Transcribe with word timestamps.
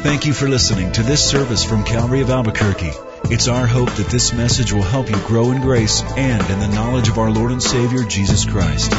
Thank 0.00 0.26
you 0.26 0.32
for 0.32 0.48
listening 0.48 0.92
to 0.92 1.02
this 1.02 1.28
service 1.28 1.64
from 1.64 1.82
Calvary 1.82 2.20
of 2.20 2.30
Albuquerque. 2.30 2.92
It's 3.24 3.48
our 3.48 3.66
hope 3.66 3.90
that 3.90 4.06
this 4.06 4.32
message 4.32 4.72
will 4.72 4.82
help 4.82 5.10
you 5.10 5.16
grow 5.26 5.50
in 5.50 5.60
grace 5.60 6.02
and 6.02 6.48
in 6.50 6.60
the 6.60 6.68
knowledge 6.68 7.08
of 7.08 7.18
our 7.18 7.32
Lord 7.32 7.50
and 7.50 7.60
Savior, 7.60 8.04
Jesus 8.04 8.44
Christ. 8.44 8.92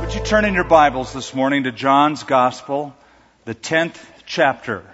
Would 0.00 0.14
you 0.14 0.20
turn 0.20 0.44
in 0.44 0.54
your 0.54 0.62
Bibles 0.62 1.12
this 1.12 1.34
morning 1.34 1.64
to 1.64 1.72
John's 1.72 2.22
Gospel, 2.22 2.94
the 3.44 3.56
10th 3.56 3.98
chapter? 4.24 4.84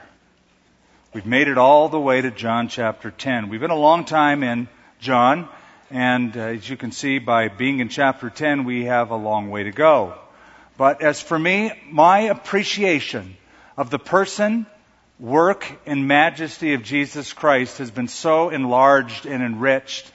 We've 1.12 1.26
made 1.26 1.48
it 1.48 1.58
all 1.58 1.90
the 1.90 2.00
way 2.00 2.22
to 2.22 2.30
John 2.30 2.68
chapter 2.68 3.10
10. 3.10 3.50
We've 3.50 3.60
been 3.60 3.70
a 3.70 3.76
long 3.76 4.06
time 4.06 4.42
in 4.42 4.68
John. 5.00 5.50
And 5.91 6.37
uh, 6.37 6.41
as 6.41 6.68
you 6.68 6.77
can 6.77 6.93
see 6.93 7.18
by 7.18 7.48
being 7.48 7.80
in 7.80 7.89
chapter 7.89 8.30
10, 8.30 8.64
we 8.64 8.85
have 8.85 9.11
a 9.11 9.17
long 9.17 9.50
way 9.50 9.64
to 9.64 9.71
go. 9.71 10.14
But 10.77 11.00
as 11.00 11.21
for 11.21 11.39
me, 11.39 11.72
my 11.89 12.21
appreciation 12.21 13.36
of 13.77 13.91
the 13.91 13.99
person, 13.99 14.67
work, 15.18 15.71
and 15.86 16.08
majesty 16.08 16.75
of 16.75 16.82
Jesus 16.82 17.32
Christ 17.32 17.79
has 17.79 17.91
been 17.91 18.08
so 18.08 18.50
enlarged 18.50 19.27
and 19.27 19.43
enriched 19.43 20.11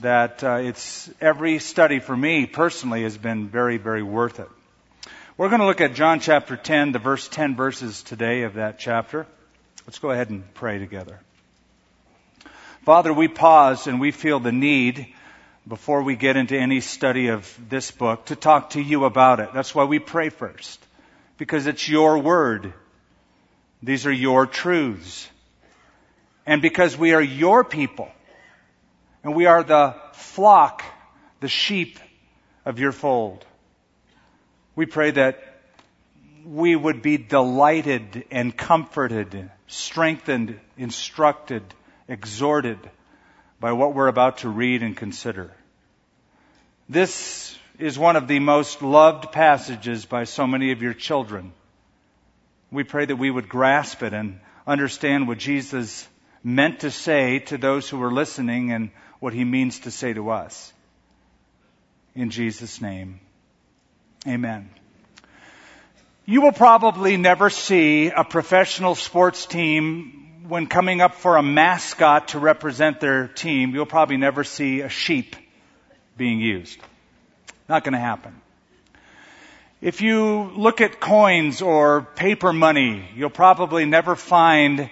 that 0.00 0.42
uh, 0.42 0.56
it's 0.56 1.10
every 1.20 1.58
study 1.58 1.98
for 1.98 2.16
me 2.16 2.46
personally 2.46 3.02
has 3.02 3.18
been 3.18 3.48
very, 3.48 3.76
very 3.76 4.02
worth 4.02 4.40
it. 4.40 4.48
We're 5.36 5.48
going 5.48 5.60
to 5.60 5.66
look 5.66 5.80
at 5.80 5.94
John 5.94 6.20
chapter 6.20 6.56
10, 6.56 6.92
the 6.92 6.98
verse 6.98 7.28
10 7.28 7.56
verses 7.56 8.02
today 8.02 8.42
of 8.42 8.54
that 8.54 8.78
chapter. 8.78 9.26
Let's 9.86 9.98
go 9.98 10.10
ahead 10.10 10.30
and 10.30 10.54
pray 10.54 10.78
together. 10.78 11.20
Father, 12.84 13.14
we 13.14 13.28
pause 13.28 13.86
and 13.86 13.98
we 13.98 14.10
feel 14.10 14.40
the 14.40 14.52
need 14.52 15.06
before 15.66 16.02
we 16.02 16.16
get 16.16 16.36
into 16.36 16.54
any 16.54 16.80
study 16.80 17.28
of 17.28 17.58
this 17.70 17.90
book 17.90 18.26
to 18.26 18.36
talk 18.36 18.70
to 18.70 18.80
you 18.80 19.06
about 19.06 19.40
it. 19.40 19.54
That's 19.54 19.74
why 19.74 19.84
we 19.84 19.98
pray 19.98 20.28
first. 20.28 20.84
Because 21.38 21.66
it's 21.66 21.88
your 21.88 22.18
word. 22.18 22.74
These 23.82 24.04
are 24.04 24.12
your 24.12 24.44
truths. 24.46 25.26
And 26.44 26.60
because 26.60 26.94
we 26.94 27.14
are 27.14 27.22
your 27.22 27.64
people. 27.64 28.10
And 29.22 29.34
we 29.34 29.46
are 29.46 29.62
the 29.62 29.94
flock, 30.12 30.84
the 31.40 31.48
sheep 31.48 31.98
of 32.66 32.78
your 32.78 32.92
fold. 32.92 33.46
We 34.76 34.84
pray 34.84 35.10
that 35.12 35.42
we 36.44 36.76
would 36.76 37.00
be 37.00 37.16
delighted 37.16 38.26
and 38.30 38.54
comforted, 38.54 39.50
strengthened, 39.68 40.60
instructed, 40.76 41.62
exhorted 42.08 42.78
by 43.60 43.72
what 43.72 43.94
we're 43.94 44.08
about 44.08 44.38
to 44.38 44.48
read 44.48 44.82
and 44.82 44.96
consider. 44.96 45.50
This 46.88 47.56
is 47.78 47.98
one 47.98 48.16
of 48.16 48.28
the 48.28 48.38
most 48.38 48.82
loved 48.82 49.32
passages 49.32 50.04
by 50.04 50.24
so 50.24 50.46
many 50.46 50.72
of 50.72 50.82
your 50.82 50.94
children. 50.94 51.52
We 52.70 52.84
pray 52.84 53.06
that 53.06 53.16
we 53.16 53.30
would 53.30 53.48
grasp 53.48 54.02
it 54.02 54.12
and 54.12 54.40
understand 54.66 55.28
what 55.28 55.38
Jesus 55.38 56.06
meant 56.42 56.80
to 56.80 56.90
say 56.90 57.38
to 57.40 57.56
those 57.56 57.88
who 57.88 57.98
were 57.98 58.12
listening 58.12 58.72
and 58.72 58.90
what 59.18 59.32
he 59.32 59.44
means 59.44 59.80
to 59.80 59.90
say 59.90 60.12
to 60.12 60.30
us. 60.30 60.72
In 62.14 62.30
Jesus' 62.30 62.80
name, 62.80 63.20
amen. 64.26 64.70
You 66.26 66.42
will 66.42 66.52
probably 66.52 67.16
never 67.16 67.50
see 67.50 68.08
a 68.08 68.24
professional 68.24 68.94
sports 68.94 69.46
team 69.46 70.23
when 70.46 70.66
coming 70.66 71.00
up 71.00 71.14
for 71.14 71.36
a 71.36 71.42
mascot 71.42 72.28
to 72.28 72.38
represent 72.38 73.00
their 73.00 73.28
team, 73.28 73.74
you'll 73.74 73.86
probably 73.86 74.18
never 74.18 74.44
see 74.44 74.82
a 74.82 74.90
sheep 74.90 75.36
being 76.18 76.38
used. 76.38 76.78
Not 77.66 77.82
going 77.82 77.94
to 77.94 77.98
happen. 77.98 78.40
If 79.80 80.02
you 80.02 80.50
look 80.54 80.80
at 80.80 81.00
coins 81.00 81.62
or 81.62 82.02
paper 82.02 82.52
money, 82.52 83.08
you'll 83.16 83.30
probably 83.30 83.86
never 83.86 84.16
find 84.16 84.90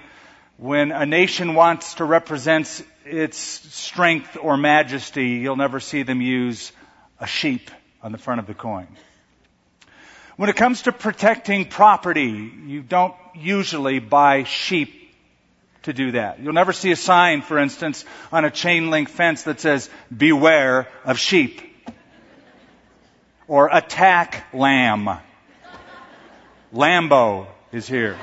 when 0.56 0.90
a 0.90 1.04
nation 1.04 1.54
wants 1.54 1.94
to 1.94 2.04
represent 2.04 2.84
its 3.04 3.36
strength 3.36 4.38
or 4.40 4.56
majesty, 4.56 5.28
you'll 5.30 5.56
never 5.56 5.80
see 5.80 6.02
them 6.02 6.22
use 6.22 6.72
a 7.20 7.26
sheep 7.26 7.70
on 8.02 8.12
the 8.12 8.18
front 8.18 8.38
of 8.38 8.46
the 8.46 8.54
coin. 8.54 8.86
When 10.36 10.48
it 10.48 10.56
comes 10.56 10.82
to 10.82 10.92
protecting 10.92 11.66
property, 11.66 12.52
you 12.66 12.82
don't 12.82 13.14
usually 13.34 13.98
buy 13.98 14.44
sheep 14.44 15.01
to 15.82 15.92
do 15.92 16.12
that. 16.12 16.40
You'll 16.40 16.52
never 16.52 16.72
see 16.72 16.90
a 16.92 16.96
sign, 16.96 17.42
for 17.42 17.58
instance, 17.58 18.04
on 18.30 18.44
a 18.44 18.50
chain 18.50 18.90
link 18.90 19.08
fence 19.08 19.44
that 19.44 19.60
says, 19.60 19.90
beware 20.14 20.88
of 21.04 21.18
sheep. 21.18 21.62
Or 23.48 23.68
attack 23.72 24.52
lamb. 24.54 25.18
Lambo 26.72 27.46
is 27.72 27.86
here. 27.86 28.16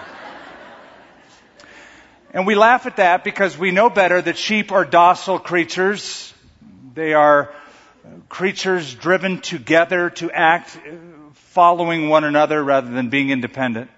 And 2.31 2.45
we 2.45 2.55
laugh 2.55 2.85
at 2.85 2.97
that 2.97 3.23
because 3.23 3.57
we 3.57 3.71
know 3.71 3.89
better 3.89 4.21
that 4.21 4.37
sheep 4.37 4.71
are 4.71 4.85
docile 4.85 5.39
creatures. 5.39 6.33
They 6.93 7.13
are 7.13 7.53
creatures 8.27 8.93
driven 8.93 9.41
together 9.41 10.11
to 10.11 10.31
act 10.31 10.77
following 11.33 12.09
one 12.09 12.23
another 12.23 12.63
rather 12.63 12.89
than 12.89 13.09
being 13.09 13.31
independent. 13.31 13.89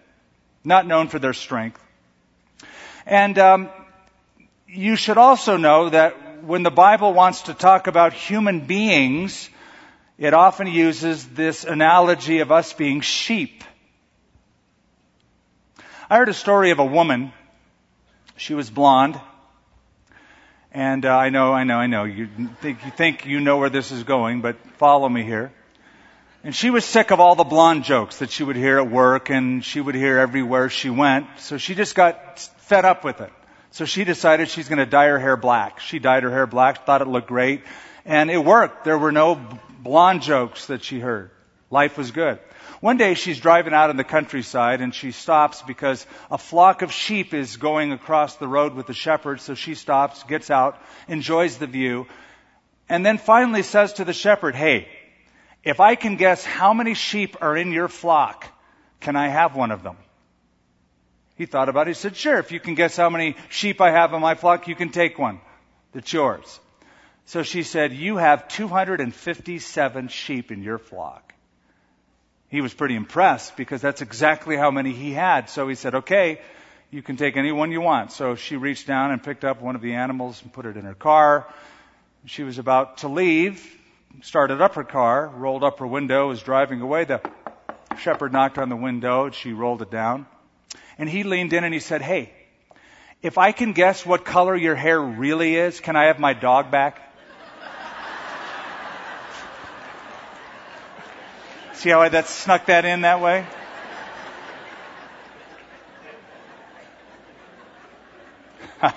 Not 0.64 0.88
known 0.88 1.08
for 1.08 1.20
their 1.20 1.34
strength. 1.34 1.82
And 3.06 3.38
um, 3.40 3.70
you 4.68 4.96
should 4.96 5.18
also 5.18 5.58
know 5.58 5.90
that 5.90 6.44
when 6.44 6.64
the 6.64 6.72
Bible 6.72 7.14
wants 7.14 7.44
to 7.44 7.54
talk 7.54 7.88
about 7.88 8.14
human 8.14 8.62
beings, 8.62 9.50
it 10.18 10.34
often 10.34 10.68
uses 10.68 11.28
this 11.28 11.64
analogy 11.64 12.40
of 12.40 12.52
us 12.52 12.74
being 12.74 13.02
sheep. 13.02 13.64
I 16.10 16.18
heard 16.18 16.30
a 16.30 16.34
story 16.34 16.72
of 16.72 16.80
a 16.80 16.86
woman. 16.86 17.32
She 18.38 18.54
was 18.54 18.70
blonde. 18.70 19.20
And 20.74 21.06
uh, 21.06 21.16
I 21.16 21.30
know, 21.30 21.54
I 21.54 21.64
know, 21.64 21.78
I 21.78 21.88
know. 21.88 22.06
You 22.06 22.30
think, 22.62 22.86
you 22.86 22.92
think 22.92 23.26
you 23.26 23.40
know 23.40 23.58
where 23.58 23.70
this 23.70 23.92
is 23.92 24.04
going, 24.04 24.42
but 24.42 24.56
follow 24.78 25.08
me 25.10 25.24
here. 25.24 25.52
And 26.44 26.56
she 26.56 26.70
was 26.70 26.86
sick 26.86 27.12
of 27.12 27.20
all 27.20 27.36
the 27.36 27.44
blonde 27.44 27.84
jokes 27.84 28.18
that 28.18 28.32
she 28.32 28.44
would 28.44 28.56
hear 28.56 28.80
at 28.80 28.90
work 28.90 29.30
and 29.30 29.64
she 29.64 29.80
would 29.80 29.96
hear 29.96 30.18
everywhere 30.18 30.70
she 30.70 30.90
went. 30.90 31.28
So 31.38 31.58
she 31.58 31.76
just 31.76 31.94
got 31.94 32.40
fed 32.72 32.86
up 32.86 33.04
with 33.04 33.20
it. 33.20 33.34
So 33.72 33.84
she 33.84 34.06
decided 34.06 34.48
she's 34.48 34.70
going 34.70 34.80
to 34.80 34.86
dye 34.86 35.08
her 35.08 35.20
hair 35.20 35.36
black. 35.36 35.82
She 35.82 36.00
dyed 36.00 36.24
her 36.24 36.32
hair 36.32 36.48
black, 36.48 36.86
thought 36.86 37.02
it 37.02 37.08
looked 37.10 37.28
great, 37.28 37.64
and 38.06 38.32
it 38.32 38.38
worked. 38.38 38.86
There 38.86 38.98
were 38.98 39.12
no 39.12 39.36
blonde 39.80 40.22
jokes 40.22 40.68
that 40.68 40.82
she 40.82 40.98
heard. 40.98 41.32
Life 41.70 41.98
was 41.98 42.12
good. 42.12 42.40
One 42.80 42.96
day 42.96 43.14
she's 43.14 43.42
driving 43.42 43.74
out 43.74 43.90
in 43.90 43.98
the 43.98 44.06
countryside 44.06 44.80
and 44.80 44.96
she 44.96 45.12
stops 45.12 45.62
because 45.62 46.08
a 46.30 46.38
flock 46.38 46.82
of 46.82 46.94
sheep 46.94 47.34
is 47.34 47.58
going 47.58 47.92
across 47.92 48.38
the 48.38 48.48
road 48.48 48.74
with 48.74 48.88
the 48.88 48.94
shepherd. 48.94 49.42
So 49.42 49.54
she 49.54 49.76
stops, 49.76 50.24
gets 50.24 50.50
out, 50.50 50.82
enjoys 51.10 51.58
the 51.58 51.68
view, 51.68 52.08
and 52.88 53.06
then 53.06 53.18
finally 53.18 53.64
says 53.64 53.94
to 53.94 54.06
the 54.06 54.14
shepherd, 54.14 54.56
Hey, 54.56 54.88
if 55.62 55.82
I 55.82 55.96
can 55.96 56.16
guess 56.16 56.46
how 56.46 56.74
many 56.74 56.94
sheep 56.94 57.36
are 57.42 57.58
in 57.58 57.74
your 57.74 57.90
flock, 57.90 58.46
can 59.02 59.18
I 59.18 59.28
have 59.28 59.58
one 59.58 59.72
of 59.72 59.84
them? 59.84 59.98
He 61.42 61.48
thought 61.48 61.70
about 61.70 61.88
it. 61.88 61.90
He 61.90 61.94
said, 61.96 62.16
Sure, 62.16 62.38
if 62.38 62.52
you 62.52 62.60
can 62.60 62.76
guess 62.76 62.96
how 62.96 63.10
many 63.10 63.36
sheep 63.50 63.82
I 63.82 63.90
have 63.90 64.14
in 64.14 64.22
my 64.22 64.36
flock, 64.36 64.68
you 64.68 64.76
can 64.76 64.90
take 64.90 65.18
one. 65.18 65.42
It's 65.96 66.14
yours. 66.14 66.60
So 67.26 67.42
she 67.42 67.64
said, 67.64 67.94
You 67.94 68.18
have 68.18 68.48
257 68.48 70.10
sheep 70.10 70.52
in 70.52 70.62
your 70.62 70.78
flock. 70.78 71.34
He 72.50 72.62
was 72.62 72.76
pretty 72.76 72.96
impressed 72.96 73.58
because 73.58 73.82
that's 73.82 74.04
exactly 74.04 74.56
how 74.56 74.70
many 74.70 74.92
he 74.92 75.14
had. 75.14 75.50
So 75.50 75.68
he 75.68 75.74
said, 75.74 75.96
Okay, 75.96 76.42
you 76.92 77.02
can 77.02 77.18
take 77.18 77.38
any 77.38 77.52
one 77.52 77.72
you 77.72 77.82
want. 77.82 78.12
So 78.12 78.36
she 78.36 78.56
reached 78.56 78.86
down 78.86 79.10
and 79.10 79.24
picked 79.24 79.44
up 79.44 79.64
one 79.64 79.74
of 79.74 79.82
the 79.82 79.96
animals 79.96 80.44
and 80.44 80.54
put 80.54 80.68
it 80.68 80.78
in 80.78 80.86
her 80.86 80.94
car. 80.94 81.52
She 82.28 82.44
was 82.44 82.60
about 82.60 83.00
to 83.00 83.08
leave 83.08 83.68
started 84.22 84.62
up 84.62 84.76
her 84.76 84.84
car, 84.84 85.28
rolled 85.28 85.64
up 85.64 85.80
her 85.80 85.88
window, 85.88 86.28
was 86.28 86.44
driving 86.44 86.82
away. 86.82 87.06
The 87.06 87.20
shepherd 87.98 88.32
knocked 88.32 88.60
on 88.60 88.70
the 88.70 88.76
window, 88.76 89.26
and 89.26 89.34
she 89.34 89.54
rolled 89.54 89.82
it 89.82 89.90
down. 89.90 90.28
And 90.98 91.10
he 91.10 91.24
leaned 91.24 91.54
in 91.54 91.64
and 91.64 91.74
he 91.74 91.80
said, 91.80 92.02
Hey, 92.02 92.34
if 93.22 93.38
I 93.38 93.52
can 93.52 93.74
guess 93.74 94.06
what 94.06 94.26
color 94.26 94.56
your 94.56 94.76
hair 94.76 95.00
really 95.00 95.56
is, 95.56 95.80
can 95.80 95.96
I 95.96 96.06
have 96.06 96.20
my 96.20 96.34
dog 96.34 96.72
back? 96.72 97.00
See 101.74 101.90
how 101.90 102.02
I 102.02 102.10
that 102.10 102.28
snuck 102.28 102.66
that 102.66 102.86
in 102.86 103.02
that 103.02 103.22
way? 103.22 103.46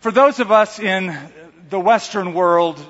For 0.00 0.10
those 0.10 0.40
of 0.40 0.50
us 0.50 0.78
in 0.78 1.16
the 1.70 1.78
Western 1.78 2.34
world, 2.34 2.84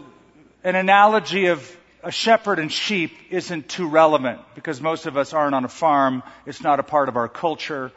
an 0.64 0.74
analogy 0.74 1.46
of 1.46 1.76
a 2.08 2.10
shepherd 2.10 2.58
and 2.58 2.72
sheep 2.72 3.14
isn't 3.28 3.68
too 3.68 3.86
relevant 3.86 4.40
because 4.54 4.80
most 4.80 5.04
of 5.04 5.18
us 5.18 5.34
aren't 5.34 5.54
on 5.54 5.66
a 5.66 5.68
farm. 5.68 6.22
It's 6.46 6.62
not 6.62 6.80
a 6.80 6.82
part 6.82 7.10
of 7.10 7.16
our 7.16 7.28
culture. 7.28 7.92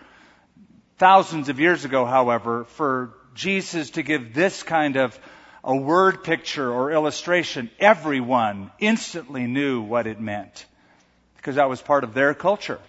Thousands 0.97 1.47
of 1.47 1.61
years 1.61 1.85
ago, 1.85 2.03
however, 2.05 2.65
for 2.65 3.13
Jesus 3.35 3.91
to 3.91 4.03
give 4.03 4.33
this 4.33 4.63
kind 4.63 4.97
of 4.97 5.17
a 5.63 5.73
word 5.73 6.25
picture 6.25 6.69
or 6.69 6.91
illustration, 6.91 7.71
everyone 7.79 8.69
instantly 8.79 9.47
knew 9.47 9.81
what 9.81 10.07
it 10.07 10.19
meant 10.19 10.65
because 11.37 11.55
that 11.55 11.69
was 11.69 11.81
part 11.81 12.03
of 12.03 12.13
their 12.13 12.33
culture. 12.33 12.81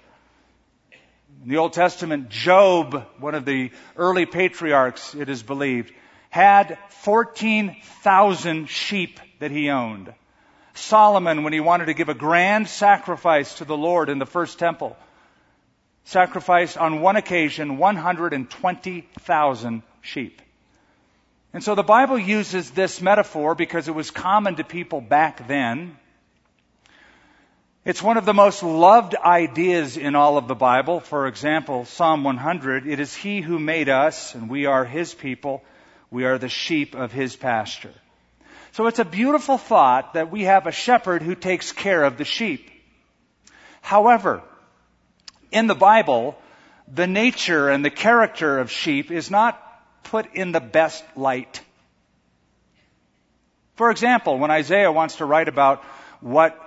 In 1.44 1.50
the 1.50 1.58
Old 1.58 1.72
Testament, 1.72 2.30
Job, 2.30 3.06
one 3.20 3.36
of 3.36 3.44
the 3.44 3.70
early 3.94 4.26
patriarchs, 4.26 5.14
it 5.14 5.28
is 5.28 5.44
believed, 5.44 5.92
had 6.30 6.78
14,000 6.88 8.68
sheep 8.68 9.20
that 9.38 9.52
he 9.52 9.70
owned. 9.70 10.12
Solomon, 10.74 11.42
when 11.42 11.52
he 11.52 11.60
wanted 11.60 11.86
to 11.86 11.94
give 11.94 12.08
a 12.08 12.14
grand 12.14 12.68
sacrifice 12.68 13.56
to 13.56 13.64
the 13.64 13.76
Lord 13.76 14.08
in 14.08 14.18
the 14.18 14.26
first 14.26 14.58
temple, 14.58 14.96
sacrificed 16.04 16.78
on 16.78 17.00
one 17.00 17.16
occasion 17.16 17.78
120,000 17.78 19.82
sheep. 20.00 20.42
And 21.52 21.62
so 21.62 21.74
the 21.74 21.82
Bible 21.82 22.18
uses 22.18 22.70
this 22.70 23.02
metaphor 23.02 23.54
because 23.54 23.88
it 23.88 23.94
was 23.94 24.10
common 24.10 24.56
to 24.56 24.64
people 24.64 25.02
back 25.02 25.46
then. 25.46 25.98
It's 27.84 28.02
one 28.02 28.16
of 28.16 28.24
the 28.24 28.32
most 28.32 28.62
loved 28.62 29.14
ideas 29.16 29.96
in 29.96 30.14
all 30.14 30.38
of 30.38 30.48
the 30.48 30.54
Bible. 30.54 31.00
For 31.00 31.26
example, 31.26 31.84
Psalm 31.84 32.24
100, 32.24 32.86
it 32.86 33.00
is 33.00 33.14
He 33.14 33.40
who 33.40 33.58
made 33.58 33.88
us, 33.88 34.34
and 34.34 34.48
we 34.48 34.66
are 34.66 34.84
His 34.84 35.12
people. 35.12 35.62
We 36.10 36.24
are 36.24 36.38
the 36.38 36.48
sheep 36.48 36.94
of 36.94 37.12
His 37.12 37.36
pasture. 37.36 37.92
So 38.72 38.86
it's 38.86 38.98
a 38.98 39.04
beautiful 39.04 39.58
thought 39.58 40.14
that 40.14 40.30
we 40.30 40.44
have 40.44 40.66
a 40.66 40.72
shepherd 40.72 41.22
who 41.22 41.34
takes 41.34 41.72
care 41.72 42.04
of 42.04 42.16
the 42.16 42.24
sheep. 42.24 42.70
However, 43.82 44.42
in 45.50 45.66
the 45.66 45.74
Bible, 45.74 46.36
the 46.88 47.06
nature 47.06 47.68
and 47.68 47.84
the 47.84 47.90
character 47.90 48.58
of 48.58 48.70
sheep 48.70 49.10
is 49.10 49.30
not 49.30 49.60
put 50.04 50.34
in 50.34 50.52
the 50.52 50.60
best 50.60 51.04
light. 51.16 51.60
For 53.76 53.90
example, 53.90 54.38
when 54.38 54.50
Isaiah 54.50 54.90
wants 54.90 55.16
to 55.16 55.26
write 55.26 55.48
about 55.48 55.82
what 56.20 56.58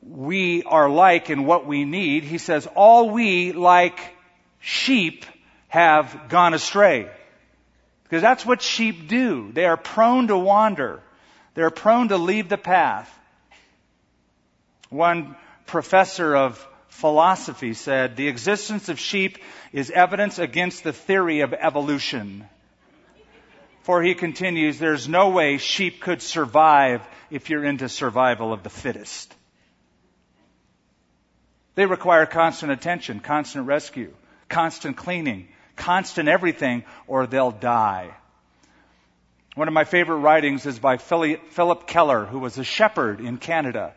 we 0.00 0.62
are 0.62 0.88
like 0.88 1.28
and 1.28 1.46
what 1.46 1.66
we 1.66 1.84
need, 1.84 2.24
he 2.24 2.38
says, 2.38 2.66
all 2.74 3.10
we 3.10 3.52
like 3.52 3.98
sheep 4.58 5.26
have 5.68 6.28
gone 6.30 6.54
astray. 6.54 7.10
Because 8.04 8.22
that's 8.22 8.46
what 8.46 8.62
sheep 8.62 9.08
do. 9.08 9.52
They 9.52 9.66
are 9.66 9.76
prone 9.76 10.28
to 10.28 10.38
wander. 10.38 11.02
They're 11.54 11.70
prone 11.70 12.08
to 12.08 12.16
leave 12.16 12.48
the 12.48 12.58
path. 12.58 13.12
One 14.88 15.36
professor 15.66 16.34
of 16.34 16.66
philosophy 16.88 17.74
said, 17.74 18.16
the 18.16 18.28
existence 18.28 18.88
of 18.88 18.98
sheep 18.98 19.38
is 19.72 19.90
evidence 19.90 20.38
against 20.38 20.84
the 20.84 20.92
theory 20.92 21.40
of 21.40 21.54
evolution. 21.54 22.48
For 23.82 24.02
he 24.02 24.14
continues, 24.14 24.78
there's 24.78 25.08
no 25.08 25.30
way 25.30 25.58
sheep 25.58 26.00
could 26.00 26.22
survive 26.22 27.02
if 27.30 27.50
you're 27.50 27.64
into 27.64 27.88
survival 27.88 28.52
of 28.52 28.62
the 28.62 28.70
fittest. 28.70 29.34
They 31.74 31.86
require 31.86 32.26
constant 32.26 32.70
attention, 32.70 33.20
constant 33.20 33.66
rescue, 33.66 34.12
constant 34.48 34.96
cleaning, 34.96 35.48
constant 35.74 36.28
everything, 36.28 36.84
or 37.06 37.26
they'll 37.26 37.50
die. 37.50 38.10
One 39.54 39.68
of 39.68 39.74
my 39.74 39.84
favorite 39.84 40.18
writings 40.18 40.64
is 40.64 40.78
by 40.78 40.96
Philip 40.96 41.86
Keller, 41.86 42.24
who 42.24 42.38
was 42.38 42.56
a 42.56 42.64
shepherd 42.64 43.20
in 43.20 43.36
Canada. 43.36 43.92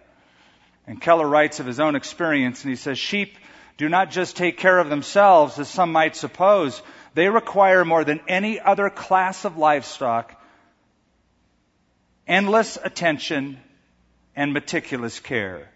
And 0.86 1.02
Keller 1.02 1.28
writes 1.28 1.60
of 1.60 1.66
his 1.66 1.80
own 1.80 1.96
experience, 1.96 2.64
and 2.64 2.70
he 2.70 2.76
says, 2.76 3.00
Sheep 3.00 3.38
do 3.78 3.88
not 3.88 4.12
just 4.12 4.36
take 4.36 4.58
care 4.58 4.78
of 4.78 4.90
themselves, 4.90 5.58
as 5.58 5.70
some 5.70 5.92
might 5.92 6.16
suppose. 6.16 6.82
They 7.14 7.30
require 7.30 7.86
more 7.86 8.04
than 8.04 8.20
any 8.28 8.60
other 8.60 8.90
class 8.90 9.46
of 9.46 9.58
livestock 9.58 10.42
endless 12.28 12.78
attention 12.84 13.60
and 14.36 14.52
meticulous 14.52 15.20
care. 15.20 15.70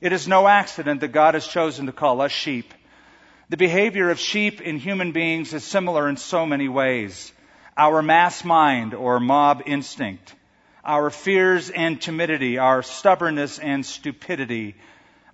It 0.00 0.12
is 0.12 0.28
no 0.28 0.46
accident 0.48 1.00
that 1.00 1.08
God 1.08 1.34
has 1.34 1.46
chosen 1.46 1.86
to 1.86 1.92
call 1.92 2.20
us 2.20 2.32
sheep. 2.32 2.72
The 3.48 3.56
behavior 3.56 4.10
of 4.10 4.18
sheep 4.18 4.60
in 4.60 4.78
human 4.78 5.12
beings 5.12 5.52
is 5.52 5.64
similar 5.64 6.08
in 6.08 6.16
so 6.16 6.46
many 6.46 6.68
ways. 6.68 7.32
Our 7.76 8.02
mass 8.02 8.44
mind 8.44 8.94
or 8.94 9.18
mob 9.18 9.62
instinct, 9.66 10.34
our 10.84 11.10
fears 11.10 11.70
and 11.70 12.00
timidity, 12.00 12.58
our 12.58 12.82
stubbornness 12.82 13.58
and 13.58 13.84
stupidity, 13.84 14.74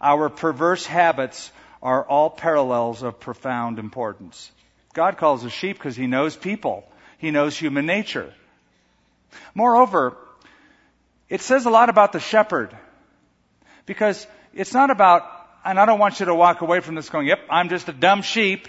our 0.01 0.29
perverse 0.29 0.87
habits 0.87 1.51
are 1.83 2.05
all 2.05 2.31
parallels 2.31 3.03
of 3.03 3.21
profound 3.21 3.79
importance. 3.79 4.51
God 4.95 5.17
calls 5.17 5.45
us 5.45 5.53
sheep 5.53 5.77
because 5.77 5.97
He 5.97 6.07
knows 6.07 6.37
people. 6.37 6.85
He 7.19 7.31
knows 7.31 7.57
human 7.57 7.87
nature. 7.87 8.33
Moreover, 9.55 10.17
it 11.29 11.41
says 11.41 11.67
a 11.67 11.71
lot 11.71 11.89
about 11.89 12.13
the 12.13 12.21
shepherd 12.21 12.77
because 13.87 14.27
it's 14.55 14.73
not 14.73 14.91
about, 14.91 15.25
and 15.65 15.79
I 15.79 15.87
don't 15.87 15.99
want 15.99 16.21
you 16.21 16.27
to 16.27 16.35
walk 16.35 16.61
away 16.63 16.81
from 16.81 16.95
this 16.95 17.09
going, 17.11 17.27
yep, 17.27 17.41
I'm 17.51 17.69
just 17.69 17.89
a 17.89 17.93
dumb 17.93 18.23
sheep. 18.23 18.69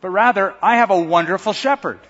But 0.00 0.10
rather, 0.10 0.54
I 0.62 0.76
have 0.76 0.90
a 0.90 1.00
wonderful 1.00 1.52
shepherd. 1.52 2.00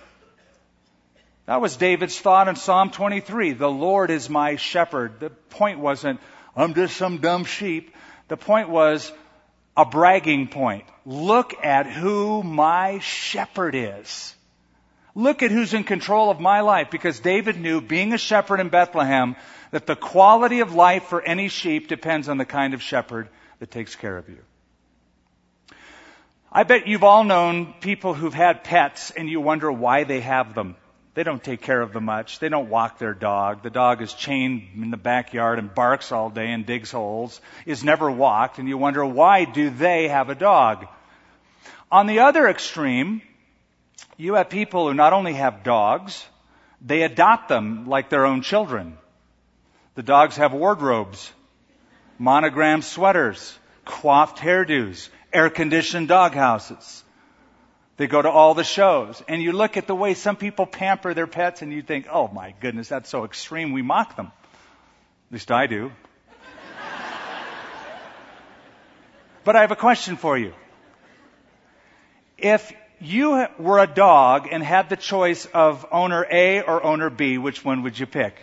That 1.46 1.62
was 1.62 1.76
David's 1.76 2.18
thought 2.18 2.48
in 2.48 2.56
Psalm 2.56 2.90
23. 2.90 3.52
The 3.52 3.70
Lord 3.70 4.10
is 4.10 4.28
my 4.28 4.56
shepherd. 4.56 5.20
The 5.20 5.30
point 5.30 5.78
wasn't, 5.78 6.20
I'm 6.54 6.74
just 6.74 6.96
some 6.96 7.18
dumb 7.18 7.44
sheep. 7.44 7.94
The 8.28 8.36
point 8.36 8.68
was 8.68 9.10
a 9.74 9.86
bragging 9.86 10.48
point. 10.48 10.84
Look 11.06 11.64
at 11.64 11.86
who 11.86 12.42
my 12.42 12.98
shepherd 12.98 13.74
is. 13.74 14.34
Look 15.14 15.42
at 15.42 15.50
who's 15.50 15.72
in 15.72 15.84
control 15.84 16.30
of 16.30 16.38
my 16.38 16.60
life 16.60 16.90
because 16.90 17.18
David 17.18 17.58
knew 17.58 17.80
being 17.80 18.12
a 18.12 18.18
shepherd 18.18 18.60
in 18.60 18.68
Bethlehem 18.68 19.34
that 19.70 19.86
the 19.86 19.96
quality 19.96 20.60
of 20.60 20.74
life 20.74 21.04
for 21.04 21.22
any 21.22 21.48
sheep 21.48 21.88
depends 21.88 22.28
on 22.28 22.36
the 22.36 22.44
kind 22.44 22.74
of 22.74 22.82
shepherd 22.82 23.28
that 23.60 23.70
takes 23.70 23.96
care 23.96 24.18
of 24.18 24.28
you. 24.28 24.38
I 26.50 26.62
bet 26.62 26.86
you've 26.86 27.04
all 27.04 27.24
known 27.24 27.74
people 27.80 28.14
who've 28.14 28.32
had 28.32 28.64
pets 28.64 29.10
and 29.10 29.28
you 29.28 29.40
wonder 29.40 29.70
why 29.70 30.04
they 30.04 30.20
have 30.20 30.54
them. 30.54 30.76
They 31.14 31.22
don't 31.22 31.42
take 31.42 31.60
care 31.60 31.80
of 31.80 31.92
them 31.92 32.04
much. 32.04 32.38
They 32.38 32.48
don't 32.48 32.70
walk 32.70 32.98
their 32.98 33.12
dog. 33.12 33.62
The 33.62 33.70
dog 33.70 34.00
is 34.00 34.14
chained 34.14 34.68
in 34.76 34.90
the 34.90 34.96
backyard 34.96 35.58
and 35.58 35.74
barks 35.74 36.12
all 36.12 36.30
day 36.30 36.52
and 36.52 36.64
digs 36.64 36.92
holes, 36.92 37.40
is 37.66 37.82
never 37.82 38.10
walked, 38.10 38.58
and 38.58 38.68
you 38.68 38.78
wonder 38.78 39.04
why 39.04 39.44
do 39.44 39.68
they 39.68 40.08
have 40.08 40.30
a 40.30 40.34
dog? 40.34 40.86
On 41.90 42.06
the 42.06 42.20
other 42.20 42.46
extreme, 42.46 43.20
you 44.16 44.34
have 44.34 44.48
people 44.48 44.86
who 44.86 44.94
not 44.94 45.12
only 45.12 45.34
have 45.34 45.64
dogs, 45.64 46.24
they 46.80 47.02
adopt 47.02 47.48
them 47.48 47.86
like 47.88 48.10
their 48.10 48.24
own 48.24 48.42
children. 48.42 48.96
The 49.96 50.02
dogs 50.04 50.36
have 50.36 50.52
wardrobes, 50.52 51.32
monogrammed 52.18 52.84
sweaters, 52.84 53.58
coiffed 53.84 54.38
hairdos, 54.38 55.08
air 55.32 55.50
conditioned 55.50 56.08
dog 56.08 56.34
houses. 56.34 57.04
They 57.98 58.06
go 58.06 58.22
to 58.22 58.30
all 58.30 58.54
the 58.54 58.64
shows. 58.64 59.22
And 59.28 59.42
you 59.42 59.52
look 59.52 59.76
at 59.76 59.86
the 59.86 59.94
way 59.94 60.14
some 60.14 60.36
people 60.36 60.66
pamper 60.66 61.14
their 61.14 61.26
pets 61.26 61.62
and 61.62 61.72
you 61.72 61.82
think, 61.82 62.06
oh 62.10 62.28
my 62.28 62.54
goodness, 62.60 62.88
that's 62.88 63.10
so 63.10 63.24
extreme. 63.24 63.72
We 63.72 63.82
mock 63.82 64.16
them. 64.16 64.26
At 64.26 65.32
least 65.32 65.50
I 65.50 65.66
do. 65.66 65.90
but 69.44 69.56
I 69.56 69.62
have 69.62 69.72
a 69.72 69.76
question 69.76 70.16
for 70.16 70.38
you. 70.38 70.54
If 72.38 72.72
you 73.00 73.46
were 73.58 73.80
a 73.80 73.88
dog 73.88 74.48
and 74.50 74.62
had 74.62 74.88
the 74.88 74.96
choice 74.96 75.46
of 75.46 75.84
owner 75.90 76.24
A 76.30 76.62
or 76.62 76.82
owner 76.82 77.10
B, 77.10 77.36
which 77.36 77.64
one 77.64 77.82
would 77.82 77.98
you 77.98 78.06
pick? 78.06 78.36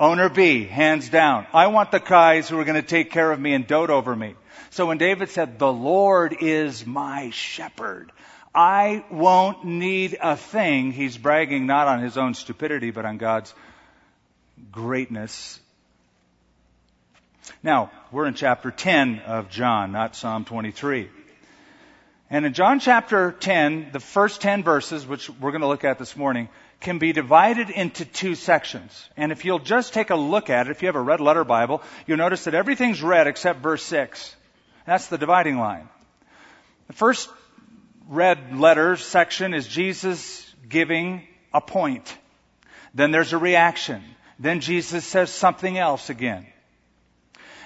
Owner 0.00 0.28
B, 0.28 0.64
hands 0.64 1.08
down. 1.08 1.46
I 1.52 1.68
want 1.68 1.92
the 1.92 2.00
guys 2.00 2.48
who 2.48 2.58
are 2.58 2.64
going 2.64 2.80
to 2.80 2.86
take 2.86 3.12
care 3.12 3.30
of 3.30 3.38
me 3.38 3.52
and 3.52 3.66
dote 3.66 3.90
over 3.90 4.16
me. 4.16 4.34
So 4.70 4.86
when 4.86 4.98
David 4.98 5.30
said, 5.30 5.58
the 5.58 5.72
Lord 5.72 6.36
is 6.40 6.86
my 6.86 7.30
shepherd, 7.30 8.12
I 8.54 9.04
won't 9.10 9.64
need 9.64 10.16
a 10.20 10.36
thing, 10.36 10.92
he's 10.92 11.18
bragging 11.18 11.66
not 11.66 11.88
on 11.88 12.00
his 12.00 12.16
own 12.16 12.34
stupidity, 12.34 12.90
but 12.90 13.04
on 13.04 13.18
God's 13.18 13.52
greatness. 14.70 15.58
Now, 17.62 17.90
we're 18.12 18.26
in 18.26 18.34
chapter 18.34 18.70
10 18.70 19.20
of 19.26 19.50
John, 19.50 19.92
not 19.92 20.14
Psalm 20.14 20.44
23. 20.44 21.10
And 22.30 22.46
in 22.46 22.52
John 22.52 22.78
chapter 22.78 23.32
10, 23.32 23.90
the 23.92 23.98
first 23.98 24.40
10 24.40 24.62
verses, 24.62 25.04
which 25.04 25.28
we're 25.28 25.50
going 25.50 25.62
to 25.62 25.66
look 25.66 25.84
at 25.84 25.98
this 25.98 26.16
morning, 26.16 26.48
can 26.78 26.98
be 26.98 27.12
divided 27.12 27.70
into 27.70 28.04
two 28.04 28.36
sections. 28.36 29.08
And 29.16 29.32
if 29.32 29.44
you'll 29.44 29.58
just 29.58 29.92
take 29.92 30.10
a 30.10 30.16
look 30.16 30.48
at 30.48 30.68
it, 30.68 30.70
if 30.70 30.82
you 30.82 30.86
have 30.86 30.94
a 30.96 31.00
red 31.00 31.20
letter 31.20 31.44
Bible, 31.44 31.82
you'll 32.06 32.18
notice 32.18 32.44
that 32.44 32.54
everything's 32.54 33.02
red 33.02 33.26
except 33.26 33.60
verse 33.60 33.82
6. 33.82 34.36
That's 34.86 35.08
the 35.08 35.18
dividing 35.18 35.58
line. 35.58 35.88
The 36.86 36.92
first 36.92 37.28
red 38.08 38.58
letter 38.58 38.96
section 38.96 39.54
is 39.54 39.66
Jesus 39.66 40.46
giving 40.68 41.26
a 41.52 41.60
point. 41.60 42.16
Then 42.94 43.10
there's 43.10 43.32
a 43.32 43.38
reaction. 43.38 44.02
Then 44.38 44.60
Jesus 44.60 45.04
says 45.04 45.30
something 45.30 45.78
else 45.78 46.10
again. 46.10 46.46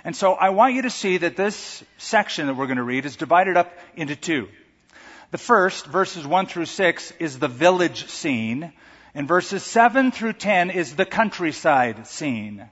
And 0.05 0.15
so 0.15 0.35
I 0.35 0.51
want 0.51 0.75
you 0.75 0.83
to 0.83 0.91
see 0.91 1.17
that 1.19 1.37
this 1.37 1.83
section 1.97 2.47
that 2.47 2.55
we're 2.55 2.67
going 2.67 2.77
to 2.77 2.83
read 2.83 3.07
is 3.07 3.17
divided 3.17 3.57
up 3.57 3.73
into 3.97 4.17
two. 4.17 4.49
The 5.31 5.39
first, 5.39 5.87
verses 5.87 6.27
1 6.27 6.47
through 6.47 6.67
6, 6.67 7.13
is 7.19 7.39
the 7.39 7.49
village 7.49 8.09
scene 8.09 8.73
And 9.15 9.29
verses 9.29 9.63
7 9.63 10.11
through 10.11 10.33
10 10.35 10.71
is 10.71 10.97
the 10.97 11.07
countryside 11.07 12.07
scene. 12.09 12.69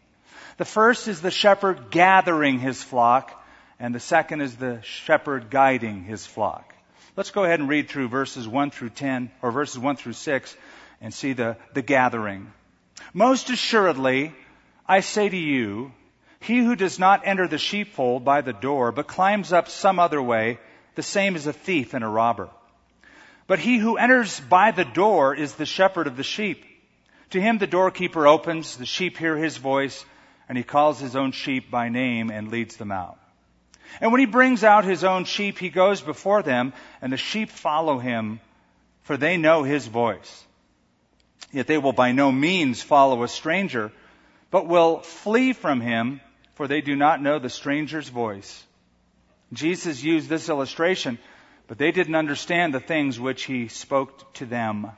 The 0.59 0.65
first 0.65 1.07
is 1.07 1.21
the 1.21 1.31
shepherd 1.31 1.91
gathering 1.91 2.59
his 2.59 2.83
flock, 2.83 3.42
and 3.83 3.93
the 3.93 4.01
second 4.01 4.41
is 4.41 4.55
the 4.55 4.81
shepherd 4.83 5.51
guiding 5.51 6.05
his 6.05 6.25
flock. 6.25 6.73
Let's 7.17 7.33
go 7.33 7.43
ahead 7.43 7.59
and 7.59 7.69
read 7.69 7.89
through 7.89 8.09
verses 8.09 8.47
1 8.47 8.71
through 8.71 8.91
10, 8.91 9.33
or 9.43 9.51
verses 9.51 9.77
1 9.77 9.97
through 9.97 10.13
6, 10.13 10.57
and 11.01 11.13
see 11.13 11.33
the, 11.33 11.57
the 11.75 11.83
gathering. 11.83 12.53
Most 13.13 13.51
assuredly, 13.51 14.33
I 14.87 15.01
say 15.01 15.29
to 15.29 15.37
you, 15.37 15.91
he 16.39 16.59
who 16.59 16.77
does 16.77 17.01
not 17.01 17.27
enter 17.27 17.49
the 17.49 17.59
sheepfold 17.59 18.25
by 18.25 18.41
the 18.41 18.53
door, 18.53 18.93
but 18.93 19.09
climbs 19.09 19.53
up 19.53 19.69
some 19.69 19.99
other 19.99 20.23
way, 20.23 20.61
the 20.95 21.03
same 21.03 21.35
is 21.35 21.49
a 21.49 21.53
thief 21.53 21.93
and 21.93 22.05
a 22.05 22.09
robber. 22.09 22.51
But 23.49 23.59
he 23.59 23.79
who 23.79 23.97
enters 23.97 24.39
by 24.39 24.71
the 24.71 24.85
door 24.85 25.35
is 25.35 25.57
the 25.57 25.67
shepherd 25.67 26.07
of 26.07 26.17
the 26.17 26.23
sheep. 26.23 26.65
To 27.31 27.41
him 27.41 27.59
the 27.59 27.67
doorkeeper 27.67 28.29
opens, 28.29 28.77
the 28.77 28.87
sheep 28.87 29.19
hear 29.19 29.37
his 29.37 29.57
voice, 29.57 30.05
and 30.49 30.57
he 30.57 30.63
calls 30.63 31.01
his 31.01 31.17
own 31.17 31.33
sheep 31.33 31.69
by 31.69 31.89
name 31.89 32.31
and 32.31 32.49
leads 32.49 32.77
them 32.77 32.93
out. 32.93 33.19
And 34.01 34.13
when 34.13 34.21
he 34.21 34.27
brings 34.27 34.65
out 34.65 34.85
his 34.85 35.05
own 35.05 35.25
sheep, 35.25 35.59
he 35.59 35.69
goes 35.69 36.01
before 36.01 36.43
them, 36.43 36.73
and 37.01 37.13
the 37.13 37.17
sheep 37.17 37.51
follow 37.51 37.99
him, 37.99 38.41
for 39.03 39.17
they 39.17 39.37
know 39.37 39.63
his 39.63 39.87
voice. 39.87 40.45
Yet 41.53 41.67
they 41.67 41.79
will 41.79 41.93
by 41.93 42.13
no 42.13 42.33
means 42.33 42.83
follow 42.83 43.23
a 43.23 43.29
stranger, 43.29 43.93
but 44.51 44.67
will 44.67 45.01
flee 45.01 45.53
from 45.53 45.81
him, 45.81 46.21
for 46.55 46.67
they 46.67 46.81
do 46.81 46.97
not 46.97 47.23
know 47.23 47.39
the 47.39 47.51
stranger's 47.51 48.09
voice. 48.09 48.65
Jesus 49.53 50.03
used 50.03 50.29
this 50.29 50.49
illustration, 50.49 51.19
but 51.67 51.79
they 51.79 51.93
didn't 51.93 52.15
understand 52.15 52.73
the 52.73 52.81
things 52.81 53.21
which 53.21 53.45
he 53.45 53.69
spoke 53.69 54.33
to 54.35 54.47
them. 54.47 54.91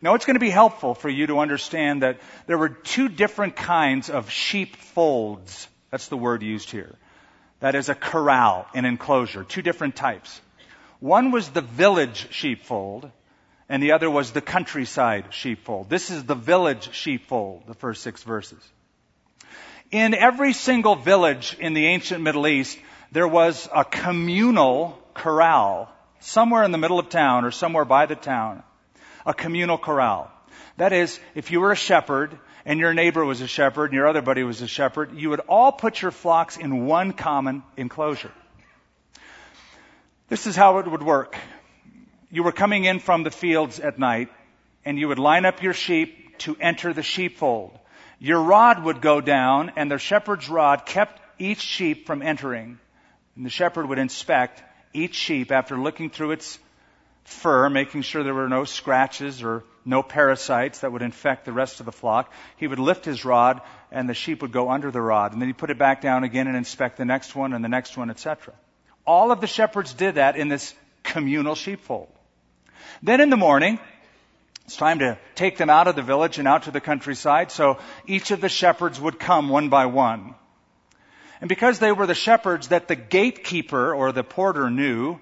Now, 0.00 0.14
it's 0.14 0.26
going 0.26 0.36
to 0.36 0.40
be 0.40 0.50
helpful 0.50 0.94
for 0.94 1.08
you 1.08 1.26
to 1.28 1.38
understand 1.38 2.02
that 2.02 2.20
there 2.46 2.58
were 2.58 2.68
two 2.68 3.08
different 3.08 3.56
kinds 3.56 4.10
of 4.10 4.30
sheepfolds. 4.30 5.66
That's 5.90 6.08
the 6.08 6.16
word 6.16 6.42
used 6.42 6.70
here. 6.70 6.94
That 7.60 7.74
is 7.74 7.88
a 7.88 7.94
corral, 7.94 8.66
an 8.74 8.84
enclosure, 8.84 9.44
two 9.44 9.62
different 9.62 9.96
types. 9.96 10.40
One 11.00 11.30
was 11.30 11.48
the 11.48 11.62
village 11.62 12.28
sheepfold, 12.30 13.10
and 13.68 13.82
the 13.82 13.92
other 13.92 14.10
was 14.10 14.32
the 14.32 14.40
countryside 14.40 15.26
sheepfold. 15.30 15.88
This 15.88 16.10
is 16.10 16.24
the 16.24 16.34
village 16.34 16.92
sheepfold, 16.94 17.64
the 17.66 17.74
first 17.74 18.02
six 18.02 18.22
verses. 18.22 18.62
In 19.90 20.14
every 20.14 20.52
single 20.52 20.96
village 20.96 21.56
in 21.58 21.74
the 21.74 21.86
ancient 21.86 22.22
Middle 22.22 22.46
East, 22.46 22.78
there 23.12 23.28
was 23.28 23.68
a 23.74 23.84
communal 23.84 24.98
corral 25.14 25.90
somewhere 26.20 26.64
in 26.64 26.72
the 26.72 26.78
middle 26.78 26.98
of 26.98 27.08
town 27.08 27.44
or 27.44 27.50
somewhere 27.50 27.84
by 27.84 28.06
the 28.06 28.16
town. 28.16 28.62
A 29.24 29.34
communal 29.34 29.78
corral. 29.78 30.30
That 30.76 30.92
is, 30.92 31.18
if 31.34 31.50
you 31.50 31.60
were 31.60 31.72
a 31.72 31.76
shepherd 31.76 32.38
and 32.66 32.80
your 32.80 32.92
neighbor 32.92 33.24
was 33.24 33.40
a 33.40 33.46
shepherd 33.46 33.84
and 33.86 33.94
your 33.94 34.08
other 34.08 34.20
buddy 34.20 34.42
was 34.42 34.60
a 34.60 34.66
shepherd, 34.66 35.16
you 35.16 35.30
would 35.30 35.40
all 35.48 35.70
put 35.70 36.02
your 36.02 36.10
flocks 36.10 36.56
in 36.56 36.84
one 36.84 37.12
common 37.12 37.62
enclosure. 37.76 38.32
This 40.28 40.48
is 40.48 40.56
how 40.56 40.78
it 40.78 40.90
would 40.90 41.04
work. 41.04 41.38
You 42.28 42.42
were 42.42 42.52
coming 42.52 42.84
in 42.84 42.98
from 42.98 43.22
the 43.22 43.30
fields 43.30 43.78
at 43.78 44.00
night 44.00 44.30
and 44.84 44.98
you 44.98 45.06
would 45.06 45.20
line 45.20 45.44
up 45.44 45.62
your 45.62 45.74
sheep 45.74 46.38
to 46.38 46.56
enter 46.60 46.92
the 46.92 47.04
sheepfold. 47.04 47.78
Your 48.18 48.42
rod 48.42 48.82
would 48.82 49.00
go 49.00 49.20
down 49.20 49.72
and 49.76 49.88
the 49.88 49.98
shepherd's 49.98 50.48
rod 50.48 50.86
kept 50.86 51.22
each 51.38 51.60
sheep 51.60 52.04
from 52.04 52.20
entering. 52.20 52.80
And 53.36 53.46
the 53.46 53.50
shepherd 53.50 53.88
would 53.88 54.00
inspect 54.00 54.60
each 54.92 55.14
sheep 55.14 55.52
after 55.52 55.78
looking 55.78 56.10
through 56.10 56.32
its 56.32 56.58
fur, 57.22 57.70
making 57.70 58.02
sure 58.02 58.24
there 58.24 58.34
were 58.34 58.48
no 58.48 58.64
scratches 58.64 59.44
or 59.44 59.62
no 59.86 60.02
parasites 60.02 60.80
that 60.80 60.92
would 60.92 61.02
infect 61.02 61.44
the 61.44 61.52
rest 61.52 61.80
of 61.80 61.86
the 61.86 61.92
flock. 61.92 62.32
He 62.56 62.66
would 62.66 62.78
lift 62.78 63.04
his 63.04 63.24
rod 63.24 63.60
and 63.92 64.08
the 64.08 64.14
sheep 64.14 64.42
would 64.42 64.52
go 64.52 64.70
under 64.70 64.90
the 64.90 65.00
rod. 65.00 65.32
And 65.32 65.40
then 65.40 65.48
he'd 65.48 65.58
put 65.58 65.70
it 65.70 65.78
back 65.78 66.00
down 66.00 66.24
again 66.24 66.48
and 66.48 66.56
inspect 66.56 66.96
the 66.96 67.04
next 67.04 67.34
one 67.34 67.52
and 67.52 67.64
the 67.64 67.68
next 67.68 67.96
one, 67.96 68.10
etc. 68.10 68.54
All 69.06 69.30
of 69.30 69.40
the 69.40 69.46
shepherds 69.46 69.94
did 69.94 70.16
that 70.16 70.36
in 70.36 70.48
this 70.48 70.74
communal 71.02 71.54
sheepfold. 71.54 72.08
Then 73.02 73.20
in 73.20 73.30
the 73.30 73.36
morning, 73.36 73.78
it's 74.64 74.76
time 74.76 74.98
to 74.98 75.16
take 75.36 75.56
them 75.56 75.70
out 75.70 75.86
of 75.86 75.94
the 75.94 76.02
village 76.02 76.38
and 76.38 76.48
out 76.48 76.64
to 76.64 76.72
the 76.72 76.80
countryside. 76.80 77.52
So 77.52 77.78
each 78.06 78.32
of 78.32 78.40
the 78.40 78.48
shepherds 78.48 79.00
would 79.00 79.18
come 79.18 79.48
one 79.48 79.68
by 79.68 79.86
one. 79.86 80.34
And 81.40 81.48
because 81.48 81.78
they 81.78 81.92
were 81.92 82.06
the 82.06 82.14
shepherds 82.14 82.68
that 82.68 82.88
the 82.88 82.96
gatekeeper 82.96 83.94
or 83.94 84.10
the 84.10 84.24
porter 84.24 84.70
knew, 84.70 85.20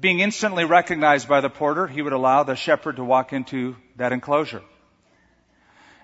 being 0.00 0.20
instantly 0.20 0.64
recognized 0.64 1.28
by 1.28 1.40
the 1.40 1.50
porter, 1.50 1.86
he 1.86 2.02
would 2.02 2.12
allow 2.12 2.44
the 2.44 2.54
shepherd 2.54 2.96
to 2.96 3.04
walk 3.04 3.32
into 3.32 3.76
that 3.96 4.12
enclosure. 4.12 4.62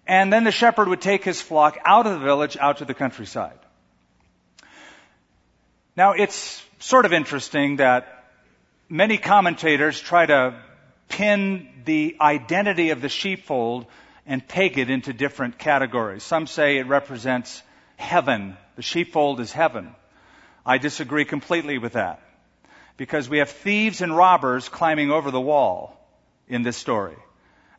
And 0.06 0.32
then 0.32 0.44
the 0.44 0.52
shepherd 0.52 0.88
would 0.88 1.00
take 1.00 1.24
his 1.24 1.40
flock 1.40 1.78
out 1.84 2.06
of 2.06 2.12
the 2.12 2.24
village, 2.24 2.56
out 2.58 2.78
to 2.78 2.84
the 2.84 2.94
countryside. 2.94 3.58
Now 5.96 6.12
it's 6.12 6.62
sort 6.80 7.06
of 7.06 7.12
interesting 7.12 7.76
that 7.76 8.24
many 8.88 9.16
commentators 9.16 10.00
try 10.00 10.26
to 10.26 10.60
pin 11.08 11.68
the 11.84 12.16
identity 12.20 12.90
of 12.90 13.00
the 13.00 13.08
sheepfold 13.08 13.86
and 14.26 14.46
take 14.48 14.76
it 14.76 14.90
into 14.90 15.12
different 15.12 15.58
categories. 15.58 16.22
Some 16.22 16.46
say 16.46 16.78
it 16.78 16.86
represents 16.86 17.62
heaven. 17.96 18.56
The 18.76 18.82
sheepfold 18.82 19.40
is 19.40 19.52
heaven. 19.52 19.94
I 20.66 20.78
disagree 20.78 21.24
completely 21.24 21.78
with 21.78 21.92
that. 21.92 22.24
Because 22.96 23.28
we 23.28 23.38
have 23.38 23.50
thieves 23.50 24.00
and 24.00 24.16
robbers 24.16 24.68
climbing 24.68 25.10
over 25.10 25.30
the 25.30 25.40
wall 25.40 25.98
in 26.48 26.62
this 26.62 26.76
story. 26.76 27.16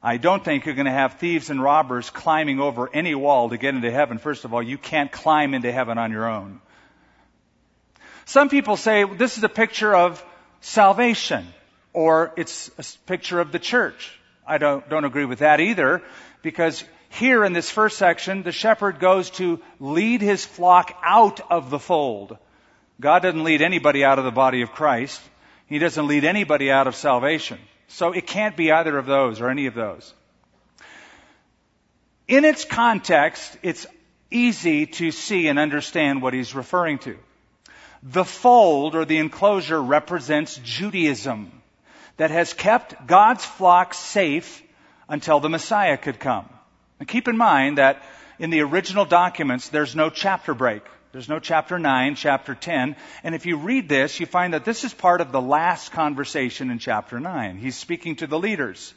I 0.04 0.18
don't 0.18 0.44
think 0.44 0.66
you're 0.66 0.76
going 0.76 0.86
to 0.86 0.92
have 0.92 1.16
thieves 1.16 1.50
and 1.50 1.62
robbers 1.62 2.10
climbing 2.10 2.60
over 2.60 2.90
any 2.94 3.16
wall 3.16 3.50
to 3.50 3.58
get 3.58 3.74
into 3.74 3.90
heaven. 3.90 4.20
First 4.20 4.46
of 4.46 4.54
all, 4.54 4.62
you 4.62 4.78
can't 4.78 5.12
climb 5.12 5.54
into 5.54 5.72
heaven 5.72 5.98
on 5.98 6.12
your 6.12 6.30
own. 6.30 6.62
Some 8.26 8.50
people 8.50 8.78
say 8.78 9.04
this 9.04 9.38
is 9.38 9.44
a 9.44 9.50
picture 9.50 9.96
of 9.96 10.24
salvation, 10.62 11.48
or 11.94 12.34
it's 12.38 12.70
a 12.78 13.08
picture 13.08 13.40
of 13.40 13.52
the 13.52 13.60
church. 13.60 14.20
I 14.46 14.58
don't, 14.58 14.88
don't 14.90 15.06
agree 15.06 15.26
with 15.26 15.40
that 15.40 15.60
either, 15.60 16.04
because 16.42 16.84
here 17.10 17.44
in 17.44 17.54
this 17.54 17.72
first 17.72 17.98
section, 17.98 18.44
the 18.44 18.52
shepherd 18.52 19.00
goes 19.00 19.30
to 19.32 19.60
lead 19.80 20.22
his 20.22 20.46
flock 20.46 20.96
out 21.04 21.40
of 21.50 21.70
the 21.70 21.80
fold. 21.80 22.38
God 23.00 23.24
doesn't 23.24 23.44
lead 23.44 23.62
anybody 23.62 24.04
out 24.04 24.20
of 24.20 24.26
the 24.26 24.32
body 24.32 24.62
of 24.62 24.72
Christ. 24.72 25.22
He 25.68 25.80
doesn't 25.80 26.08
lead 26.08 26.24
anybody 26.24 26.72
out 26.72 26.88
of 26.88 26.96
salvation. 26.96 27.60
So 27.88 28.12
it 28.12 28.28
can't 28.28 28.56
be 28.56 28.72
either 28.72 28.98
of 28.98 29.06
those 29.06 29.42
or 29.42 29.50
any 29.50 29.66
of 29.66 29.74
those. 29.74 30.14
In 32.28 32.46
its 32.46 32.66
context, 32.66 33.58
it's 33.62 33.86
easy 34.32 34.88
to 34.88 35.12
see 35.12 35.48
and 35.48 35.60
understand 35.60 36.22
what 36.22 36.34
he's 36.34 36.56
referring 36.56 37.00
to. 37.00 37.18
The 38.02 38.26
fold 38.26 38.96
or 38.96 39.06
the 39.06 39.18
enclosure 39.18 39.82
represents 39.82 40.60
Judaism 40.64 41.52
that 42.18 42.32
has 42.32 42.54
kept 42.54 43.08
God's 43.08 43.46
flock 43.46 43.94
safe 43.94 44.64
until 45.10 45.40
the 45.40 45.50
Messiah 45.50 45.98
could 45.98 46.20
come. 46.20 46.48
And 47.00 47.08
keep 47.08 47.28
in 47.28 47.38
mind 47.38 47.78
that 47.78 48.02
in 48.40 48.50
the 48.50 48.62
original 48.62 49.06
documents, 49.06 49.70
there's 49.70 49.96
no 49.96 50.10
chapter 50.10 50.54
break. 50.54 50.84
There's 51.16 51.30
no 51.30 51.40
chapter 51.40 51.80
9, 51.80 52.16
chapter 52.16 52.54
10. 52.54 52.98
And 53.24 53.36
if 53.36 53.46
you 53.46 53.56
read 53.56 53.88
this, 53.88 54.20
you 54.20 54.26
find 54.26 54.54
that 54.54 54.66
this 54.66 54.84
is 54.84 54.94
part 54.94 55.22
of 55.22 55.32
the 55.32 55.40
last 55.40 55.94
conversation 55.94 56.70
in 56.70 56.78
chapter 56.78 57.22
9. 57.22 57.58
He's 57.58 57.78
speaking 57.78 58.18
to 58.18 58.28
the 58.28 58.38
leaders. 58.38 58.94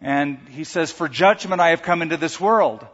And 0.00 0.40
he 0.48 0.64
says, 0.64 0.90
For 0.90 1.08
judgment 1.08 1.60
I 1.60 1.68
have 1.68 1.82
come 1.82 2.02
into 2.02 2.16
this 2.16 2.40
world, 2.40 2.84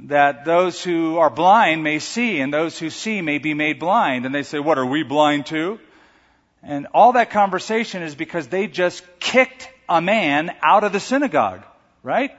that 0.00 0.44
those 0.44 0.84
who 0.84 1.16
are 1.16 1.30
blind 1.30 1.82
may 1.82 2.00
see, 2.00 2.40
and 2.40 2.52
those 2.52 2.78
who 2.78 2.90
see 2.90 3.22
may 3.22 3.38
be 3.38 3.54
made 3.54 3.78
blind. 3.78 4.26
And 4.26 4.34
they 4.34 4.42
say, 4.42 4.58
What, 4.58 4.76
are 4.76 4.84
we 4.84 5.02
blind 5.02 5.46
too? 5.46 5.80
And 6.62 6.86
all 6.92 7.14
that 7.14 7.30
conversation 7.30 8.02
is 8.02 8.14
because 8.14 8.46
they 8.48 8.66
just 8.66 9.02
kicked 9.20 9.70
a 9.88 10.02
man 10.02 10.54
out 10.60 10.84
of 10.84 10.92
the 10.92 11.00
synagogue, 11.00 11.62
right? 12.02 12.32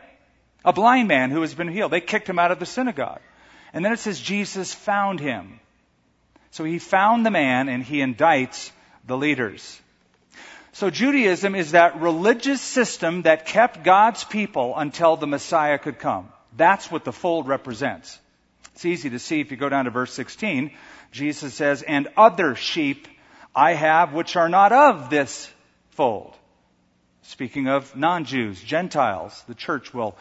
A 0.63 0.71
blind 0.71 1.07
man 1.07 1.31
who 1.31 1.41
has 1.41 1.55
been 1.55 1.67
healed. 1.67 1.91
They 1.91 1.99
kicked 1.99 2.29
him 2.29 2.37
out 2.37 2.51
of 2.51 2.59
the 2.59 2.67
synagogue. 2.67 3.21
And 3.73 3.83
then 3.85 3.93
it 3.93 3.99
says 3.99 4.19
Jesus 4.19 4.73
found 4.73 5.19
him. 5.19 5.59
So 6.51 6.63
he 6.63 6.79
found 6.79 7.25
the 7.25 7.31
man 7.31 7.69
and 7.69 7.83
he 7.83 7.99
indicts 7.99 8.71
the 9.05 9.17
leaders. 9.17 9.79
So 10.73 10.89
Judaism 10.89 11.55
is 11.55 11.71
that 11.71 12.01
religious 12.01 12.61
system 12.61 13.23
that 13.23 13.45
kept 13.45 13.83
God's 13.83 14.23
people 14.23 14.73
until 14.77 15.17
the 15.17 15.27
Messiah 15.27 15.77
could 15.77 15.99
come. 15.99 16.29
That's 16.55 16.91
what 16.91 17.03
the 17.03 17.13
fold 17.13 17.47
represents. 17.47 18.17
It's 18.73 18.85
easy 18.85 19.09
to 19.11 19.19
see 19.19 19.41
if 19.41 19.51
you 19.51 19.57
go 19.57 19.69
down 19.69 19.85
to 19.85 19.91
verse 19.91 20.13
16. 20.13 20.71
Jesus 21.11 21.53
says, 21.53 21.81
and 21.81 22.07
other 22.15 22.55
sheep 22.55 23.07
I 23.53 23.73
have 23.73 24.13
which 24.13 24.35
are 24.35 24.49
not 24.49 24.71
of 24.71 25.09
this 25.09 25.51
fold. 25.91 26.35
Speaking 27.23 27.67
of 27.67 27.95
non-Jews, 27.95 28.61
Gentiles, 28.61 29.43
the 29.47 29.55
church 29.55 29.93
will 29.93 30.17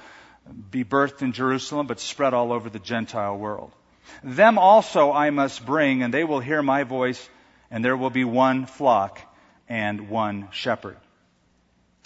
be 0.70 0.84
birthed 0.84 1.22
in 1.22 1.32
Jerusalem, 1.32 1.86
but 1.86 2.00
spread 2.00 2.34
all 2.34 2.52
over 2.52 2.70
the 2.70 2.78
Gentile 2.78 3.36
world. 3.36 3.72
Them 4.22 4.58
also 4.58 5.12
I 5.12 5.30
must 5.30 5.64
bring, 5.64 6.02
and 6.02 6.12
they 6.12 6.24
will 6.24 6.40
hear 6.40 6.62
my 6.62 6.84
voice, 6.84 7.28
and 7.70 7.84
there 7.84 7.96
will 7.96 8.10
be 8.10 8.24
one 8.24 8.66
flock 8.66 9.20
and 9.68 10.10
one 10.10 10.48
shepherd. 10.50 10.96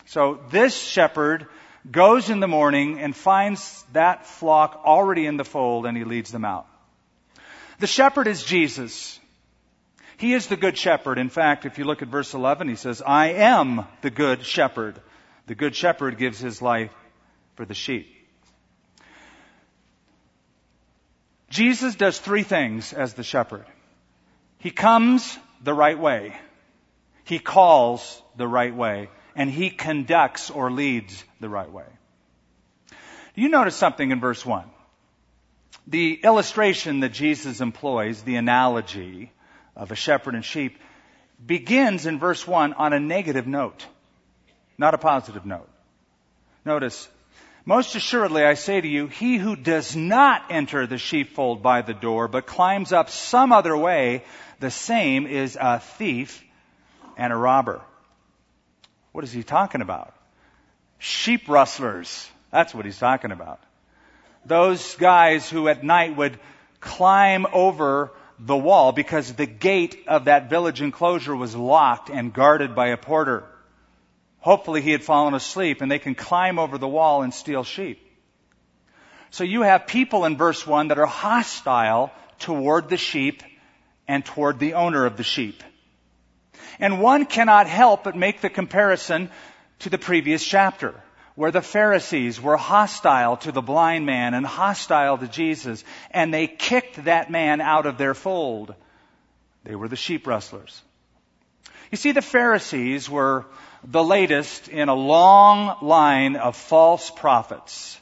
So 0.06 0.40
this 0.50 0.76
shepherd 0.76 1.46
goes 1.90 2.30
in 2.30 2.40
the 2.40 2.48
morning 2.48 3.00
and 3.00 3.16
finds 3.16 3.84
that 3.92 4.26
flock 4.26 4.82
already 4.84 5.26
in 5.26 5.36
the 5.36 5.44
fold 5.44 5.86
and 5.86 5.96
he 5.96 6.04
leads 6.04 6.30
them 6.30 6.44
out. 6.44 6.66
The 7.78 7.86
shepherd 7.86 8.26
is 8.26 8.42
Jesus. 8.42 9.18
He 10.16 10.32
is 10.32 10.46
the 10.46 10.56
good 10.56 10.78
shepherd. 10.78 11.18
In 11.18 11.28
fact, 11.28 11.66
if 11.66 11.78
you 11.78 11.84
look 11.84 12.02
at 12.02 12.08
verse 12.08 12.34
11, 12.34 12.68
he 12.68 12.76
says, 12.76 13.02
I 13.04 13.32
am 13.32 13.86
the 14.02 14.10
good 14.10 14.44
shepherd. 14.44 15.00
The 15.46 15.54
good 15.54 15.74
shepherd 15.74 16.16
gives 16.16 16.38
his 16.38 16.62
life 16.62 16.92
for 17.56 17.64
the 17.64 17.74
sheep. 17.74 18.13
Jesus 21.54 21.94
does 21.94 22.18
three 22.18 22.42
things 22.42 22.92
as 22.92 23.14
the 23.14 23.22
shepherd. 23.22 23.64
He 24.58 24.72
comes 24.72 25.38
the 25.62 25.72
right 25.72 25.96
way. 25.96 26.36
He 27.22 27.38
calls 27.38 28.20
the 28.36 28.48
right 28.48 28.74
way. 28.74 29.08
And 29.36 29.48
he 29.48 29.70
conducts 29.70 30.50
or 30.50 30.72
leads 30.72 31.22
the 31.38 31.48
right 31.48 31.70
way. 31.70 31.86
Do 33.36 33.40
You 33.40 33.48
notice 33.50 33.76
something 33.76 34.10
in 34.10 34.18
verse 34.18 34.44
1. 34.44 34.64
The 35.86 36.14
illustration 36.24 37.00
that 37.00 37.12
Jesus 37.12 37.60
employs, 37.60 38.22
the 38.22 38.34
analogy 38.34 39.30
of 39.76 39.92
a 39.92 39.94
shepherd 39.94 40.34
and 40.34 40.44
sheep, 40.44 40.76
begins 41.44 42.04
in 42.04 42.18
verse 42.18 42.44
1 42.44 42.72
on 42.72 42.92
a 42.92 42.98
negative 42.98 43.46
note, 43.46 43.86
not 44.76 44.94
a 44.94 44.98
positive 44.98 45.46
note. 45.46 45.68
Notice, 46.64 47.08
most 47.64 47.94
assuredly 47.94 48.44
I 48.44 48.54
say 48.54 48.80
to 48.80 48.88
you, 48.88 49.06
he 49.06 49.38
who 49.38 49.56
does 49.56 49.96
not 49.96 50.44
enter 50.50 50.86
the 50.86 50.98
sheepfold 50.98 51.62
by 51.62 51.82
the 51.82 51.94
door, 51.94 52.28
but 52.28 52.46
climbs 52.46 52.92
up 52.92 53.08
some 53.08 53.52
other 53.52 53.76
way, 53.76 54.24
the 54.60 54.70
same 54.70 55.26
is 55.26 55.56
a 55.60 55.80
thief 55.80 56.44
and 57.16 57.32
a 57.32 57.36
robber. 57.36 57.80
What 59.12 59.24
is 59.24 59.32
he 59.32 59.42
talking 59.42 59.80
about? 59.80 60.14
Sheep 60.98 61.48
rustlers. 61.48 62.28
That's 62.50 62.74
what 62.74 62.84
he's 62.84 62.98
talking 62.98 63.32
about. 63.32 63.60
Those 64.44 64.96
guys 64.96 65.48
who 65.48 65.68
at 65.68 65.82
night 65.82 66.16
would 66.16 66.38
climb 66.80 67.46
over 67.52 68.12
the 68.38 68.56
wall 68.56 68.92
because 68.92 69.32
the 69.32 69.46
gate 69.46 70.04
of 70.06 70.26
that 70.26 70.50
village 70.50 70.82
enclosure 70.82 71.34
was 71.34 71.56
locked 71.56 72.10
and 72.10 72.32
guarded 72.32 72.74
by 72.74 72.88
a 72.88 72.96
porter. 72.96 73.44
Hopefully 74.44 74.82
he 74.82 74.90
had 74.90 75.02
fallen 75.02 75.32
asleep 75.32 75.80
and 75.80 75.90
they 75.90 75.98
can 75.98 76.14
climb 76.14 76.58
over 76.58 76.76
the 76.76 76.86
wall 76.86 77.22
and 77.22 77.32
steal 77.32 77.64
sheep. 77.64 77.98
So 79.30 79.42
you 79.42 79.62
have 79.62 79.86
people 79.86 80.26
in 80.26 80.36
verse 80.36 80.66
1 80.66 80.88
that 80.88 80.98
are 80.98 81.06
hostile 81.06 82.12
toward 82.40 82.90
the 82.90 82.98
sheep 82.98 83.42
and 84.06 84.22
toward 84.22 84.58
the 84.58 84.74
owner 84.74 85.06
of 85.06 85.16
the 85.16 85.22
sheep. 85.22 85.62
And 86.78 87.00
one 87.00 87.24
cannot 87.24 87.68
help 87.68 88.04
but 88.04 88.16
make 88.16 88.42
the 88.42 88.50
comparison 88.50 89.30
to 89.78 89.88
the 89.88 89.96
previous 89.96 90.44
chapter 90.44 90.94
where 91.36 91.50
the 91.50 91.62
Pharisees 91.62 92.38
were 92.38 92.58
hostile 92.58 93.38
to 93.38 93.50
the 93.50 93.62
blind 93.62 94.04
man 94.04 94.34
and 94.34 94.44
hostile 94.44 95.16
to 95.16 95.26
Jesus, 95.26 95.82
and 96.10 96.34
they 96.34 96.48
kicked 96.48 97.04
that 97.04 97.30
man 97.30 97.62
out 97.62 97.86
of 97.86 97.96
their 97.96 98.12
fold. 98.12 98.74
They 99.64 99.74
were 99.74 99.88
the 99.88 99.96
sheep 99.96 100.26
rustlers. 100.26 100.82
You 101.90 101.96
see, 101.96 102.12
the 102.12 102.20
Pharisees 102.20 103.08
were 103.08 103.46
the 103.86 104.02
latest 104.02 104.68
in 104.68 104.88
a 104.88 104.94
long 104.94 105.76
line 105.82 106.36
of 106.36 106.56
false 106.56 107.10
prophets. 107.10 108.00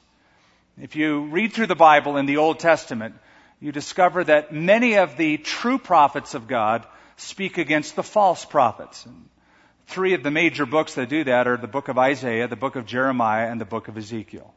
If 0.80 0.96
you 0.96 1.26
read 1.26 1.52
through 1.52 1.66
the 1.66 1.74
Bible 1.74 2.16
in 2.16 2.26
the 2.26 2.36
Old 2.36 2.60
Testament, 2.60 3.16
you 3.60 3.72
discover 3.72 4.24
that 4.24 4.52
many 4.52 4.94
of 4.94 5.16
the 5.16 5.38
true 5.38 5.78
prophets 5.78 6.34
of 6.34 6.46
God 6.46 6.86
speak 7.16 7.58
against 7.58 7.96
the 7.96 8.02
false 8.02 8.44
prophets. 8.44 9.06
Three 9.86 10.14
of 10.14 10.22
the 10.22 10.30
major 10.30 10.66
books 10.66 10.94
that 10.94 11.08
do 11.08 11.24
that 11.24 11.48
are 11.48 11.56
the 11.56 11.66
book 11.66 11.88
of 11.88 11.98
Isaiah, 11.98 12.48
the 12.48 12.56
book 12.56 12.76
of 12.76 12.86
Jeremiah, 12.86 13.50
and 13.50 13.60
the 13.60 13.66
book 13.66 13.88
of 13.88 13.98
Ezekiel. 13.98 14.54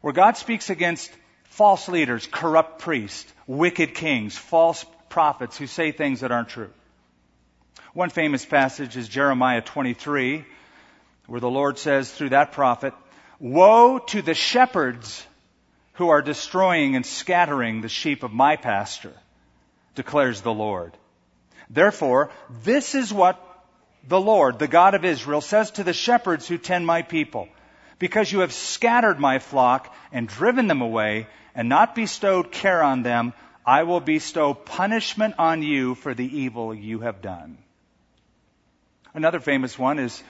Where 0.00 0.12
God 0.12 0.36
speaks 0.36 0.70
against 0.70 1.10
false 1.44 1.88
leaders, 1.88 2.26
corrupt 2.26 2.80
priests, 2.80 3.30
wicked 3.46 3.94
kings, 3.94 4.38
false 4.38 4.86
prophets 5.08 5.58
who 5.58 5.66
say 5.66 5.92
things 5.92 6.20
that 6.20 6.32
aren't 6.32 6.48
true. 6.48 6.70
One 7.92 8.10
famous 8.10 8.44
passage 8.44 8.96
is 8.96 9.08
Jeremiah 9.08 9.62
23, 9.62 10.44
where 11.26 11.40
the 11.40 11.50
Lord 11.50 11.76
says 11.76 12.08
through 12.08 12.28
that 12.28 12.52
prophet, 12.52 12.94
Woe 13.40 13.98
to 13.98 14.22
the 14.22 14.34
shepherds 14.34 15.26
who 15.94 16.08
are 16.08 16.22
destroying 16.22 16.94
and 16.94 17.04
scattering 17.04 17.80
the 17.80 17.88
sheep 17.88 18.22
of 18.22 18.32
my 18.32 18.54
pasture, 18.54 19.16
declares 19.96 20.40
the 20.40 20.52
Lord. 20.52 20.96
Therefore, 21.68 22.30
this 22.62 22.94
is 22.94 23.12
what 23.12 23.44
the 24.06 24.20
Lord, 24.20 24.60
the 24.60 24.68
God 24.68 24.94
of 24.94 25.04
Israel, 25.04 25.40
says 25.40 25.72
to 25.72 25.82
the 25.82 25.92
shepherds 25.92 26.46
who 26.46 26.58
tend 26.58 26.86
my 26.86 27.02
people, 27.02 27.48
because 27.98 28.30
you 28.30 28.40
have 28.40 28.52
scattered 28.52 29.18
my 29.18 29.40
flock 29.40 29.92
and 30.12 30.28
driven 30.28 30.68
them 30.68 30.80
away 30.80 31.26
and 31.56 31.68
not 31.68 31.96
bestowed 31.96 32.52
care 32.52 32.84
on 32.84 33.02
them, 33.02 33.32
I 33.66 33.82
will 33.82 34.00
bestow 34.00 34.54
punishment 34.54 35.34
on 35.38 35.64
you 35.64 35.96
for 35.96 36.14
the 36.14 36.38
evil 36.38 36.72
you 36.72 37.00
have 37.00 37.20
done. 37.20 37.58
Another 39.12 39.40
famous 39.40 39.78
one 39.78 39.98
is 39.98 40.22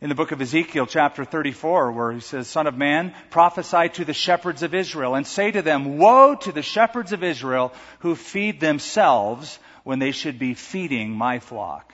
in 0.00 0.08
the 0.08 0.14
book 0.14 0.30
of 0.30 0.40
Ezekiel, 0.40 0.86
chapter 0.86 1.24
34, 1.24 1.92
where 1.92 2.12
he 2.12 2.20
says, 2.20 2.46
Son 2.46 2.66
of 2.66 2.76
man, 2.76 3.14
prophesy 3.30 3.88
to 3.94 4.04
the 4.04 4.12
shepherds 4.12 4.62
of 4.62 4.74
Israel 4.74 5.14
and 5.14 5.26
say 5.26 5.50
to 5.50 5.62
them, 5.62 5.98
Woe 5.98 6.36
to 6.36 6.52
the 6.52 6.62
shepherds 6.62 7.12
of 7.12 7.24
Israel 7.24 7.72
who 8.00 8.14
feed 8.14 8.60
themselves 8.60 9.58
when 9.82 9.98
they 9.98 10.12
should 10.12 10.38
be 10.38 10.54
feeding 10.54 11.10
my 11.10 11.40
flock. 11.40 11.92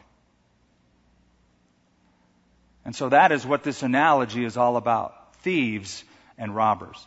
And 2.85 2.95
so 2.95 3.09
that 3.09 3.33
is 3.33 3.47
what 3.47 3.63
this 3.63 3.83
analogy 3.83 4.45
is 4.45 4.57
all 4.57 4.77
about 4.77 5.35
thieves 5.37 6.05
and 6.37 6.55
robbers. 6.55 7.07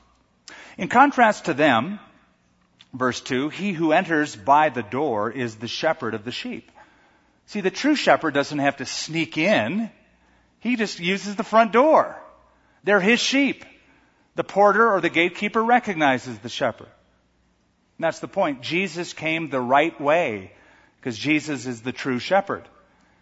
In 0.78 0.88
contrast 0.88 1.46
to 1.46 1.54
them, 1.54 2.00
verse 2.94 3.22
2, 3.22 3.50
he 3.50 3.74
who 3.74 3.92
enters 3.92 4.36
by 4.36 4.70
the 4.70 4.84
door 4.84 5.30
is 5.30 5.56
the 5.56 5.68
shepherd 5.68 6.14
of 6.14 6.24
the 6.24 6.32
sheep. 6.32 6.72
See, 7.48 7.62
the 7.62 7.72
true 7.72 7.96
shepherd 7.96 8.34
doesn't 8.34 8.60
have 8.60 8.78
to 8.78 8.86
sneak 8.86 9.38
in. 9.38 9.90
He 10.60 10.76
just 10.76 11.00
uses 11.00 11.36
the 11.36 11.44
front 11.44 11.72
door. 11.72 12.18
They're 12.84 13.00
his 13.00 13.20
sheep. 13.20 13.66
The 14.36 14.44
porter 14.44 14.92
or 14.92 15.02
the 15.02 15.10
gatekeeper 15.10 15.64
recognizes 15.64 16.40
the 16.40 16.50
shepherd. 16.50 16.88
And 17.98 18.06
that's 18.06 18.20
the 18.20 18.28
point. 18.28 18.62
Jesus 18.62 19.14
came 19.14 19.50
the 19.50 19.62
right 19.62 20.00
way 20.00 20.54
because 21.00 21.18
Jesus 21.18 21.66
is 21.66 21.82
the 21.82 21.92
true 21.92 22.20
shepherd. 22.20 22.68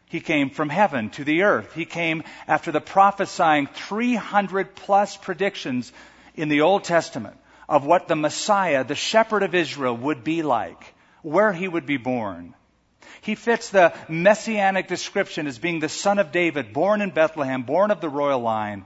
He 0.05 0.19
came 0.19 0.49
from 0.49 0.69
heaven 0.69 1.09
to 1.11 1.23
the 1.23 1.43
earth. 1.43 1.73
He 1.73 1.85
came 1.85 2.23
after 2.47 2.71
the 2.71 2.81
prophesying 2.81 3.67
300 3.67 4.75
plus 4.75 5.17
predictions 5.17 5.91
in 6.35 6.49
the 6.49 6.61
Old 6.61 6.83
Testament 6.83 7.37
of 7.67 7.85
what 7.85 8.07
the 8.07 8.15
Messiah, 8.15 8.83
the 8.83 8.95
shepherd 8.95 9.43
of 9.43 9.55
Israel, 9.55 9.95
would 9.95 10.23
be 10.23 10.43
like, 10.43 10.93
where 11.21 11.53
he 11.53 11.67
would 11.67 11.85
be 11.85 11.97
born. 11.97 12.53
He 13.21 13.35
fits 13.35 13.69
the 13.69 13.93
messianic 14.09 14.87
description 14.87 15.47
as 15.47 15.59
being 15.59 15.79
the 15.79 15.89
son 15.89 16.19
of 16.19 16.31
David, 16.31 16.73
born 16.73 17.01
in 17.01 17.11
Bethlehem, 17.11 17.63
born 17.63 17.91
of 17.91 18.01
the 18.01 18.09
royal 18.09 18.39
line. 18.39 18.85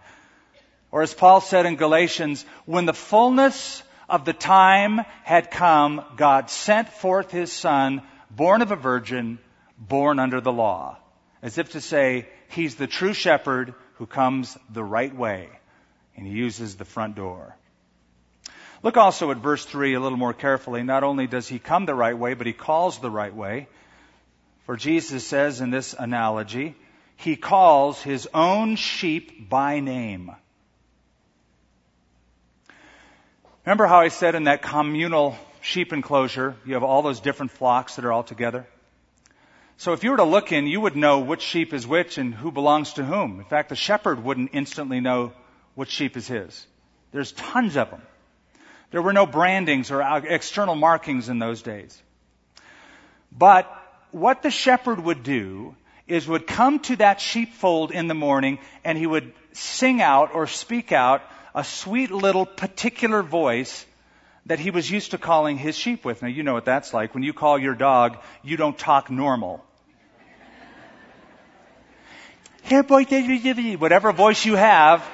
Or 0.91 1.01
as 1.01 1.13
Paul 1.13 1.41
said 1.41 1.65
in 1.65 1.75
Galatians, 1.75 2.45
when 2.65 2.85
the 2.85 2.93
fullness 2.93 3.83
of 4.09 4.25
the 4.25 4.33
time 4.33 4.99
had 5.23 5.51
come, 5.51 6.03
God 6.15 6.49
sent 6.49 6.89
forth 6.89 7.31
his 7.31 7.51
son, 7.51 8.01
born 8.29 8.61
of 8.61 8.71
a 8.71 8.75
virgin, 8.75 9.39
born 9.77 10.19
under 10.19 10.41
the 10.41 10.53
law 10.53 10.97
as 11.45 11.59
if 11.59 11.73
to 11.73 11.79
say, 11.79 12.27
He's 12.47 12.73
the 12.73 12.87
true 12.87 13.13
shepherd 13.13 13.75
who 13.95 14.07
comes 14.07 14.57
the 14.73 14.83
right 14.83 15.15
way, 15.15 15.47
and 16.17 16.25
He 16.25 16.33
uses 16.33 16.75
the 16.75 16.85
front 16.85 17.15
door. 17.15 17.55
Look 18.81 18.97
also 18.97 19.29
at 19.29 19.37
verse 19.37 19.63
3 19.63 19.93
a 19.93 19.99
little 19.99 20.17
more 20.17 20.33
carefully. 20.33 20.81
Not 20.81 21.03
only 21.03 21.27
does 21.27 21.47
He 21.47 21.59
come 21.59 21.85
the 21.85 21.93
right 21.93 22.17
way, 22.17 22.33
but 22.33 22.47
He 22.47 22.53
calls 22.53 22.97
the 22.97 23.11
right 23.11 23.33
way. 23.33 23.67
For 24.65 24.75
Jesus 24.75 25.25
says 25.25 25.61
in 25.61 25.69
this 25.69 25.93
analogy, 25.97 26.75
He 27.17 27.35
calls 27.35 28.01
His 28.01 28.27
own 28.33 28.75
sheep 28.75 29.49
by 29.49 29.79
name. 29.79 30.31
Remember 33.65 33.85
how 33.85 33.99
I 33.99 34.09
said 34.09 34.35
in 34.35 34.43
that 34.45 34.61
communal 34.61 35.37
sheep 35.61 35.93
enclosure, 35.93 36.55
you 36.65 36.75
have 36.75 36.83
all 36.83 37.01
those 37.01 37.19
different 37.19 37.51
flocks 37.51 37.95
that 37.95 38.05
are 38.05 38.11
all 38.11 38.23
together? 38.23 38.67
So 39.77 39.93
if 39.93 40.03
you 40.03 40.11
were 40.11 40.17
to 40.17 40.23
look 40.23 40.51
in, 40.51 40.67
you 40.67 40.81
would 40.81 40.95
know 40.95 41.19
which 41.19 41.41
sheep 41.41 41.73
is 41.73 41.85
which 41.85 42.17
and 42.17 42.33
who 42.33 42.51
belongs 42.51 42.93
to 42.93 43.03
whom. 43.03 43.39
In 43.39 43.45
fact, 43.45 43.69
the 43.69 43.75
shepherd 43.75 44.23
wouldn't 44.23 44.51
instantly 44.53 44.99
know 44.99 45.33
which 45.73 45.89
sheep 45.89 46.15
is 46.15 46.27
his. 46.27 46.65
There's 47.11 47.33
tons 47.33 47.75
of 47.75 47.89
them. 47.91 48.01
There 48.91 49.01
were 49.01 49.13
no 49.13 49.25
brandings 49.25 49.91
or 49.91 50.01
external 50.01 50.75
markings 50.75 51.27
in 51.27 51.39
those 51.39 51.61
days. 51.61 52.01
But 53.31 53.69
what 54.15 54.41
the 54.43 54.49
shepherd 54.49 55.03
would 55.03 55.23
do 55.23 55.75
is 56.07 56.25
would 56.25 56.47
come 56.47 56.79
to 56.79 56.95
that 56.95 57.19
sheepfold 57.19 57.91
in 57.91 58.07
the 58.07 58.13
morning 58.13 58.59
and 58.85 58.97
he 58.97 59.05
would 59.05 59.33
sing 59.51 60.01
out 60.01 60.33
or 60.33 60.47
speak 60.47 60.93
out 60.93 61.21
a 61.53 61.65
sweet 61.65 62.11
little 62.11 62.45
particular 62.45 63.21
voice 63.21 63.85
that 64.45 64.57
he 64.57 64.71
was 64.71 64.89
used 64.89 65.11
to 65.11 65.17
calling 65.17 65.57
his 65.57 65.75
sheep 65.75 66.05
with. 66.05 66.21
Now, 66.21 66.29
you 66.29 66.43
know 66.43 66.53
what 66.53 66.63
that's 66.63 66.93
like. 66.93 67.13
When 67.13 67.23
you 67.23 67.33
call 67.33 67.59
your 67.59 67.75
dog, 67.75 68.17
you 68.41 68.55
don't 68.55 68.77
talk 68.77 69.11
normal. 69.11 69.61
here 72.63 72.83
boy, 72.83 73.03
whatever 73.77 74.13
voice 74.13 74.45
you 74.45 74.55
have, 74.55 75.05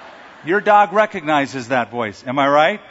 your 0.46 0.62
dog 0.62 0.94
recognizes 0.94 1.70
that 1.70 1.90
voice. 1.90 2.24
Am 2.28 2.38
I 2.38 2.48
right? 2.48 2.82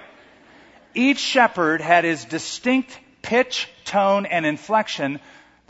Each 0.92 1.20
shepherd 1.20 1.80
had 1.80 2.02
his 2.02 2.24
distinct 2.24 2.98
pitch, 3.22 3.68
tone, 3.84 4.26
and 4.26 4.44
inflection 4.44 5.20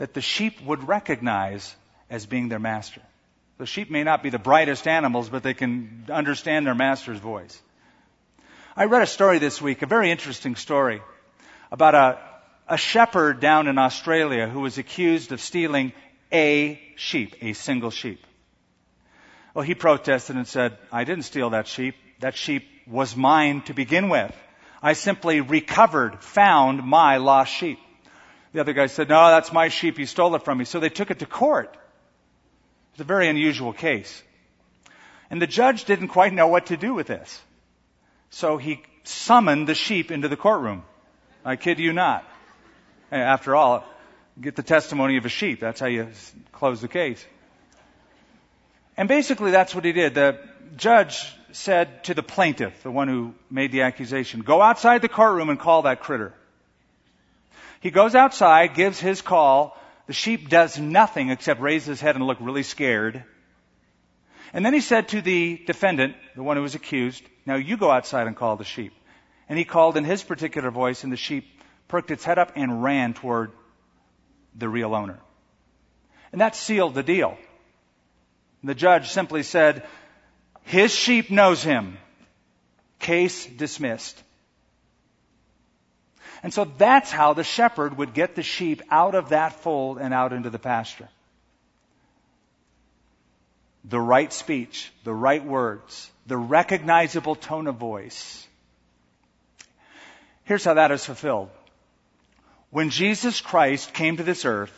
that 0.01 0.15
the 0.15 0.21
sheep 0.21 0.59
would 0.63 0.87
recognize 0.87 1.75
as 2.09 2.25
being 2.25 2.49
their 2.49 2.57
master. 2.57 3.01
The 3.59 3.67
sheep 3.67 3.91
may 3.91 4.03
not 4.03 4.23
be 4.23 4.31
the 4.31 4.39
brightest 4.39 4.87
animals, 4.87 5.29
but 5.29 5.43
they 5.43 5.53
can 5.53 6.07
understand 6.09 6.65
their 6.65 6.73
master's 6.73 7.19
voice. 7.19 7.61
I 8.75 8.85
read 8.85 9.03
a 9.03 9.05
story 9.05 9.37
this 9.37 9.61
week, 9.61 9.83
a 9.83 9.85
very 9.85 10.09
interesting 10.09 10.55
story, 10.55 11.03
about 11.71 11.93
a, 11.93 12.17
a 12.67 12.77
shepherd 12.77 13.41
down 13.41 13.67
in 13.67 13.77
Australia 13.77 14.47
who 14.47 14.61
was 14.61 14.79
accused 14.79 15.33
of 15.33 15.39
stealing 15.39 15.93
a 16.33 16.81
sheep, 16.95 17.35
a 17.39 17.53
single 17.53 17.91
sheep. 17.91 18.25
Well, 19.53 19.63
he 19.63 19.75
protested 19.75 20.35
and 20.35 20.47
said, 20.47 20.79
I 20.91 21.03
didn't 21.03 21.25
steal 21.25 21.51
that 21.51 21.67
sheep. 21.67 21.93
That 22.21 22.35
sheep 22.35 22.67
was 22.87 23.15
mine 23.15 23.61
to 23.65 23.75
begin 23.75 24.09
with. 24.09 24.35
I 24.81 24.93
simply 24.93 25.41
recovered, 25.41 26.23
found 26.23 26.81
my 26.83 27.17
lost 27.17 27.53
sheep. 27.53 27.77
The 28.53 28.59
other 28.59 28.73
guy 28.73 28.87
said, 28.87 29.09
No, 29.09 29.29
that's 29.29 29.53
my 29.53 29.69
sheep. 29.69 29.97
You 29.97 30.05
stole 30.05 30.35
it 30.35 30.43
from 30.43 30.57
me. 30.57 30.65
So 30.65 30.79
they 30.79 30.89
took 30.89 31.11
it 31.11 31.19
to 31.19 31.25
court. 31.25 31.75
It's 32.93 33.01
a 33.01 33.05
very 33.05 33.27
unusual 33.27 33.73
case. 33.73 34.21
And 35.29 35.41
the 35.41 35.47
judge 35.47 35.85
didn't 35.85 36.09
quite 36.09 36.33
know 36.33 36.47
what 36.47 36.67
to 36.67 36.77
do 36.77 36.93
with 36.93 37.07
this. 37.07 37.41
So 38.31 38.57
he 38.57 38.83
summoned 39.03 39.67
the 39.67 39.75
sheep 39.75 40.11
into 40.11 40.27
the 40.27 40.35
courtroom. 40.35 40.83
I 41.45 41.55
kid 41.55 41.79
you 41.79 41.93
not. 41.93 42.25
After 43.11 43.55
all, 43.55 43.85
get 44.39 44.55
the 44.55 44.63
testimony 44.63 45.17
of 45.17 45.25
a 45.25 45.29
sheep. 45.29 45.59
That's 45.59 45.79
how 45.79 45.87
you 45.87 46.07
close 46.51 46.81
the 46.81 46.87
case. 46.87 47.25
And 48.97 49.07
basically 49.07 49.51
that's 49.51 49.73
what 49.73 49.85
he 49.85 49.93
did. 49.93 50.13
The 50.13 50.39
judge 50.75 51.33
said 51.51 52.03
to 52.05 52.13
the 52.13 52.23
plaintiff, 52.23 52.83
the 52.83 52.91
one 52.91 53.07
who 53.07 53.33
made 53.49 53.71
the 53.71 53.81
accusation, 53.81 54.41
go 54.41 54.61
outside 54.61 55.01
the 55.01 55.09
courtroom 55.09 55.49
and 55.49 55.59
call 55.59 55.83
that 55.83 56.01
critter. 56.01 56.33
He 57.81 57.91
goes 57.91 58.15
outside, 58.15 58.75
gives 58.75 58.99
his 58.99 59.21
call. 59.21 59.77
The 60.07 60.13
sheep 60.13 60.49
does 60.49 60.79
nothing 60.79 61.29
except 61.29 61.59
raise 61.59 61.83
his 61.83 61.99
head 61.99 62.15
and 62.15 62.25
look 62.25 62.37
really 62.39 62.63
scared. 62.63 63.23
And 64.53 64.65
then 64.65 64.73
he 64.73 64.81
said 64.81 65.09
to 65.09 65.21
the 65.21 65.61
defendant, 65.65 66.15
the 66.35 66.43
one 66.43 66.57
who 66.57 66.63
was 66.63 66.75
accused, 66.75 67.23
now 67.45 67.55
you 67.55 67.77
go 67.77 67.89
outside 67.89 68.27
and 68.27 68.35
call 68.35 68.55
the 68.55 68.63
sheep. 68.63 68.93
And 69.49 69.57
he 69.57 69.65
called 69.65 69.97
in 69.97 70.03
his 70.03 70.21
particular 70.23 70.69
voice 70.69 71.03
and 71.03 71.11
the 71.11 71.17
sheep 71.17 71.45
perked 71.87 72.11
its 72.11 72.23
head 72.23 72.37
up 72.37 72.53
and 72.55 72.83
ran 72.83 73.13
toward 73.13 73.51
the 74.55 74.69
real 74.69 74.93
owner. 74.93 75.19
And 76.31 76.39
that 76.39 76.55
sealed 76.55 76.93
the 76.93 77.03
deal. 77.03 77.37
The 78.63 78.75
judge 78.75 79.09
simply 79.09 79.41
said, 79.41 79.87
his 80.63 80.93
sheep 80.93 81.31
knows 81.31 81.63
him. 81.63 81.97
Case 82.99 83.47
dismissed. 83.47 84.21
And 86.43 86.53
so 86.53 86.65
that's 86.77 87.11
how 87.11 87.33
the 87.33 87.43
shepherd 87.43 87.97
would 87.97 88.13
get 88.13 88.35
the 88.35 88.43
sheep 88.43 88.81
out 88.89 89.15
of 89.15 89.29
that 89.29 89.53
fold 89.53 89.99
and 89.99 90.13
out 90.13 90.33
into 90.33 90.49
the 90.49 90.59
pasture. 90.59 91.09
The 93.85 93.99
right 93.99 94.31
speech, 94.31 94.91
the 95.03 95.13
right 95.13 95.43
words, 95.43 96.09
the 96.25 96.37
recognizable 96.37 97.35
tone 97.35 97.67
of 97.67 97.75
voice. 97.75 98.47
Here's 100.43 100.63
how 100.63 100.75
that 100.75 100.91
is 100.91 101.05
fulfilled. 101.05 101.49
When 102.71 102.89
Jesus 102.89 103.41
Christ 103.41 103.93
came 103.93 104.17
to 104.17 104.23
this 104.23 104.45
earth, 104.45 104.73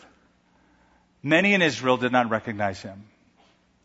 many 1.22 1.54
in 1.54 1.62
Israel 1.62 1.98
did 1.98 2.12
not 2.12 2.30
recognize 2.30 2.82
him. 2.82 3.04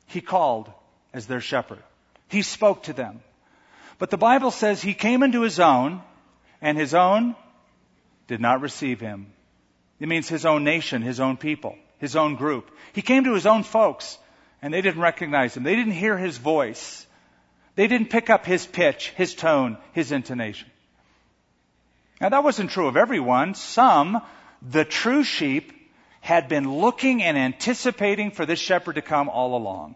He 0.06 0.20
called 0.20 0.70
as 1.12 1.26
their 1.26 1.40
shepherd. 1.40 1.82
He 2.28 2.42
spoke 2.42 2.84
to 2.84 2.92
them. 2.92 3.20
But 3.98 4.10
the 4.10 4.16
Bible 4.16 4.50
says 4.50 4.80
he 4.80 4.94
came 4.94 5.22
into 5.22 5.42
his 5.42 5.60
own, 5.60 6.02
and 6.60 6.78
his 6.78 6.94
own 6.94 7.34
did 8.28 8.40
not 8.40 8.60
receive 8.60 9.00
him. 9.00 9.32
It 9.98 10.08
means 10.08 10.28
his 10.28 10.46
own 10.46 10.62
nation, 10.62 11.02
his 11.02 11.18
own 11.18 11.36
people, 11.36 11.76
his 11.98 12.14
own 12.14 12.36
group. 12.36 12.70
He 12.92 13.02
came 13.02 13.24
to 13.24 13.34
his 13.34 13.46
own 13.46 13.64
folks, 13.64 14.16
and 14.62 14.72
they 14.72 14.80
didn't 14.82 15.00
recognize 15.00 15.56
him. 15.56 15.64
They 15.64 15.74
didn't 15.74 15.94
hear 15.94 16.16
his 16.16 16.38
voice. 16.38 17.06
They 17.74 17.88
didn't 17.88 18.10
pick 18.10 18.30
up 18.30 18.46
his 18.46 18.66
pitch, 18.66 19.10
his 19.16 19.34
tone, 19.34 19.78
his 19.92 20.12
intonation. 20.12 20.70
Now 22.20 22.28
that 22.28 22.44
wasn't 22.44 22.70
true 22.70 22.86
of 22.86 22.96
everyone. 22.96 23.54
Some, 23.54 24.20
the 24.62 24.84
true 24.84 25.24
sheep, 25.24 25.72
had 26.20 26.48
been 26.48 26.70
looking 26.70 27.22
and 27.22 27.38
anticipating 27.38 28.30
for 28.30 28.44
this 28.44 28.58
shepherd 28.58 28.94
to 28.94 29.02
come 29.02 29.28
all 29.28 29.56
along. 29.56 29.94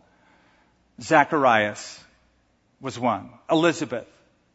Zacharias 1.00 2.02
was 2.80 2.98
one. 2.98 3.30
Elizabeth 3.50 4.06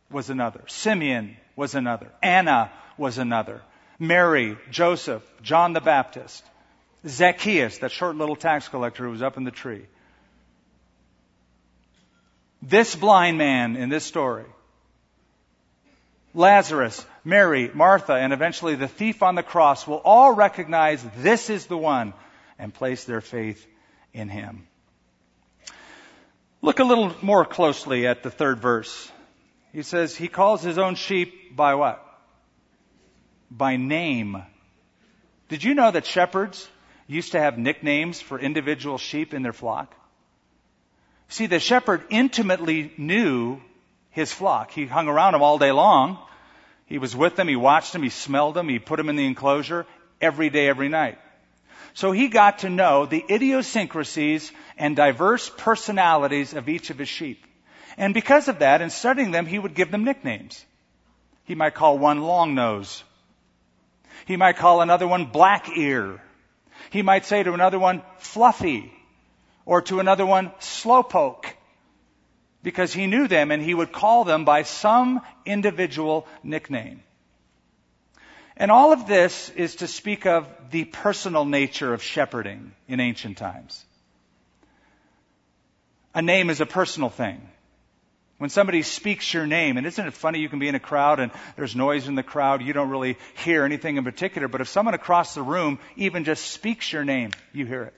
was 0.10 0.30
another. 0.30 0.64
Simeon 0.68 1.36
was 1.56 1.76
another. 1.76 2.10
Anna 2.24 2.72
was 2.98 3.18
another. 3.18 3.62
Mary, 4.00 4.58
Joseph, 4.70 5.24
John 5.42 5.74
the 5.74 5.82
Baptist, 5.82 6.44
Zacchaeus, 7.06 7.80
that 7.80 7.92
short 7.92 8.16
little 8.16 8.36
tax 8.36 8.68
collector 8.68 9.06
who 9.06 9.12
was 9.12 9.22
up 9.22 9.38
in 9.38 9.44
the 9.44 9.52
tree. 9.52 9.86
This 12.62 12.96
blind 12.96 13.38
man 13.38 13.76
in 13.76 13.90
this 13.90 14.04
story, 14.04 14.46
Lazarus, 16.34 17.04
Mary, 17.24 17.72
Martha, 17.74 18.14
and 18.14 18.32
eventually 18.34 18.76
the 18.76 18.88
thief 18.88 19.24
on 19.24 19.36
the 19.36 19.44
cross 19.44 19.88
will 19.88 20.02
all 20.04 20.34
recognize 20.34 21.04
this 21.18 21.50
is 21.50 21.66
the 21.66 21.78
one 21.78 22.14
and 22.60 22.74
place 22.74 23.06
their 23.06 23.22
faith 23.22 23.66
in 24.14 24.30
him. 24.30 24.68
Look 26.62 26.80
a 26.80 26.84
little 26.84 27.14
more 27.22 27.46
closely 27.46 28.08
at 28.08 28.24
the 28.24 28.32
third 28.32 28.60
verse. 28.60 29.12
He 29.74 29.84
says, 29.84 30.16
He 30.16 30.28
calls 30.28 30.62
His 30.62 30.78
own 30.78 30.96
sheep 30.96 31.56
by 31.56 31.76
what? 31.76 32.04
By 33.50 33.78
name. 33.78 34.42
Did 35.50 35.64
you 35.64 35.74
know 35.74 35.92
that 35.92 36.06
shepherds 36.06 36.68
used 37.08 37.32
to 37.32 37.40
have 37.40 37.58
nicknames 37.58 38.20
for 38.20 38.40
individual 38.40 38.98
sheep 38.98 39.34
in 39.34 39.44
their 39.44 39.54
flock? 39.54 39.96
See, 41.30 41.48
the 41.48 41.60
shepherd 41.60 42.04
intimately 42.10 42.92
knew 42.98 43.62
his 44.12 44.32
flock. 44.32 44.72
He 44.72 44.86
hung 44.86 45.08
around 45.08 45.34
them 45.34 45.44
all 45.44 45.58
day 45.58 45.72
long. 45.72 46.18
He 46.86 46.98
was 46.98 47.16
with 47.16 47.36
them. 47.36 47.48
He 47.48 47.56
watched 47.56 47.94
them. 47.94 48.04
He 48.04 48.10
smelled 48.10 48.56
them. 48.56 48.70
He 48.70 48.80
put 48.80 48.98
them 48.98 49.10
in 49.10 49.16
the 49.16 49.26
enclosure 49.26 49.86
every 50.22 50.50
day, 50.50 50.68
every 50.68 50.90
night. 50.90 51.20
So 51.94 52.12
he 52.12 52.28
got 52.28 52.60
to 52.60 52.70
know 52.70 53.06
the 53.06 53.26
idiosyncrasies 53.30 54.52
and 54.78 54.96
diverse 54.96 55.50
personalities 55.58 56.54
of 56.54 56.70
each 56.70 56.90
of 56.90 56.98
his 56.98 57.10
sheep. 57.10 57.44
And 57.98 58.14
because 58.14 58.48
of 58.48 58.60
that, 58.60 58.82
in 58.82 58.90
studying 58.90 59.32
them, 59.32 59.46
he 59.46 59.58
would 59.58 59.74
give 59.74 59.92
them 59.92 60.04
nicknames. 60.04 60.64
He 61.46 61.56
might 61.56 61.74
call 61.74 61.98
one 61.98 62.22
long 62.22 62.54
nose. 62.54 63.04
He 64.26 64.38
might 64.38 64.58
call 64.58 64.82
another 64.82 65.08
one 65.08 65.26
black 65.26 65.70
ear. 65.78 66.22
He 66.90 67.02
might 67.02 67.26
say 67.26 67.44
to 67.44 67.54
another 67.54 67.80
one 67.80 68.02
fluffy 68.18 68.92
or 69.66 69.82
to 69.84 70.00
another 70.00 70.26
one 70.26 70.52
slowpoke 70.60 71.46
because 72.64 72.94
he 72.94 73.08
knew 73.08 73.28
them 73.28 73.52
and 73.52 73.62
he 73.62 73.74
would 73.74 73.92
call 73.92 74.24
them 74.24 74.46
by 74.46 74.64
some 74.64 75.22
individual 75.46 76.28
nickname. 76.44 77.04
And 78.56 78.72
all 78.72 78.92
of 78.92 79.06
this 79.06 79.50
is 79.52 79.76
to 79.78 79.88
speak 79.88 80.26
of 80.26 80.48
the 80.72 80.86
personal 80.86 81.46
nature 81.46 81.94
of 81.94 82.02
shepherding 82.02 82.74
in 82.88 83.00
ancient 83.00 83.38
times. 83.38 83.86
A 86.16 86.22
name 86.22 86.50
is 86.50 86.60
a 86.60 86.66
personal 86.66 87.10
thing. 87.10 87.48
When 88.38 88.52
somebody 88.52 88.84
speaks 88.84 89.34
your 89.34 89.48
name, 89.48 89.78
and 89.78 89.88
isn't 89.88 90.08
it 90.08 90.14
funny 90.14 90.40
you 90.40 90.50
can 90.50 90.60
be 90.60 90.68
in 90.68 90.76
a 90.76 90.80
crowd 90.80 91.20
and 91.20 91.32
there's 91.56 91.76
noise 91.76 92.08
in 92.08 92.14
the 92.14 92.22
crowd, 92.22 92.62
you 92.62 92.72
don't 92.72 92.90
really 92.90 93.18
hear 93.44 93.66
anything 93.66 93.98
in 93.98 94.04
particular, 94.04 94.48
but 94.48 94.62
if 94.62 94.68
someone 94.68 94.94
across 94.94 95.34
the 95.34 95.42
room 95.42 95.80
even 95.96 96.24
just 96.24 96.46
speaks 96.46 96.92
your 96.94 97.04
name, 97.04 97.32
you 97.52 97.66
hear 97.66 97.84
it. 97.84 97.94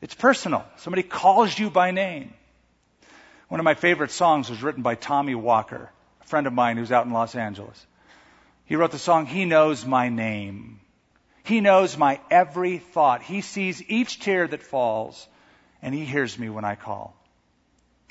It's 0.00 0.14
personal. 0.14 0.64
Somebody 0.76 1.02
calls 1.02 1.58
you 1.58 1.68
by 1.68 1.90
name. 1.90 2.32
One 3.48 3.60
of 3.60 3.64
my 3.64 3.74
favorite 3.74 4.10
songs 4.10 4.48
was 4.48 4.62
written 4.62 4.82
by 4.82 4.94
Tommy 4.94 5.34
Walker, 5.34 5.90
a 6.22 6.24
friend 6.24 6.46
of 6.46 6.54
mine 6.54 6.78
who's 6.78 6.90
out 6.90 7.04
in 7.04 7.12
Los 7.12 7.34
Angeles. 7.34 7.86
He 8.64 8.76
wrote 8.76 8.92
the 8.92 8.98
song, 8.98 9.26
He 9.26 9.44
Knows 9.44 9.84
My 9.84 10.08
Name. 10.08 10.80
He 11.44 11.60
knows 11.60 11.98
my 11.98 12.18
every 12.30 12.78
thought. 12.78 13.22
He 13.22 13.42
sees 13.42 13.82
each 13.88 14.20
tear 14.20 14.48
that 14.48 14.62
falls, 14.62 15.28
and 15.82 15.94
He 15.94 16.06
hears 16.06 16.38
me 16.38 16.48
when 16.48 16.64
I 16.64 16.76
call. 16.76 17.14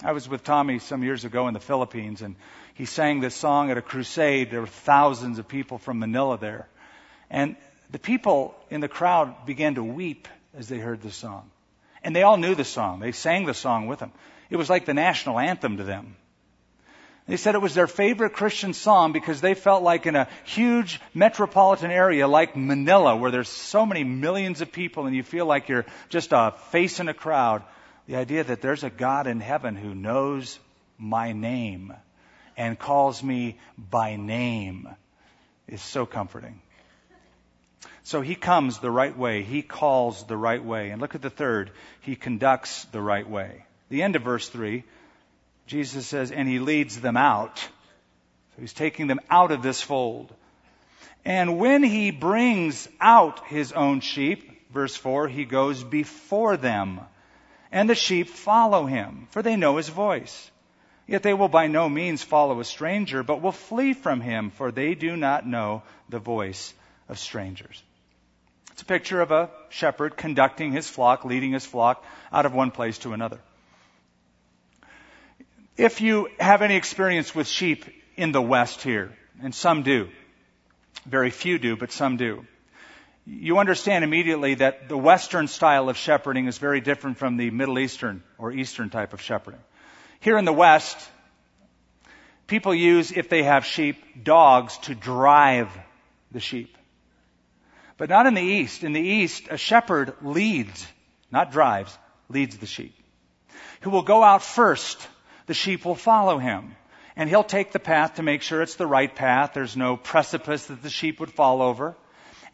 I 0.04 0.14
was 0.14 0.28
with 0.28 0.44
Tommy 0.44 0.80
some 0.80 1.04
years 1.04 1.26
ago 1.26 1.48
in 1.48 1.54
the 1.54 1.60
Philippines, 1.60 2.24
and 2.24 2.36
he 2.74 2.86
sang 2.86 3.20
this 3.20 3.36
song 3.36 3.70
at 3.70 3.78
a 3.78 3.84
crusade. 3.84 4.50
There 4.50 4.62
were 4.62 4.68
thousands 4.68 5.38
of 5.38 5.48
people 5.48 5.78
from 5.78 6.00
Manila 6.00 6.40
there. 6.40 6.68
And 7.30 7.56
the 7.92 8.00
people 8.00 8.56
in 8.72 8.82
the 8.82 8.88
crowd 8.88 9.46
began 9.46 9.76
to 9.76 9.84
weep 9.84 10.28
as 10.58 10.68
they 10.68 10.80
heard 10.80 11.02
the 11.02 11.12
song. 11.12 11.52
And 12.04 12.16
they 12.16 12.24
all 12.24 12.38
knew 12.38 12.56
the 12.56 12.64
song. 12.64 13.00
They 13.00 13.12
sang 13.12 13.46
the 13.46 13.54
song 13.54 13.86
with 13.86 14.00
him. 14.00 14.12
It 14.50 14.56
was 14.56 14.72
like 14.72 14.86
the 14.86 14.96
national 14.96 15.38
anthem 15.38 15.78
to 15.78 15.84
them. 15.84 16.16
They 17.28 17.38
said 17.38 17.54
it 17.54 17.62
was 17.62 17.76
their 17.76 17.88
favorite 17.88 18.34
Christian 18.34 18.74
song 18.74 19.12
because 19.12 19.40
they 19.40 19.54
felt 19.54 19.84
like 19.84 20.08
in 20.08 20.16
a 20.16 20.28
huge 20.44 21.00
metropolitan 21.14 21.92
area 21.92 22.28
like 22.28 22.58
Manila, 22.58 23.16
where 23.16 23.30
there's 23.30 23.48
so 23.48 23.86
many 23.86 24.04
millions 24.04 24.62
of 24.62 24.72
people 24.72 25.06
and 25.06 25.16
you 25.16 25.22
feel 25.22 25.46
like 25.46 25.70
you're 25.70 25.86
just 26.10 26.32
a 26.32 26.56
face 26.72 27.00
in 27.00 27.08
a 27.08 27.14
crowd, 27.14 27.62
The 28.08 28.16
idea 28.16 28.44
that 28.44 28.62
there's 28.62 28.84
a 28.84 28.90
God 28.90 29.28
in 29.28 29.40
heaven 29.40 29.76
who 29.76 29.94
knows 29.96 30.60
my 30.98 31.34
name 31.34 31.94
and 32.58 32.78
calls 32.78 33.24
me 33.24 33.58
by 33.78 34.16
name 34.16 34.90
is 35.68 35.82
so 35.82 36.06
comforting. 36.06 36.62
So 38.04 38.22
he 38.22 38.36
comes 38.36 38.80
the 38.80 38.92
right 38.92 39.16
way. 39.16 39.44
He 39.44 39.62
calls 39.62 40.26
the 40.26 40.38
right 40.38 40.64
way. 40.64 40.90
And 40.90 41.00
look 41.00 41.16
at 41.16 41.22
the 41.22 41.30
third. 41.30 41.72
He 42.02 42.16
conducts 42.16 42.86
the 42.86 43.02
right 43.02 43.30
way. 43.30 43.66
The 43.90 44.04
end 44.04 44.16
of 44.16 44.24
verse 44.24 44.50
3, 44.50 44.84
Jesus 45.68 46.08
says, 46.08 46.32
and 46.32 46.48
he 46.48 46.60
leads 46.60 47.00
them 47.00 47.18
out. 47.18 47.58
So 47.60 48.62
he's 48.62 48.74
taking 48.74 49.08
them 49.08 49.20
out 49.30 49.52
of 49.52 49.62
this 49.62 49.82
fold. 49.82 50.34
And 51.24 51.60
when 51.60 51.84
he 51.84 52.12
brings 52.12 52.90
out 53.00 53.46
his 53.48 53.72
own 53.72 54.00
sheep, 54.00 54.72
verse 54.72 54.96
4, 54.96 55.28
he 55.28 55.46
goes 55.46 55.84
before 55.84 56.58
them. 56.58 57.02
And 57.72 57.90
the 57.90 57.96
sheep 57.96 58.28
follow 58.28 58.86
him, 58.86 59.28
for 59.32 59.42
they 59.42 59.56
know 59.56 59.78
his 59.78 59.90
voice. 59.90 60.52
Yet 61.08 61.24
they 61.24 61.34
will 61.34 61.48
by 61.48 61.68
no 61.68 61.90
means 61.90 62.24
follow 62.24 62.60
a 62.60 62.66
stranger, 62.66 63.24
but 63.24 63.42
will 63.42 63.52
flee 63.52 63.94
from 63.94 64.22
him, 64.22 64.52
for 64.52 64.72
they 64.72 64.94
do 64.94 65.16
not 65.16 65.48
know 65.48 65.84
the 66.10 66.20
voice 66.20 66.74
of 67.08 67.20
strangers. 67.20 67.82
It's 68.72 68.82
a 68.82 68.86
picture 68.86 69.22
of 69.22 69.32
a 69.32 69.50
shepherd 69.70 70.16
conducting 70.18 70.72
his 70.72 70.90
flock, 70.90 71.26
leading 71.26 71.52
his 71.52 71.66
flock 71.66 72.06
out 72.32 72.46
of 72.46 72.54
one 72.54 72.72
place 72.72 72.98
to 73.00 73.14
another. 73.14 73.40
If 75.78 76.02
you 76.02 76.30
have 76.40 76.62
any 76.62 76.76
experience 76.76 77.34
with 77.34 77.48
sheep 77.48 77.86
in 78.16 78.32
the 78.32 78.42
West 78.42 78.82
here, 78.82 79.18
and 79.42 79.54
some 79.56 79.84
do, 79.84 80.10
very 81.06 81.30
few 81.30 81.58
do, 81.58 81.76
but 81.76 81.92
some 81.92 82.18
do, 82.18 82.46
you 83.26 83.60
understand 83.60 84.04
immediately 84.04 84.56
that 84.56 84.90
the 84.90 84.98
Western 84.98 85.48
style 85.48 85.90
of 85.90 85.98
shepherding 85.98 86.48
is 86.48 86.58
very 86.58 86.82
different 86.82 87.18
from 87.18 87.38
the 87.38 87.52
Middle 87.52 87.78
Eastern 87.80 88.24
or 88.38 88.52
Eastern 88.52 88.90
type 88.90 89.14
of 89.14 89.22
shepherding. 89.22 89.62
Here 90.20 90.38
in 90.38 90.46
the 90.46 90.54
West, 90.54 90.98
people 92.48 92.74
use, 92.74 93.12
if 93.12 93.30
they 93.30 93.44
have 93.44 93.66
sheep, 93.66 94.24
dogs 94.24 94.78
to 94.80 94.96
drive 94.96 95.70
the 96.32 96.40
sheep. 96.40 96.78
But 97.98 98.10
not 98.10 98.26
in 98.26 98.34
the 98.34 98.42
East. 98.42 98.84
In 98.84 98.94
the 98.94 99.02
East, 99.02 99.48
a 99.50 99.58
shepherd 99.58 100.14
leads, 100.22 100.88
not 101.32 101.52
drives, 101.52 101.96
leads 102.30 102.58
the 102.58 102.66
sheep. 102.66 102.96
Who 103.82 103.92
will 103.92 104.02
go 104.02 104.24
out 104.24 104.44
first. 104.44 105.08
The 105.46 105.54
sheep 105.54 105.86
will 105.86 105.96
follow 105.96 106.38
him. 106.38 106.76
And 107.16 107.30
he'll 107.30 107.44
take 107.44 107.72
the 107.72 107.80
path 107.80 108.16
to 108.16 108.24
make 108.24 108.42
sure 108.42 108.62
it's 108.62 108.76
the 108.76 108.88
right 108.88 109.14
path. 109.14 109.52
There's 109.54 109.78
no 109.78 109.98
precipice 109.98 110.66
that 110.68 110.82
the 110.82 110.90
sheep 110.90 111.20
would 111.20 111.32
fall 111.32 111.62
over. 111.62 111.96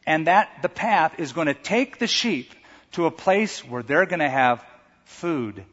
And 0.07 0.27
that, 0.27 0.61
the 0.61 0.69
path 0.69 1.19
is 1.19 1.33
going 1.33 1.47
to 1.47 1.53
take 1.53 1.99
the 1.99 2.07
sheep 2.07 2.55
to 2.93 3.05
a 3.05 3.11
place 3.11 3.59
where 3.63 3.83
they're 3.83 4.05
going 4.05 4.21
to 4.21 4.29
have 4.29 4.63
food 5.03 5.65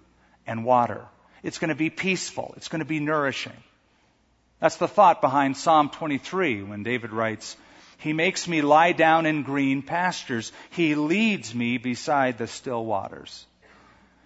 and 0.45 0.65
water. 0.65 1.07
It's 1.45 1.59
going 1.59 1.69
to 1.69 1.77
be 1.77 1.89
peaceful. 1.89 2.53
It's 2.57 2.69
going 2.69 2.81
to 2.81 2.85
be 2.85 2.99
nourishing. 2.99 3.57
That's 4.59 4.77
the 4.77 4.89
thought 4.89 5.21
behind 5.21 5.57
Psalm 5.57 5.89
23 5.89 6.65
when 6.65 6.83
David 6.83 7.13
writes, 7.13 7.57
he 7.99 8.13
makes 8.13 8.49
me 8.49 8.61
lie 8.61 8.91
down 8.91 9.25
in 9.25 9.45
green 9.45 9.83
pastures. 9.83 10.51
He 10.71 10.97
leads 10.97 11.55
me 11.55 11.79
beside 11.79 12.37
the 12.37 12.49
still 12.49 12.85
waters. 12.85 13.47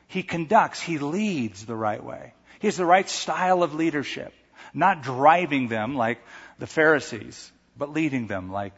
He 0.07 0.23
conducts, 0.23 0.81
he 0.81 0.97
leads 0.97 1.67
the 1.67 1.77
right 1.77 2.03
way. 2.03 2.33
He 2.61 2.67
has 2.67 2.79
the 2.79 2.87
right 2.87 3.09
style 3.09 3.63
of 3.63 3.75
leadership, 3.75 4.33
not 4.73 5.03
driving 5.03 5.69
them 5.69 5.97
like 5.97 6.19
the 6.59 6.67
Pharisees, 6.67 7.53
but 7.77 7.93
leading 7.93 8.27
them 8.27 8.51
like 8.51 8.73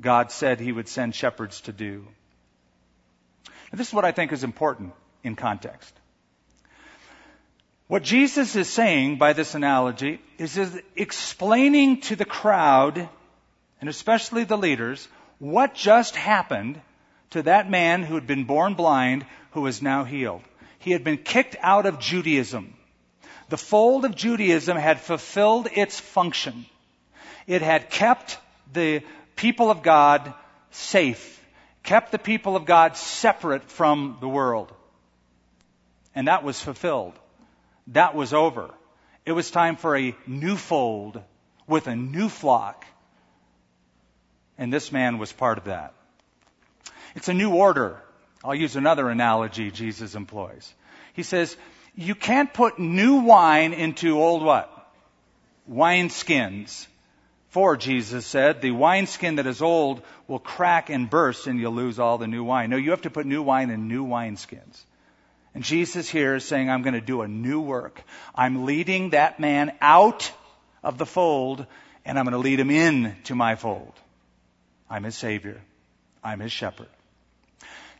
God 0.00 0.30
said 0.30 0.60
he 0.60 0.72
would 0.72 0.88
send 0.88 1.14
shepherds 1.14 1.60
to 1.62 1.72
do. 1.72 2.06
And 3.70 3.80
this 3.80 3.88
is 3.88 3.94
what 3.94 4.04
I 4.04 4.12
think 4.12 4.32
is 4.32 4.44
important 4.44 4.92
in 5.22 5.36
context. 5.36 5.92
What 7.86 8.02
Jesus 8.02 8.56
is 8.56 8.68
saying 8.68 9.18
by 9.18 9.34
this 9.34 9.54
analogy 9.54 10.20
is, 10.38 10.56
is 10.56 10.80
explaining 10.96 12.00
to 12.02 12.16
the 12.16 12.24
crowd 12.24 13.08
and 13.80 13.90
especially 13.90 14.44
the 14.44 14.56
leaders, 14.56 15.06
what 15.38 15.74
just 15.74 16.16
happened 16.16 16.80
to 17.30 17.42
that 17.42 17.70
man 17.70 18.02
who 18.02 18.14
had 18.14 18.26
been 18.26 18.44
born 18.44 18.74
blind 18.74 19.26
who 19.50 19.66
is 19.66 19.82
now 19.82 20.04
healed. 20.04 20.42
He 20.78 20.92
had 20.92 21.04
been 21.04 21.18
kicked 21.18 21.56
out 21.60 21.84
of 21.84 22.00
Judaism. 22.00 22.74
The 23.50 23.58
fold 23.58 24.06
of 24.06 24.14
Judaism 24.14 24.78
had 24.78 25.00
fulfilled 25.00 25.68
its 25.70 26.00
function. 26.00 26.64
It 27.46 27.60
had 27.60 27.90
kept 27.90 28.38
the 28.72 29.02
people 29.36 29.70
of 29.70 29.82
God 29.82 30.32
safe, 30.70 31.44
kept 31.82 32.12
the 32.12 32.18
people 32.18 32.56
of 32.56 32.64
God 32.64 32.96
separate 32.96 33.64
from 33.64 34.18
the 34.20 34.28
world. 34.28 34.72
And 36.14 36.28
that 36.28 36.44
was 36.44 36.60
fulfilled. 36.60 37.14
That 37.88 38.14
was 38.14 38.32
over. 38.32 38.70
It 39.26 39.32
was 39.32 39.50
time 39.50 39.76
for 39.76 39.96
a 39.96 40.14
new 40.26 40.56
fold 40.56 41.20
with 41.66 41.86
a 41.86 41.96
new 41.96 42.28
flock 42.28 42.84
and 44.58 44.72
this 44.72 44.92
man 44.92 45.18
was 45.18 45.32
part 45.32 45.58
of 45.58 45.64
that. 45.64 45.94
It's 47.14 47.28
a 47.28 47.34
new 47.34 47.54
order. 47.54 48.00
I'll 48.42 48.54
use 48.54 48.76
another 48.76 49.08
analogy 49.08 49.70
Jesus 49.70 50.14
employs. 50.14 50.72
He 51.14 51.22
says, 51.22 51.56
you 51.94 52.14
can't 52.14 52.52
put 52.52 52.78
new 52.78 53.16
wine 53.16 53.72
into 53.72 54.20
old 54.20 54.42
what? 54.42 54.70
Wine 55.66 56.10
skins. 56.10 56.86
For, 57.54 57.76
Jesus 57.76 58.26
said, 58.26 58.60
the 58.60 58.72
wineskin 58.72 59.36
that 59.36 59.46
is 59.46 59.62
old 59.62 60.02
will 60.26 60.40
crack 60.40 60.90
and 60.90 61.08
burst 61.08 61.46
and 61.46 61.60
you'll 61.60 61.72
lose 61.72 62.00
all 62.00 62.18
the 62.18 62.26
new 62.26 62.42
wine. 62.42 62.68
No, 62.68 62.76
you 62.76 62.90
have 62.90 63.02
to 63.02 63.10
put 63.10 63.26
new 63.26 63.44
wine 63.44 63.70
in 63.70 63.86
new 63.86 64.04
wineskins. 64.04 64.82
And 65.54 65.62
Jesus 65.62 66.08
here 66.08 66.34
is 66.34 66.44
saying, 66.44 66.68
I'm 66.68 66.82
going 66.82 66.94
to 66.94 67.00
do 67.00 67.22
a 67.22 67.28
new 67.28 67.60
work. 67.60 68.02
I'm 68.34 68.64
leading 68.66 69.10
that 69.10 69.38
man 69.38 69.72
out 69.80 70.32
of 70.82 70.98
the 70.98 71.06
fold 71.06 71.64
and 72.04 72.18
I'm 72.18 72.24
going 72.24 72.32
to 72.32 72.38
lead 72.38 72.58
him 72.58 72.72
in 72.72 73.14
to 73.26 73.36
my 73.36 73.54
fold. 73.54 73.92
I'm 74.90 75.04
his 75.04 75.14
Savior. 75.14 75.62
I'm 76.24 76.40
his 76.40 76.50
shepherd. 76.50 76.88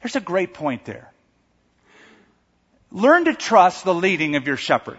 There's 0.02 0.16
a 0.16 0.20
great 0.20 0.52
point 0.52 0.84
there. 0.84 1.12
Learn 2.90 3.26
to 3.26 3.34
trust 3.34 3.84
the 3.84 3.94
leading 3.94 4.34
of 4.34 4.48
your 4.48 4.56
shepherd. 4.56 4.98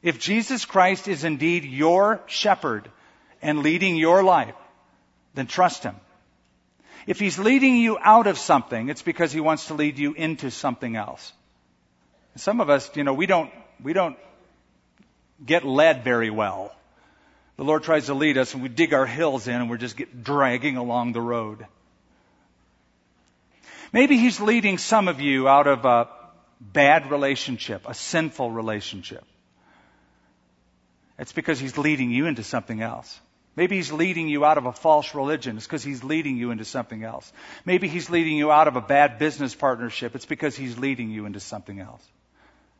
If 0.00 0.20
Jesus 0.20 0.64
Christ 0.64 1.08
is 1.08 1.24
indeed 1.24 1.64
your 1.64 2.20
shepherd 2.28 2.88
and 3.42 3.62
leading 3.62 3.96
your 3.96 4.22
life, 4.22 4.54
then 5.34 5.46
trust 5.46 5.82
him. 5.82 5.96
If 7.06 7.18
he's 7.18 7.38
leading 7.38 7.76
you 7.76 7.98
out 8.00 8.26
of 8.26 8.38
something, 8.38 8.88
it's 8.88 9.02
because 9.02 9.32
he 9.32 9.40
wants 9.40 9.66
to 9.66 9.74
lead 9.74 9.98
you 9.98 10.12
into 10.12 10.50
something 10.50 10.94
else. 10.94 11.32
Some 12.36 12.60
of 12.60 12.70
us, 12.70 12.88
you 12.96 13.04
know, 13.04 13.12
we 13.12 13.26
don't, 13.26 13.50
we 13.82 13.92
don't 13.92 14.16
get 15.44 15.64
led 15.64 16.04
very 16.04 16.30
well 16.30 16.72
the 17.56 17.64
Lord 17.64 17.82
tries 17.82 18.06
to 18.06 18.14
lead 18.14 18.38
us 18.38 18.54
and 18.54 18.62
we 18.62 18.68
dig 18.68 18.94
our 18.94 19.06
heels 19.06 19.46
in 19.46 19.54
and 19.54 19.68
we're 19.68 19.76
just 19.76 19.96
get 19.96 20.24
dragging 20.24 20.76
along 20.76 21.12
the 21.12 21.20
road. 21.20 21.66
Maybe 23.92 24.16
He's 24.16 24.40
leading 24.40 24.78
some 24.78 25.08
of 25.08 25.20
you 25.20 25.48
out 25.48 25.66
of 25.66 25.84
a 25.84 26.08
bad 26.60 27.10
relationship, 27.10 27.82
a 27.86 27.94
sinful 27.94 28.50
relationship. 28.50 29.24
It's 31.18 31.32
because 31.32 31.60
He's 31.60 31.76
leading 31.76 32.10
you 32.10 32.26
into 32.26 32.42
something 32.42 32.80
else. 32.80 33.20
Maybe 33.54 33.76
He's 33.76 33.92
leading 33.92 34.28
you 34.28 34.44
out 34.44 34.58
of 34.58 34.66
a 34.66 34.72
false 34.72 35.14
religion. 35.14 35.56
It's 35.56 35.66
because 35.66 35.84
He's 35.84 36.02
leading 36.02 36.36
you 36.36 36.50
into 36.50 36.64
something 36.64 37.04
else. 37.04 37.30
Maybe 37.64 37.88
He's 37.88 38.08
leading 38.08 38.36
you 38.36 38.50
out 38.50 38.68
of 38.68 38.76
a 38.76 38.80
bad 38.80 39.18
business 39.18 39.54
partnership. 39.54 40.14
It's 40.14 40.26
because 40.26 40.56
He's 40.56 40.78
leading 40.78 41.10
you 41.10 41.26
into 41.26 41.40
something 41.40 41.78
else. 41.78 42.02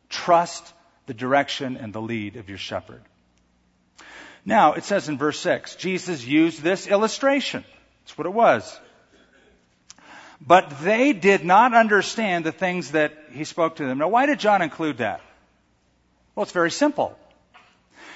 Trust 0.09 0.73
the 1.05 1.13
direction 1.13 1.77
and 1.77 1.93
the 1.93 2.01
lead 2.01 2.37
of 2.37 2.49
your 2.49 2.57
shepherd. 2.57 3.01
Now, 4.45 4.73
it 4.73 4.83
says 4.83 5.07
in 5.09 5.17
verse 5.17 5.39
6, 5.39 5.75
Jesus 5.75 6.25
used 6.25 6.61
this 6.61 6.87
illustration. 6.87 7.63
That's 8.03 8.17
what 8.17 8.27
it 8.27 8.33
was. 8.33 8.79
But 10.45 10.81
they 10.81 11.13
did 11.13 11.45
not 11.45 11.73
understand 11.73 12.45
the 12.45 12.51
things 12.51 12.91
that 12.91 13.13
he 13.31 13.45
spoke 13.45 13.77
to 13.77 13.85
them. 13.85 13.99
Now, 13.99 14.09
why 14.09 14.25
did 14.25 14.39
John 14.39 14.61
include 14.61 14.97
that? 14.97 15.21
Well, 16.35 16.43
it's 16.43 16.51
very 16.51 16.71
simple. 16.71 17.17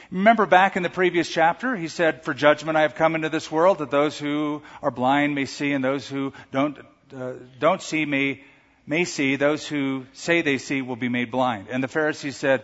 Remember 0.09 0.45
back 0.45 0.77
in 0.77 0.83
the 0.83 0.89
previous 0.89 1.27
chapter, 1.27 1.75
he 1.75 1.89
said, 1.89 2.23
For 2.23 2.33
judgment 2.33 2.77
I 2.77 2.83
have 2.83 2.95
come 2.95 3.15
into 3.15 3.27
this 3.27 3.51
world, 3.51 3.79
that 3.79 3.91
those 3.91 4.17
who 4.17 4.61
are 4.81 4.91
blind 4.91 5.35
may 5.35 5.45
see, 5.45 5.73
and 5.73 5.83
those 5.83 6.07
who 6.07 6.31
don't, 6.51 6.77
uh, 7.15 7.33
don't 7.59 7.81
see 7.81 8.05
may, 8.05 8.41
may 8.85 9.03
see, 9.03 9.35
those 9.35 9.67
who 9.67 10.05
say 10.13 10.41
they 10.41 10.59
see 10.59 10.81
will 10.81 10.95
be 10.95 11.09
made 11.09 11.29
blind. 11.29 11.67
And 11.69 11.83
the 11.83 11.89
Pharisees 11.89 12.37
said, 12.37 12.63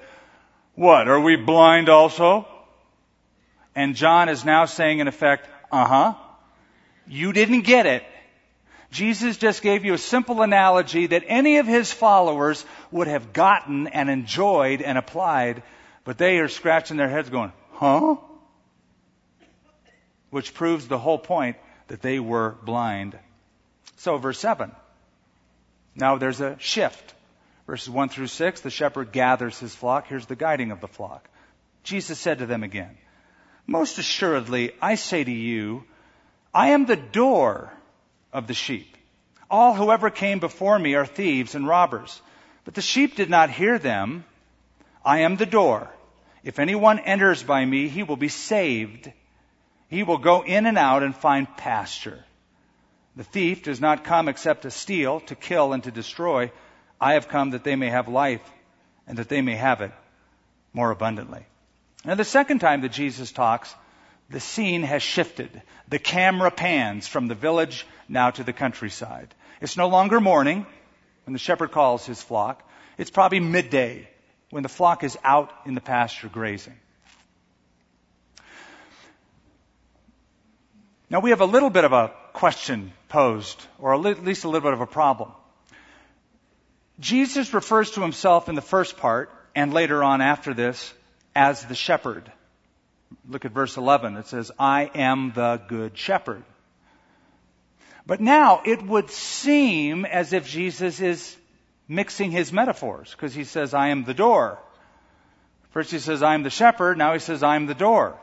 What, 0.75 1.10
are 1.10 1.19
we 1.19 1.36
blind 1.36 1.89
also? 1.89 2.47
And 3.75 3.95
John 3.95 4.29
is 4.29 4.45
now 4.45 4.63
saying, 4.65 4.99
in 4.99 5.10
effect, 5.10 5.49
uh 5.69 5.86
huh, 5.86 6.13
you 7.08 7.34
didn't 7.34 7.62
get 7.62 7.86
it. 7.86 8.03
Jesus 8.89 9.38
just 9.38 9.63
gave 9.63 9.84
you 9.84 9.95
a 9.95 9.97
simple 9.97 10.43
analogy 10.43 11.08
that 11.08 11.23
any 11.27 11.58
of 11.58 11.65
his 11.65 11.91
followers 11.91 12.63
would 12.91 13.08
have 13.08 13.34
gotten 13.34 13.88
and 13.88 14.10
enjoyed 14.10 14.82
and 14.84 14.97
applied, 14.97 15.63
but 16.04 16.18
they 16.18 16.39
are 16.39 16.48
scratching 16.48 16.98
their 16.98 17.10
heads 17.10 17.30
going, 17.30 17.54
huh? 17.72 18.18
Which 20.30 20.54
proves 20.54 20.88
the 20.88 20.98
whole 20.98 21.20
point 21.20 21.58
that 21.88 22.02
they 22.02 22.20
were 22.20 22.56
blind. 22.63 23.18
So, 23.98 24.18
verse 24.18 24.39
7. 24.39 24.72
Now 25.96 26.18
there's 26.18 26.42
a 26.42 26.58
shift. 26.60 27.13
Verses 27.68 27.89
1 27.89 28.10
through 28.10 28.28
6, 28.28 28.62
the 28.62 28.70
shepherd 28.70 29.12
gathers 29.12 29.60
his 29.60 29.74
flock. 29.74 30.08
Here's 30.08 30.26
the 30.26 30.36
guiding 30.36 30.72
of 30.72 30.82
the 30.82 30.88
flock. 30.88 31.30
Jesus 31.84 32.20
said 32.20 32.39
to 32.39 32.46
them 32.46 32.63
again, 32.63 32.98
Most 33.68 34.00
assuredly, 34.00 34.72
I 34.82 34.96
say 34.96 35.24
to 35.24 35.32
you, 35.32 35.86
I 36.54 36.70
am 36.72 36.86
the 36.86 36.98
door 36.98 37.72
of 38.34 38.48
the 38.48 38.54
sheep. 38.54 38.98
All 39.50 39.74
who 39.74 39.92
ever 39.92 40.10
came 40.10 40.39
before 40.39 40.78
me 40.78 40.96
are 40.96 41.06
thieves 41.06 41.56
and 41.56 41.68
robbers, 41.68 42.22
but 42.66 42.74
the 42.74 42.82
sheep 42.82 43.16
did 43.16 43.30
not 43.30 43.50
hear 43.50 43.80
them. 43.80 44.26
I 45.06 45.20
am 45.20 45.36
the 45.36 45.46
door. 45.46 45.89
If 46.44 46.60
anyone 46.60 47.00
enters 47.00 47.44
by 47.44 47.63
me, 47.63 47.88
he 47.88 48.04
will 48.04 48.18
be 48.18 48.30
saved. 48.30 49.12
He 49.89 50.04
will 50.04 50.18
go 50.18 50.44
in 50.44 50.66
and 50.66 50.78
out 50.78 51.04
and 51.04 51.16
find 51.16 51.48
pasture. 51.58 52.24
The 53.16 53.24
thief 53.24 53.63
does 53.63 53.80
not 53.80 54.04
come 54.04 54.28
except 54.28 54.63
to 54.63 54.72
steal, 54.72 55.20
to 55.22 55.36
kill, 55.36 55.74
and 55.74 55.84
to 55.84 55.92
destroy. 55.92 56.52
I 57.00 57.13
have 57.13 57.28
come 57.28 57.52
that 57.52 57.63
they 57.63 57.76
may 57.76 57.89
have 57.89 58.08
life 58.08 58.42
and 59.06 59.18
that 59.18 59.30
they 59.30 59.42
may 59.42 59.56
have 59.56 59.82
it 59.82 59.92
more 60.74 60.92
abundantly. 60.92 61.46
Now, 62.06 62.16
the 62.16 62.26
second 62.26 62.60
time 62.60 62.82
that 62.82 62.92
Jesus 62.92 63.32
talks, 63.32 63.74
the 64.30 64.39
scene 64.39 64.84
has 64.84 65.04
shifted. 65.04 65.62
The 65.88 66.00
camera 66.00 66.50
pans 66.50 67.08
from 67.08 67.28
the 67.28 67.36
village 67.36 67.86
now 68.10 68.32
to 68.32 68.44
the 68.44 68.54
countryside. 68.54 69.34
It's 69.62 69.78
no 69.78 69.88
longer 69.88 70.20
morning 70.20 70.66
when 71.26 71.34
the 71.34 71.39
shepherd 71.39 71.72
calls 71.72 72.06
his 72.06 72.22
flock. 72.22 72.68
It's 72.98 73.12
probably 73.12 73.39
midday 73.39 74.10
when 74.54 74.62
the 74.62 74.70
flock 74.70 75.04
is 75.04 75.18
out 75.24 75.52
in 75.66 75.74
the 75.74 75.82
pasture 75.82 76.28
grazing. 76.28 76.78
Now 81.10 81.22
we 81.22 81.32
have 81.32 81.42
a 81.42 81.46
little 81.46 81.72
bit 81.72 81.86
of 81.86 81.92
a 81.92 82.12
question 82.34 82.94
posed, 83.10 83.60
or 83.80 83.96
at 83.96 84.24
least 84.24 84.44
a 84.44 84.48
little 84.48 84.62
bit 84.62 84.74
of 84.74 84.82
a 84.82 84.86
problem. 84.86 85.32
Jesus 87.00 87.52
refers 87.52 87.89
to 87.92 88.02
himself 88.02 88.48
in 88.48 88.54
the 88.54 88.62
first 88.62 88.98
part, 88.98 89.32
and 89.56 89.74
later 89.74 90.04
on 90.04 90.22
after 90.22 90.54
this, 90.54 90.94
as 91.36 91.66
the 91.66 91.74
shepherd. 91.74 92.32
Look 93.28 93.46
at 93.46 93.52
verse 93.52 93.76
11. 93.76 94.18
It 94.18 94.28
says, 94.28 94.52
I 94.60 94.92
am 94.94 95.32
the 95.34 95.62
good 95.68 95.98
shepherd. 95.98 96.44
But 98.06 98.22
now 98.22 98.62
it 98.63 98.86
would 98.86 99.10
seem 99.10 100.06
as 100.06 100.32
if 100.32 100.48
Jesus 100.48 101.02
is 101.02 101.36
mixing 101.88 102.32
his 102.32 102.52
metaphors 102.52 103.12
because 103.12 103.34
he 103.34 103.43
says, 103.43 103.74
I 103.74 103.89
am 103.89 104.04
the 104.04 104.13
door. 104.13 104.60
First 105.72 105.91
he 105.91 106.00
says, 106.00 106.22
I 106.22 106.36
am 106.36 106.43
the 106.43 106.50
shepherd. 106.50 106.98
Now 106.98 107.13
he 107.13 107.19
says, 107.19 107.43
I 107.43 107.56
am 107.56 107.65
the 107.65 107.74
door. 107.74 108.17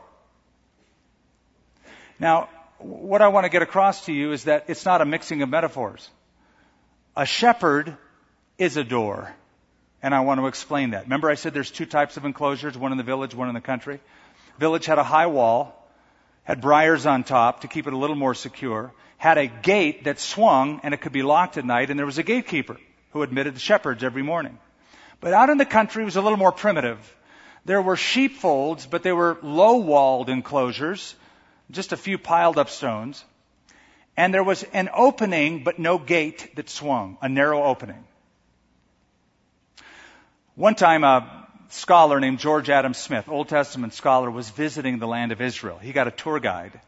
Now, 2.19 2.49
what 2.77 3.21
I 3.21 3.27
want 3.27 3.45
to 3.45 3.49
get 3.49 3.61
across 3.61 4.05
to 4.05 4.13
you 4.13 4.31
is 4.31 4.45
that 4.45 4.65
it's 4.67 4.85
not 4.85 5.01
a 5.01 5.05
mixing 5.05 5.41
of 5.41 5.49
metaphors. 5.49 6.09
A 7.15 7.25
shepherd 7.25 7.95
is 8.57 8.77
a 8.77 8.83
door. 8.83 9.33
And 10.03 10.15
I 10.15 10.21
want 10.21 10.39
to 10.39 10.47
explain 10.47 10.91
that. 10.91 11.03
Remember 11.03 11.29
I 11.29 11.35
said 11.35 11.53
there's 11.53 11.69
two 11.69 11.85
types 11.85 12.17
of 12.17 12.25
enclosures, 12.25 12.77
one 12.77 12.91
in 12.91 12.97
the 12.97 13.03
village, 13.03 13.35
one 13.35 13.49
in 13.49 13.53
the 13.53 13.61
country? 13.61 13.99
Village 14.57 14.85
had 14.85 14.97
a 14.97 15.03
high 15.03 15.27
wall, 15.27 15.75
had 16.43 16.61
briars 16.61 17.05
on 17.05 17.23
top 17.23 17.61
to 17.61 17.67
keep 17.67 17.85
it 17.85 17.93
a 17.93 17.97
little 17.97 18.15
more 18.15 18.33
secure, 18.33 18.91
had 19.17 19.37
a 19.37 19.45
gate 19.45 20.05
that 20.05 20.19
swung 20.19 20.79
and 20.83 20.93
it 20.93 21.01
could 21.01 21.11
be 21.11 21.21
locked 21.21 21.57
at 21.57 21.65
night, 21.65 21.91
and 21.91 21.99
there 21.99 22.05
was 22.05 22.17
a 22.17 22.23
gatekeeper 22.23 22.77
who 23.11 23.21
admitted 23.21 23.55
the 23.55 23.59
shepherds 23.59 24.03
every 24.03 24.23
morning. 24.23 24.57
But 25.19 25.33
out 25.33 25.49
in 25.49 25.57
the 25.57 25.65
country 25.65 26.03
was 26.03 26.15
a 26.15 26.21
little 26.21 26.37
more 26.37 26.51
primitive. 26.51 26.99
There 27.65 27.81
were 27.81 27.95
sheepfolds, 27.95 28.85
but 28.85 29.03
they 29.03 29.11
were 29.11 29.37
low 29.43 29.77
walled 29.77 30.29
enclosures, 30.29 31.15
just 31.69 31.91
a 31.91 31.97
few 31.97 32.17
piled 32.17 32.57
up 32.57 32.69
stones. 32.69 33.23
And 34.17 34.33
there 34.33 34.43
was 34.43 34.63
an 34.73 34.89
opening, 34.93 35.63
but 35.63 35.79
no 35.79 35.97
gate 35.97 36.55
that 36.55 36.69
swung, 36.69 37.17
a 37.21 37.29
narrow 37.29 37.63
opening. 37.63 38.03
One 40.55 40.75
time, 40.75 41.03
a 41.03 41.47
scholar 41.69 42.19
named 42.19 42.39
George 42.39 42.69
Adam 42.69 42.93
Smith, 42.93 43.29
Old 43.29 43.47
Testament 43.47 43.93
scholar, 43.93 44.29
was 44.29 44.49
visiting 44.49 44.99
the 44.99 45.07
land 45.07 45.31
of 45.31 45.41
Israel. 45.41 45.77
He 45.77 45.93
got 45.93 46.07
a 46.07 46.11
tour 46.11 46.39
guide. 46.39 46.79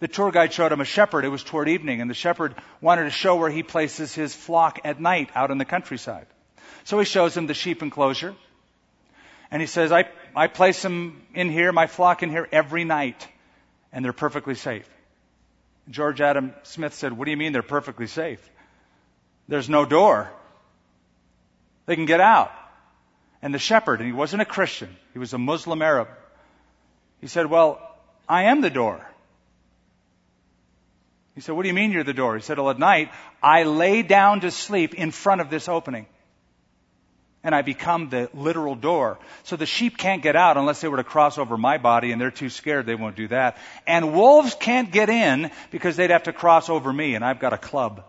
The 0.00 0.08
tour 0.08 0.30
guide 0.30 0.52
showed 0.52 0.72
him 0.72 0.80
a 0.80 0.86
shepherd. 0.86 1.24
It 1.24 1.28
was 1.28 1.44
toward 1.44 1.68
evening, 1.68 2.00
and 2.00 2.10
the 2.10 2.14
shepherd 2.14 2.54
wanted 2.80 3.04
to 3.04 3.10
show 3.10 3.36
where 3.36 3.50
he 3.50 3.62
places 3.62 4.14
his 4.14 4.34
flock 4.34 4.80
at 4.84 5.00
night 5.00 5.30
out 5.34 5.50
in 5.50 5.58
the 5.58 5.66
countryside. 5.66 6.26
So 6.84 6.98
he 6.98 7.04
shows 7.04 7.36
him 7.36 7.46
the 7.46 7.54
sheep 7.54 7.82
enclosure. 7.82 8.34
And 9.50 9.60
he 9.60 9.66
says, 9.66 9.92
I, 9.92 10.08
I 10.34 10.46
place 10.46 10.80
them 10.80 11.22
in 11.34 11.50
here, 11.50 11.70
my 11.70 11.86
flock 11.86 12.22
in 12.22 12.30
here 12.30 12.48
every 12.50 12.84
night, 12.84 13.28
and 13.92 14.02
they're 14.04 14.14
perfectly 14.14 14.54
safe. 14.54 14.88
George 15.90 16.20
Adam 16.20 16.54
Smith 16.62 16.94
said, 16.94 17.12
What 17.12 17.26
do 17.26 17.30
you 17.30 17.36
mean 17.36 17.52
they're 17.52 17.62
perfectly 17.62 18.06
safe? 18.06 18.48
There's 19.48 19.68
no 19.68 19.84
door. 19.84 20.30
They 21.86 21.96
can 21.96 22.06
get 22.06 22.20
out. 22.20 22.52
And 23.42 23.52
the 23.52 23.58
shepherd, 23.58 24.00
and 24.00 24.06
he 24.06 24.12
wasn't 24.12 24.42
a 24.42 24.46
Christian, 24.46 24.96
he 25.12 25.18
was 25.18 25.34
a 25.34 25.38
Muslim 25.38 25.82
Arab. 25.82 26.08
He 27.20 27.26
said, 27.26 27.46
Well, 27.46 27.80
I 28.28 28.44
am 28.44 28.60
the 28.62 28.70
door. 28.70 29.04
He 31.34 31.40
said, 31.40 31.54
What 31.54 31.62
do 31.62 31.68
you 31.68 31.74
mean 31.74 31.92
you're 31.92 32.04
the 32.04 32.12
door? 32.12 32.36
He 32.36 32.42
said, 32.42 32.58
Well, 32.58 32.70
at 32.70 32.78
night, 32.78 33.10
I 33.42 33.64
lay 33.64 34.02
down 34.02 34.40
to 34.40 34.50
sleep 34.50 34.94
in 34.94 35.10
front 35.10 35.40
of 35.40 35.50
this 35.50 35.68
opening. 35.68 36.06
And 37.42 37.54
I 37.54 37.62
become 37.62 38.10
the 38.10 38.28
literal 38.34 38.74
door. 38.74 39.18
So 39.44 39.56
the 39.56 39.64
sheep 39.64 39.96
can't 39.96 40.22
get 40.22 40.36
out 40.36 40.58
unless 40.58 40.82
they 40.82 40.88
were 40.88 40.98
to 40.98 41.04
cross 41.04 41.38
over 41.38 41.56
my 41.56 41.78
body, 41.78 42.12
and 42.12 42.20
they're 42.20 42.30
too 42.30 42.50
scared, 42.50 42.84
they 42.84 42.94
won't 42.94 43.16
do 43.16 43.28
that. 43.28 43.56
And 43.86 44.12
wolves 44.12 44.54
can't 44.54 44.92
get 44.92 45.08
in 45.08 45.50
because 45.70 45.96
they'd 45.96 46.10
have 46.10 46.24
to 46.24 46.34
cross 46.34 46.68
over 46.68 46.92
me, 46.92 47.14
and 47.14 47.24
I've 47.24 47.40
got 47.40 47.54
a 47.54 47.58
club. 47.58 48.04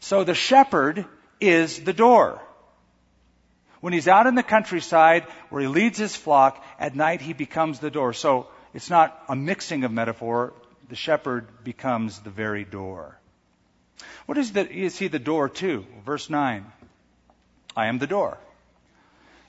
So 0.00 0.24
the 0.24 0.34
shepherd 0.34 1.04
is 1.38 1.82
the 1.82 1.92
door. 1.92 2.40
When 3.80 3.92
he's 3.92 4.08
out 4.08 4.26
in 4.26 4.34
the 4.34 4.42
countryside 4.42 5.24
where 5.50 5.60
he 5.60 5.68
leads 5.68 5.98
his 5.98 6.16
flock, 6.16 6.64
at 6.78 6.96
night 6.96 7.20
he 7.20 7.34
becomes 7.34 7.78
the 7.78 7.90
door. 7.90 8.14
So 8.14 8.48
it's 8.72 8.88
not 8.88 9.22
a 9.28 9.36
mixing 9.36 9.84
of 9.84 9.92
metaphor. 9.92 10.54
The 10.88 10.96
shepherd 10.96 11.64
becomes 11.64 12.20
the 12.20 12.30
very 12.30 12.64
door. 12.64 13.18
What 14.26 14.38
is, 14.38 14.52
the, 14.52 14.68
is 14.70 14.98
he 14.98 15.08
the 15.08 15.18
door 15.18 15.48
to? 15.48 15.84
Verse 16.04 16.30
9. 16.30 16.64
I 17.76 17.86
am 17.86 17.98
the 17.98 18.06
door. 18.06 18.38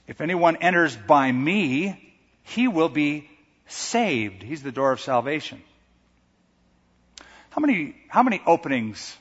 If 0.06 0.20
anyone 0.20 0.56
enters 0.56 0.96
by 0.96 1.30
me, 1.30 2.16
he 2.42 2.66
will 2.66 2.88
be 2.88 3.28
saved. 3.66 4.42
He's 4.42 4.62
the 4.62 4.72
door 4.72 4.92
of 4.92 5.00
salvation. 5.00 5.62
How 7.50 7.60
many, 7.60 7.94
how 8.08 8.22
many 8.22 8.40
openings, 8.46 9.16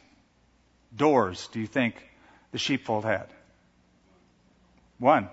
doors, 0.95 1.49
do 1.51 1.59
you 1.59 1.67
think 1.67 1.95
the 2.51 2.57
sheepfold 2.57 3.03
had? 3.03 3.27
One. 4.99 5.29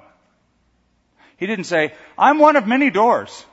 He 1.37 1.47
didn't 1.47 1.65
say, 1.65 1.95
I'm 2.17 2.39
one 2.39 2.57
of 2.57 2.67
many 2.67 2.91
doors. 2.91 3.45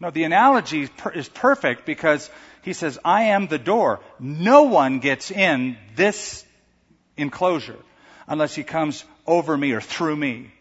No, 0.00 0.10
the 0.10 0.24
analogy 0.24 0.88
is 1.14 1.28
perfect 1.28 1.84
because 1.84 2.30
he 2.62 2.72
says, 2.72 2.98
I 3.04 3.24
am 3.24 3.48
the 3.48 3.58
door. 3.58 4.00
No 4.20 4.64
one 4.64 5.00
gets 5.00 5.30
in 5.30 5.76
this 5.96 6.44
enclosure 7.16 7.78
unless 8.28 8.54
he 8.54 8.62
comes 8.62 9.04
over 9.26 9.56
me 9.56 9.72
or 9.72 9.80
through 9.80 10.16
me. 10.16 10.52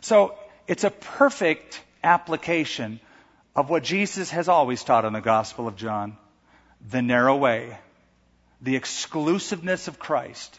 So 0.00 0.34
it's 0.66 0.84
a 0.84 0.90
perfect 0.90 1.80
application 2.02 3.00
of 3.54 3.70
what 3.70 3.84
Jesus 3.84 4.30
has 4.30 4.48
always 4.48 4.82
taught 4.82 5.04
in 5.04 5.12
the 5.12 5.20
Gospel 5.20 5.68
of 5.68 5.76
John 5.76 6.16
the 6.88 7.02
narrow 7.02 7.36
way, 7.36 7.76
the 8.60 8.76
exclusiveness 8.76 9.86
of 9.86 9.98
Christ. 9.98 10.58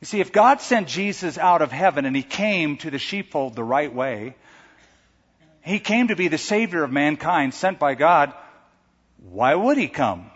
You 0.00 0.06
see, 0.06 0.20
if 0.20 0.32
God 0.32 0.60
sent 0.60 0.88
Jesus 0.88 1.38
out 1.38 1.62
of 1.62 1.72
heaven 1.72 2.04
and 2.04 2.14
he 2.14 2.22
came 2.22 2.76
to 2.78 2.90
the 2.90 2.98
sheepfold 2.98 3.56
the 3.56 3.64
right 3.64 3.92
way, 3.92 4.36
he 5.66 5.80
came 5.80 6.08
to 6.08 6.16
be 6.16 6.28
the 6.28 6.38
Savior 6.38 6.84
of 6.84 6.92
mankind 6.92 7.52
sent 7.52 7.80
by 7.80 7.96
God, 7.96 8.32
why 9.30 9.52
would 9.52 9.76
he 9.76 9.88
come 9.88 10.30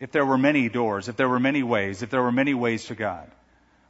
if 0.00 0.10
there 0.10 0.26
were 0.26 0.36
many 0.36 0.68
doors, 0.68 1.08
if 1.08 1.16
there 1.16 1.28
were 1.28 1.38
many 1.38 1.62
ways, 1.62 2.02
if 2.02 2.10
there 2.10 2.22
were 2.22 2.32
many 2.32 2.52
ways 2.52 2.86
to 2.86 2.96
God? 2.96 3.30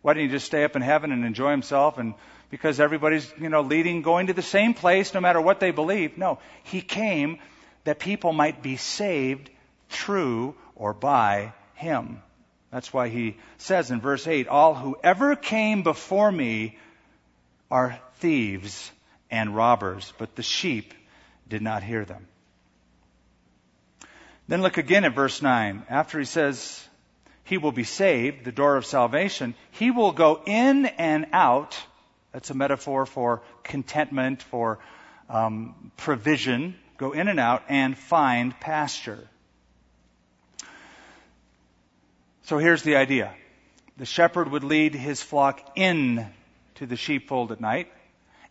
Why 0.03 0.13
didn't 0.13 0.29
he 0.29 0.37
just 0.37 0.45
stay 0.45 0.65
up 0.65 0.77
in 0.77 0.83
heaven 0.83 1.13
and 1.13 1.25
enjoy 1.25 1.51
himself 1.51 1.97
and 1.97 2.13
because 2.51 2.79
everybody's, 2.79 3.27
you 3.41 3.49
know, 3.49 3.63
leading, 3.63 4.03
going 4.03 4.27
to 4.27 4.35
the 4.35 4.43
same 4.43 4.75
place 4.75 5.15
no 5.15 5.21
matter 5.21 5.41
what 5.41 5.61
they 5.61 5.71
believe? 5.71 6.19
No. 6.19 6.41
He 6.65 6.83
came 6.83 7.39
that 7.85 7.99
people 7.99 8.35
might 8.35 8.63
be 8.63 8.77
saved 8.77 9.49
through 9.89 10.55
or 10.75 10.93
by 10.93 11.55
him. 11.75 12.23
That's 12.71 12.93
why 12.93 13.09
he 13.09 13.39
says 13.57 13.91
in 13.91 14.03
verse 14.03 14.27
8, 14.27 14.47
All 14.47 14.75
who 14.75 14.99
ever 15.03 15.37
came 15.37 15.83
before 15.83 16.31
me 16.31 16.77
are 17.71 17.99
thieves 18.19 18.93
and 19.31 19.55
robbers, 19.55 20.13
but 20.19 20.37
the 20.37 20.43
sheep 20.43 20.95
did 21.49 21.63
not 21.63 21.83
hear 21.83 22.05
them. 22.05 22.27
Then 24.49 24.63
look 24.63 24.79
again 24.79 25.05
at 25.05 25.15
verse 25.15 25.43
9. 25.43 25.85
After 25.89 26.19
he 26.19 26.25
says, 26.25 26.87
He 27.45 27.59
will 27.59 27.73
be 27.73 27.85
saved, 27.85 28.45
the 28.45 28.53
door 28.53 28.77
of 28.77 28.87
salvation, 28.87 29.55
he 29.73 29.91
will 29.91 30.13
go 30.13 30.41
in 30.47 30.87
and 30.87 31.27
out. 31.33 31.77
That's 32.33 32.51
a 32.51 32.55
metaphor 32.55 33.07
for 33.07 33.43
contentment, 33.65 34.43
for 34.43 34.79
um, 35.29 35.91
provision. 35.97 36.77
Go 36.97 37.13
in 37.13 37.29
and 37.29 37.41
out 37.41 37.65
and 37.69 37.97
find 37.97 38.59
pasture. 38.61 39.29
So 42.43 42.59
here's 42.59 42.83
the 42.83 42.97
idea. 42.97 43.35
the 43.97 44.07
shepherd 44.07 44.51
would 44.51 44.63
lead 44.63 44.95
his 44.95 45.23
flock 45.23 45.61
in 45.75 46.27
to 46.77 46.87
the 46.87 46.97
sheepfold 46.97 47.51
at 47.51 47.61
night 47.61 47.91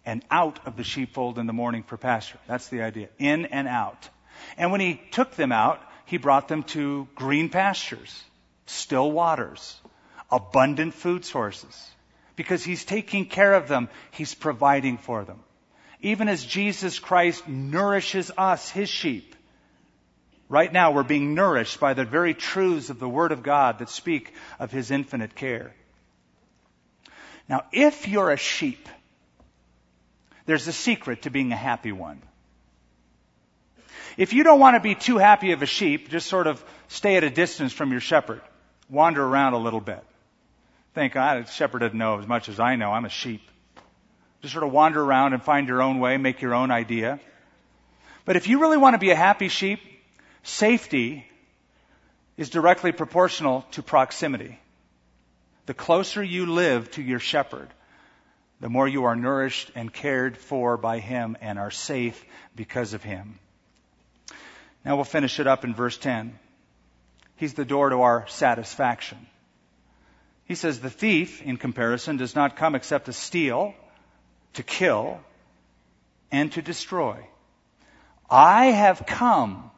and 0.05 0.23
out 0.29 0.59
of 0.67 0.77
the 0.77 0.83
sheepfold 0.83 1.39
in 1.39 1.47
the 1.47 1.53
morning 1.53 1.83
for 1.83 1.97
pasture. 1.97 2.37
That's 2.47 2.67
the 2.69 2.81
idea. 2.81 3.09
In 3.17 3.45
and 3.47 3.67
out. 3.67 4.09
And 4.57 4.71
when 4.71 4.81
he 4.81 5.01
took 5.11 5.35
them 5.35 5.51
out, 5.51 5.81
he 6.05 6.17
brought 6.17 6.47
them 6.47 6.63
to 6.63 7.07
green 7.15 7.49
pastures, 7.49 8.23
still 8.67 9.11
waters, 9.11 9.79
abundant 10.31 10.93
food 10.93 11.25
sources. 11.25 11.91
Because 12.35 12.63
he's 12.63 12.85
taking 12.85 13.25
care 13.25 13.53
of 13.53 13.67
them, 13.67 13.89
he's 14.11 14.35
providing 14.35 14.97
for 14.97 15.23
them. 15.23 15.39
Even 16.01 16.27
as 16.27 16.45
Jesus 16.45 16.99
Christ 16.99 17.47
nourishes 17.47 18.29
us, 18.37 18.69
his 18.69 18.89
sheep. 18.89 19.35
Right 20.47 20.71
now, 20.71 20.91
we're 20.91 21.03
being 21.03 21.33
nourished 21.33 21.79
by 21.79 21.95
the 21.95 22.05
very 22.05 22.35
truths 22.35 22.91
of 22.91 22.99
the 22.99 23.09
Word 23.09 23.31
of 23.31 23.41
God 23.41 23.79
that 23.79 23.89
speak 23.89 24.33
of 24.59 24.71
his 24.71 24.91
infinite 24.91 25.33
care. 25.33 25.73
Now, 27.49 27.63
if 27.71 28.07
you're 28.07 28.31
a 28.31 28.37
sheep, 28.37 28.87
there's 30.45 30.67
a 30.67 30.73
secret 30.73 31.23
to 31.23 31.29
being 31.29 31.51
a 31.51 31.57
happy 31.57 31.91
one. 31.91 32.21
If 34.17 34.33
you 34.33 34.43
don't 34.43 34.59
want 34.59 34.75
to 34.75 34.79
be 34.79 34.95
too 34.95 35.17
happy 35.17 35.51
of 35.51 35.61
a 35.61 35.65
sheep, 35.65 36.09
just 36.09 36.27
sort 36.27 36.47
of 36.47 36.63
stay 36.87 37.17
at 37.17 37.23
a 37.23 37.29
distance 37.29 37.73
from 37.73 37.91
your 37.91 37.99
shepherd. 37.99 38.41
Wander 38.89 39.23
around 39.23 39.53
a 39.53 39.57
little 39.57 39.81
bit. 39.81 40.03
Think, 40.93 41.15
ah, 41.15 41.41
the 41.41 41.45
shepherd 41.45 41.79
doesn't 41.79 41.97
know 41.97 42.19
as 42.19 42.27
much 42.27 42.47
as 42.47 42.59
I 42.59 42.75
know. 42.75 42.91
I'm 42.91 43.05
a 43.05 43.09
sheep. 43.09 43.41
Just 44.41 44.53
sort 44.53 44.63
of 44.63 44.71
wander 44.71 45.01
around 45.01 45.33
and 45.33 45.43
find 45.43 45.67
your 45.67 45.81
own 45.81 45.99
way, 45.99 46.17
make 46.17 46.41
your 46.41 46.53
own 46.53 46.71
idea. 46.71 47.19
But 48.23 48.35
if 48.37 48.47
you 48.47 48.61
really 48.61 48.77
want 48.77 48.93
to 48.93 48.99
be 48.99 49.09
a 49.09 49.15
happy 49.15 49.49
sheep, 49.49 49.79
safety 50.43 51.25
is 52.37 52.49
directly 52.49 52.91
proportional 52.91 53.65
to 53.71 53.83
proximity. 53.83 54.59
The 55.65 55.73
closer 55.73 56.23
you 56.23 56.45
live 56.45 56.91
to 56.91 57.01
your 57.01 57.19
shepherd, 57.19 57.67
the 58.59 58.69
more 58.69 58.87
you 58.87 59.05
are 59.05 59.15
nourished 59.15 59.71
and 59.75 59.91
cared 59.91 60.37
for 60.37 60.77
by 60.77 60.99
him 60.99 61.37
and 61.41 61.59
are 61.59 61.71
safe 61.71 62.23
because 62.55 62.93
of 62.93 63.03
him. 63.03 63.39
Now 64.83 64.95
we'll 64.95 65.05
finish 65.05 65.39
it 65.39 65.47
up 65.47 65.63
in 65.63 65.73
verse 65.73 65.97
10. 65.97 66.37
He's 67.37 67.53
the 67.53 67.65
door 67.65 67.89
to 67.89 68.01
our 68.01 68.27
satisfaction. 68.27 69.17
He 70.45 70.55
says, 70.55 70.79
The 70.79 70.89
thief, 70.89 71.41
in 71.41 71.57
comparison, 71.57 72.17
does 72.17 72.35
not 72.35 72.55
come 72.55 72.75
except 72.75 73.05
to 73.05 73.13
steal, 73.13 73.73
to 74.53 74.63
kill, 74.63 75.19
and 76.31 76.51
to 76.53 76.61
destroy. 76.61 77.27
I 78.29 78.67
have 78.67 79.05
come 79.05 79.71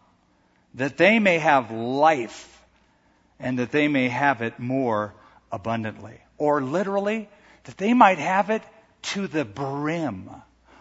that 0.75 0.97
they 0.97 1.19
may 1.19 1.39
have 1.39 1.71
life 1.71 2.53
and 3.39 3.59
that 3.59 3.71
they 3.71 3.87
may 3.87 4.09
have 4.09 4.41
it 4.41 4.59
more 4.59 5.13
abundantly. 5.51 6.19
Or 6.37 6.61
literally, 6.61 7.29
that 7.67 7.77
they 7.77 7.93
might 7.93 8.17
have 8.17 8.49
it 8.49 8.63
to 9.01 9.27
the 9.27 9.43
brim 9.43 10.29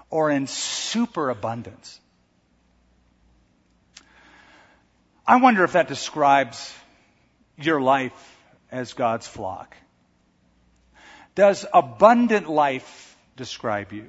or 0.09 0.30
in 0.30 0.47
superabundance. 0.47 2.01
I 5.26 5.41
wonder 5.41 5.64
if 5.64 5.72
that 5.72 5.89
describes 5.89 6.72
your 7.59 7.80
life 7.80 8.39
as 8.70 8.93
God's 8.93 9.26
flock. 9.26 9.76
Does 11.34 11.66
abundant 11.74 12.49
life 12.49 13.18
describe 13.37 13.93
you? 13.93 14.07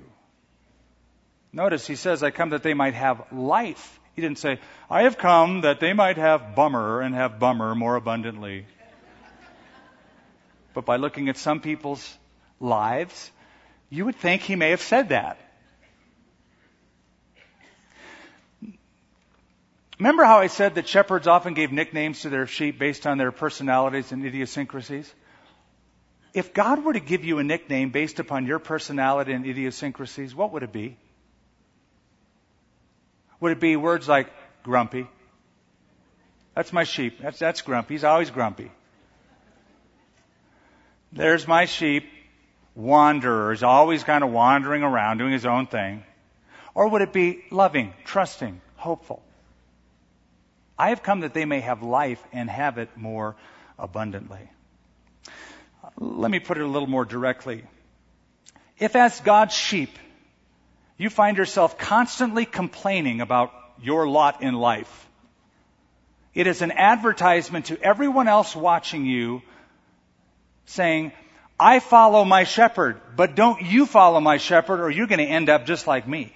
Notice 1.52 1.88
he 1.88 1.96
says, 1.96 2.22
I 2.22 2.30
come 2.30 2.52
that 2.52 2.62
they 2.62 2.76
might 2.76 2.94
have 2.94 3.24
life. 3.34 4.00
He 4.16 4.22
didn't 4.22 4.38
say, 4.38 4.60
I 4.88 5.04
have 5.04 5.18
come 5.18 5.62
that 5.62 5.80
they 5.80 5.94
might 5.94 6.18
have 6.18 6.54
bummer 6.54 7.02
and 7.02 7.16
have 7.16 7.40
bummer 7.40 7.74
more 7.74 7.96
abundantly. 7.96 8.68
but 10.76 10.86
by 10.86 10.98
looking 10.98 11.28
at 11.28 11.38
some 11.38 11.60
people's 11.60 12.18
lives, 12.60 13.32
you 13.90 14.06
would 14.06 14.16
think 14.16 14.42
he 14.42 14.56
may 14.56 14.72
have 14.72 14.82
said 14.82 15.10
that. 15.10 15.38
Remember 20.00 20.24
how 20.24 20.38
I 20.38 20.48
said 20.48 20.76
that 20.76 20.88
shepherds 20.88 21.26
often 21.28 21.56
gave 21.56 21.72
nicknames 21.72 22.22
to 22.22 22.30
their 22.30 22.46
sheep 22.46 22.78
based 22.78 23.08
on 23.08 23.18
their 23.18 23.32
personalities 23.32 24.12
and 24.12 24.24
idiosyncrasies? 24.24 25.12
If 26.34 26.54
God 26.54 26.84
were 26.84 26.94
to 26.94 27.00
give 27.00 27.26
you 27.26 27.40
a 27.40 27.44
nickname 27.44 27.90
based 27.90 28.20
upon 28.20 28.46
your 28.46 28.60
personality 28.60 29.34
and 29.34 29.46
idiosyncrasies, 29.46 30.36
what 30.36 30.52
would 30.54 30.62
it 30.62 30.72
be? 30.72 30.98
Would 33.40 33.54
it 33.54 33.60
be 33.60 33.76
words 33.76 34.08
like 34.08 34.30
grumpy? 34.62 35.08
That's 36.54 36.72
my 36.74 36.84
sheep. 36.84 37.20
That's, 37.22 37.40
that's 37.40 37.62
grumpy. 37.62 37.96
He's 37.96 38.04
always 38.04 38.30
grumpy. 38.30 38.72
There's 41.12 41.48
my 41.48 41.66
sheep, 41.66 42.04
wanderer. 42.78 43.52
He's 43.52 43.64
always 43.64 44.04
kind 44.04 44.24
of 44.24 44.32
wandering 44.32 44.84
around 44.84 45.18
doing 45.18 45.34
his 45.34 45.46
own 45.46 45.68
thing. 45.68 46.04
Or 46.76 46.88
would 46.88 47.02
it 47.02 47.12
be 47.12 47.44
loving, 47.50 47.94
trusting, 48.06 48.62
hopeful? 48.76 49.24
I 50.78 50.90
have 50.90 51.02
come 51.02 51.22
that 51.22 51.34
they 51.34 51.46
may 51.46 51.60
have 51.62 51.82
life 51.82 52.24
and 52.32 52.50
have 52.50 52.78
it 52.78 52.96
more 52.96 53.36
abundantly. 53.80 54.48
Let 55.98 56.30
me 56.30 56.40
put 56.40 56.58
it 56.58 56.64
a 56.64 56.68
little 56.68 56.88
more 56.88 57.04
directly. 57.04 57.64
If 58.78 58.96
as 58.96 59.20
God's 59.22 59.56
sheep, 59.56 59.98
you 60.98 61.10
find 61.10 61.38
yourself 61.38 61.80
constantly 61.80 62.46
complaining 62.46 63.22
about 63.22 63.52
your 63.82 64.08
lot 64.08 64.44
in 64.44 64.54
life, 64.54 65.08
it 66.36 66.46
is 66.46 66.62
an 66.62 66.72
advertisement 66.72 67.66
to 67.68 67.82
everyone 67.82 68.28
else 68.28 68.56
watching 68.56 69.08
you 69.08 69.42
saying, 70.66 71.12
I 71.60 71.80
follow 71.80 72.24
my 72.24 72.44
shepherd, 72.44 73.02
but 73.16 73.36
don't 73.36 73.62
you 73.62 73.86
follow 73.86 74.20
my 74.20 74.38
shepherd 74.38 74.80
or 74.80 74.90
you're 74.92 75.08
going 75.08 75.20
to 75.20 75.26
end 75.26 75.50
up 75.50 75.66
just 75.66 75.88
like 75.88 76.08
me. 76.08 76.34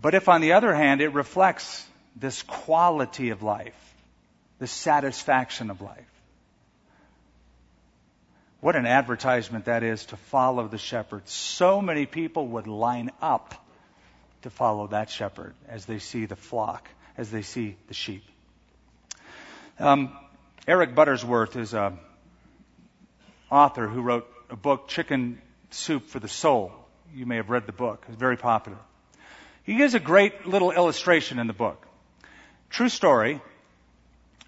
But 0.00 0.14
if, 0.14 0.28
on 0.28 0.40
the 0.40 0.52
other 0.52 0.74
hand, 0.74 1.00
it 1.00 1.08
reflects 1.14 1.86
this 2.16 2.42
quality 2.42 3.30
of 3.30 3.42
life, 3.42 3.94
the 4.58 4.66
satisfaction 4.66 5.70
of 5.70 5.80
life, 5.80 6.04
what 8.60 8.76
an 8.76 8.86
advertisement 8.86 9.66
that 9.66 9.82
is 9.82 10.06
to 10.06 10.16
follow 10.16 10.68
the 10.68 10.78
shepherd. 10.78 11.28
So 11.28 11.80
many 11.80 12.06
people 12.06 12.48
would 12.48 12.66
line 12.66 13.10
up 13.22 13.54
to 14.42 14.50
follow 14.50 14.88
that 14.88 15.10
shepherd 15.10 15.54
as 15.68 15.86
they 15.86 15.98
see 15.98 16.26
the 16.26 16.36
flock, 16.36 16.88
as 17.16 17.30
they 17.30 17.42
see 17.42 17.76
the 17.88 17.94
sheep. 17.94 18.24
Um, 19.78 20.16
Eric 20.66 20.94
Buttersworth 20.94 21.56
is 21.56 21.74
an 21.74 21.98
author 23.50 23.86
who 23.86 24.00
wrote 24.00 24.26
a 24.48 24.56
book, 24.56 24.88
Chicken 24.88 25.38
Soup 25.68 26.06
for 26.08 26.18
the 26.18 26.28
Soul. 26.28 26.72
You 27.14 27.26
may 27.26 27.36
have 27.36 27.50
read 27.50 27.66
the 27.66 27.72
book. 27.72 28.06
It's 28.08 28.16
very 28.16 28.38
popular. 28.38 28.78
He 29.64 29.76
gives 29.76 29.92
a 29.92 30.00
great 30.00 30.46
little 30.46 30.70
illustration 30.70 31.38
in 31.38 31.48
the 31.48 31.52
book. 31.52 31.86
True 32.70 32.88
story. 32.88 33.42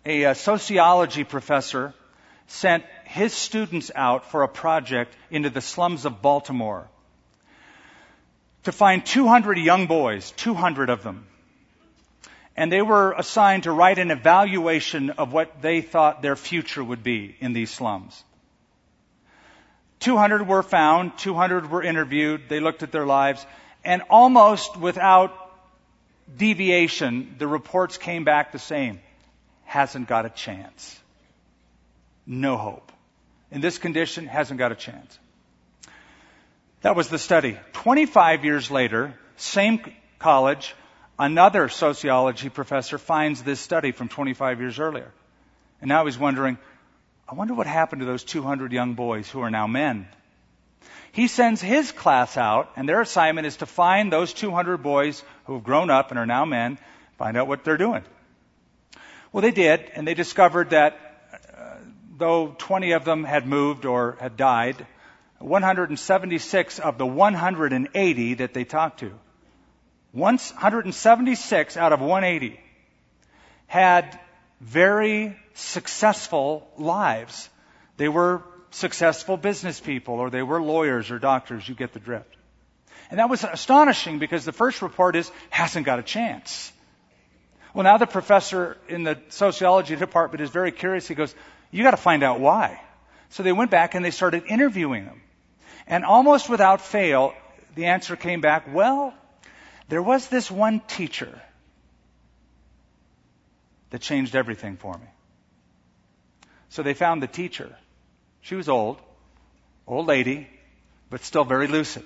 A, 0.06 0.22
a 0.22 0.30
uh, 0.30 0.34
sociology 0.34 1.22
professor 1.22 1.92
sent 2.46 2.84
his 3.04 3.34
students 3.34 3.90
out 3.94 4.30
for 4.30 4.42
a 4.42 4.48
project 4.48 5.14
into 5.30 5.50
the 5.50 5.60
slums 5.60 6.06
of 6.06 6.22
Baltimore 6.22 6.88
to 8.62 8.72
find 8.72 9.04
200 9.04 9.58
young 9.58 9.86
boys, 9.86 10.30
200 10.38 10.88
of 10.88 11.02
them. 11.02 11.26
And 12.56 12.72
they 12.72 12.82
were 12.82 13.12
assigned 13.12 13.64
to 13.64 13.72
write 13.72 13.98
an 13.98 14.10
evaluation 14.10 15.10
of 15.10 15.32
what 15.32 15.60
they 15.60 15.82
thought 15.82 16.22
their 16.22 16.36
future 16.36 16.82
would 16.82 17.02
be 17.02 17.36
in 17.40 17.52
these 17.52 17.70
slums. 17.70 18.24
200 20.00 20.46
were 20.46 20.62
found, 20.62 21.18
200 21.18 21.70
were 21.70 21.82
interviewed, 21.82 22.48
they 22.48 22.60
looked 22.60 22.82
at 22.82 22.92
their 22.92 23.06
lives, 23.06 23.44
and 23.84 24.02
almost 24.08 24.76
without 24.76 25.32
deviation, 26.36 27.36
the 27.38 27.46
reports 27.46 27.98
came 27.98 28.24
back 28.24 28.52
the 28.52 28.58
same. 28.58 29.00
Hasn't 29.64 30.08
got 30.08 30.26
a 30.26 30.30
chance. 30.30 30.98
No 32.26 32.56
hope. 32.56 32.90
In 33.50 33.60
this 33.60 33.78
condition, 33.78 34.26
hasn't 34.26 34.58
got 34.58 34.72
a 34.72 34.74
chance. 34.74 35.18
That 36.82 36.96
was 36.96 37.08
the 37.08 37.18
study. 37.18 37.58
25 37.72 38.44
years 38.44 38.70
later, 38.70 39.14
same 39.36 39.80
college, 40.18 40.74
another 41.18 41.68
sociology 41.68 42.48
professor 42.48 42.98
finds 42.98 43.42
this 43.42 43.60
study 43.60 43.92
from 43.92 44.08
25 44.08 44.60
years 44.60 44.78
earlier. 44.78 45.12
And 45.80 45.88
now 45.88 46.06
he's 46.06 46.18
wondering, 46.18 46.58
I 47.28 47.34
wonder 47.34 47.54
what 47.54 47.66
happened 47.66 48.00
to 48.00 48.06
those 48.06 48.24
200 48.24 48.72
young 48.72 48.94
boys 48.94 49.28
who 49.28 49.40
are 49.40 49.50
now 49.50 49.66
men. 49.66 50.08
He 51.12 51.28
sends 51.28 51.62
his 51.62 51.92
class 51.92 52.36
out, 52.36 52.70
and 52.76 52.88
their 52.88 53.00
assignment 53.00 53.46
is 53.46 53.56
to 53.56 53.66
find 53.66 54.12
those 54.12 54.32
200 54.32 54.78
boys 54.78 55.22
who 55.44 55.54
have 55.54 55.64
grown 55.64 55.90
up 55.90 56.10
and 56.10 56.18
are 56.18 56.26
now 56.26 56.44
men, 56.44 56.78
find 57.18 57.36
out 57.36 57.48
what 57.48 57.64
they're 57.64 57.78
doing. 57.78 58.04
Well, 59.32 59.42
they 59.42 59.50
did, 59.50 59.90
and 59.94 60.06
they 60.06 60.14
discovered 60.14 60.70
that 60.70 60.98
uh, 61.56 61.76
though 62.16 62.54
20 62.58 62.92
of 62.92 63.04
them 63.04 63.24
had 63.24 63.46
moved 63.46 63.86
or 63.86 64.16
had 64.20 64.36
died, 64.36 64.86
176 65.38 66.78
of 66.78 66.98
the 66.98 67.06
180 67.06 68.34
that 68.34 68.54
they 68.54 68.64
talked 68.64 69.00
to, 69.00 69.12
176 70.16 71.76
out 71.76 71.92
of 71.92 72.00
180 72.00 72.58
had 73.66 74.18
very 74.62 75.36
successful 75.52 76.66
lives. 76.78 77.50
They 77.98 78.08
were 78.08 78.42
successful 78.70 79.36
business 79.36 79.78
people 79.78 80.14
or 80.14 80.30
they 80.30 80.42
were 80.42 80.62
lawyers 80.62 81.10
or 81.10 81.18
doctors. 81.18 81.68
You 81.68 81.74
get 81.74 81.92
the 81.92 82.00
drift. 82.00 82.34
And 83.10 83.20
that 83.20 83.28
was 83.28 83.44
astonishing 83.44 84.18
because 84.18 84.46
the 84.46 84.52
first 84.52 84.80
report 84.80 85.16
is 85.16 85.30
hasn't 85.50 85.84
got 85.84 85.98
a 85.98 86.02
chance. 86.02 86.72
Well, 87.74 87.84
now 87.84 87.98
the 87.98 88.06
professor 88.06 88.78
in 88.88 89.04
the 89.04 89.18
sociology 89.28 89.96
department 89.96 90.40
is 90.40 90.48
very 90.48 90.72
curious. 90.72 91.06
He 91.06 91.14
goes, 91.14 91.34
you 91.70 91.82
got 91.82 91.90
to 91.90 91.98
find 91.98 92.22
out 92.22 92.40
why. 92.40 92.80
So 93.28 93.42
they 93.42 93.52
went 93.52 93.70
back 93.70 93.94
and 93.94 94.02
they 94.02 94.10
started 94.10 94.44
interviewing 94.48 95.04
them. 95.04 95.20
And 95.86 96.06
almost 96.06 96.48
without 96.48 96.80
fail, 96.80 97.34
the 97.74 97.84
answer 97.84 98.16
came 98.16 98.40
back, 98.40 98.72
well, 98.72 99.12
there 99.88 100.02
was 100.02 100.28
this 100.28 100.50
one 100.50 100.80
teacher 100.80 101.40
that 103.90 104.00
changed 104.00 104.34
everything 104.34 104.76
for 104.76 104.94
me. 104.94 105.06
So 106.70 106.82
they 106.82 106.94
found 106.94 107.22
the 107.22 107.28
teacher. 107.28 107.74
She 108.40 108.54
was 108.54 108.68
old, 108.68 109.00
old 109.86 110.06
lady, 110.06 110.48
but 111.08 111.22
still 111.22 111.44
very 111.44 111.68
lucid. 111.68 112.04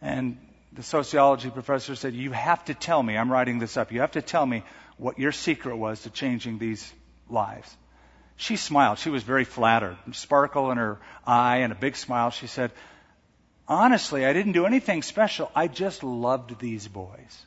And 0.00 0.38
the 0.72 0.82
sociology 0.82 1.50
professor 1.50 1.94
said, 1.94 2.14
You 2.14 2.32
have 2.32 2.64
to 2.66 2.74
tell 2.74 3.02
me, 3.02 3.16
I'm 3.16 3.30
writing 3.30 3.58
this 3.58 3.76
up, 3.76 3.92
you 3.92 4.00
have 4.00 4.12
to 4.12 4.22
tell 4.22 4.46
me 4.46 4.62
what 4.96 5.18
your 5.18 5.32
secret 5.32 5.76
was 5.76 6.02
to 6.02 6.10
changing 6.10 6.58
these 6.58 6.92
lives. 7.28 7.76
She 8.36 8.56
smiled. 8.56 8.98
She 8.98 9.10
was 9.10 9.22
very 9.22 9.44
flattered. 9.44 9.96
Sparkle 10.12 10.70
in 10.70 10.78
her 10.78 10.98
eye 11.26 11.58
and 11.58 11.72
a 11.72 11.76
big 11.76 11.96
smile. 11.96 12.30
She 12.30 12.46
said, 12.46 12.72
Honestly, 13.72 14.26
I 14.26 14.34
didn't 14.34 14.52
do 14.52 14.66
anything 14.66 15.00
special. 15.00 15.50
I 15.54 15.66
just 15.66 16.04
loved 16.04 16.60
these 16.60 16.86
boys. 16.86 17.46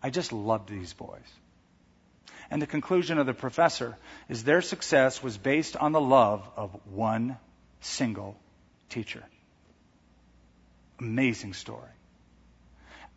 I 0.00 0.08
just 0.08 0.32
loved 0.32 0.68
these 0.68 0.92
boys. 0.92 1.26
And 2.48 2.62
the 2.62 2.66
conclusion 2.68 3.18
of 3.18 3.26
the 3.26 3.34
professor 3.34 3.96
is 4.28 4.44
their 4.44 4.62
success 4.62 5.20
was 5.20 5.36
based 5.36 5.76
on 5.76 5.90
the 5.90 6.00
love 6.00 6.48
of 6.56 6.70
one 6.92 7.38
single 7.80 8.36
teacher. 8.88 9.24
Amazing 11.00 11.54
story. 11.54 11.90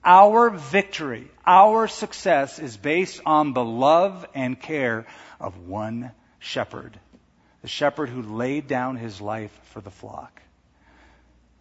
Our 0.03 0.49
victory, 0.49 1.30
our 1.45 1.88
success 1.88 2.57
is 2.57 2.76
based 2.76 3.21
on 3.23 3.53
the 3.53 3.63
love 3.63 4.26
and 4.34 4.59
care 4.59 5.05
of 5.39 5.59
one 5.59 6.11
shepherd. 6.39 6.99
The 7.61 7.67
shepherd 7.67 8.09
who 8.09 8.23
laid 8.23 8.67
down 8.67 8.95
his 8.95 9.21
life 9.21 9.55
for 9.73 9.80
the 9.80 9.91
flock. 9.91 10.41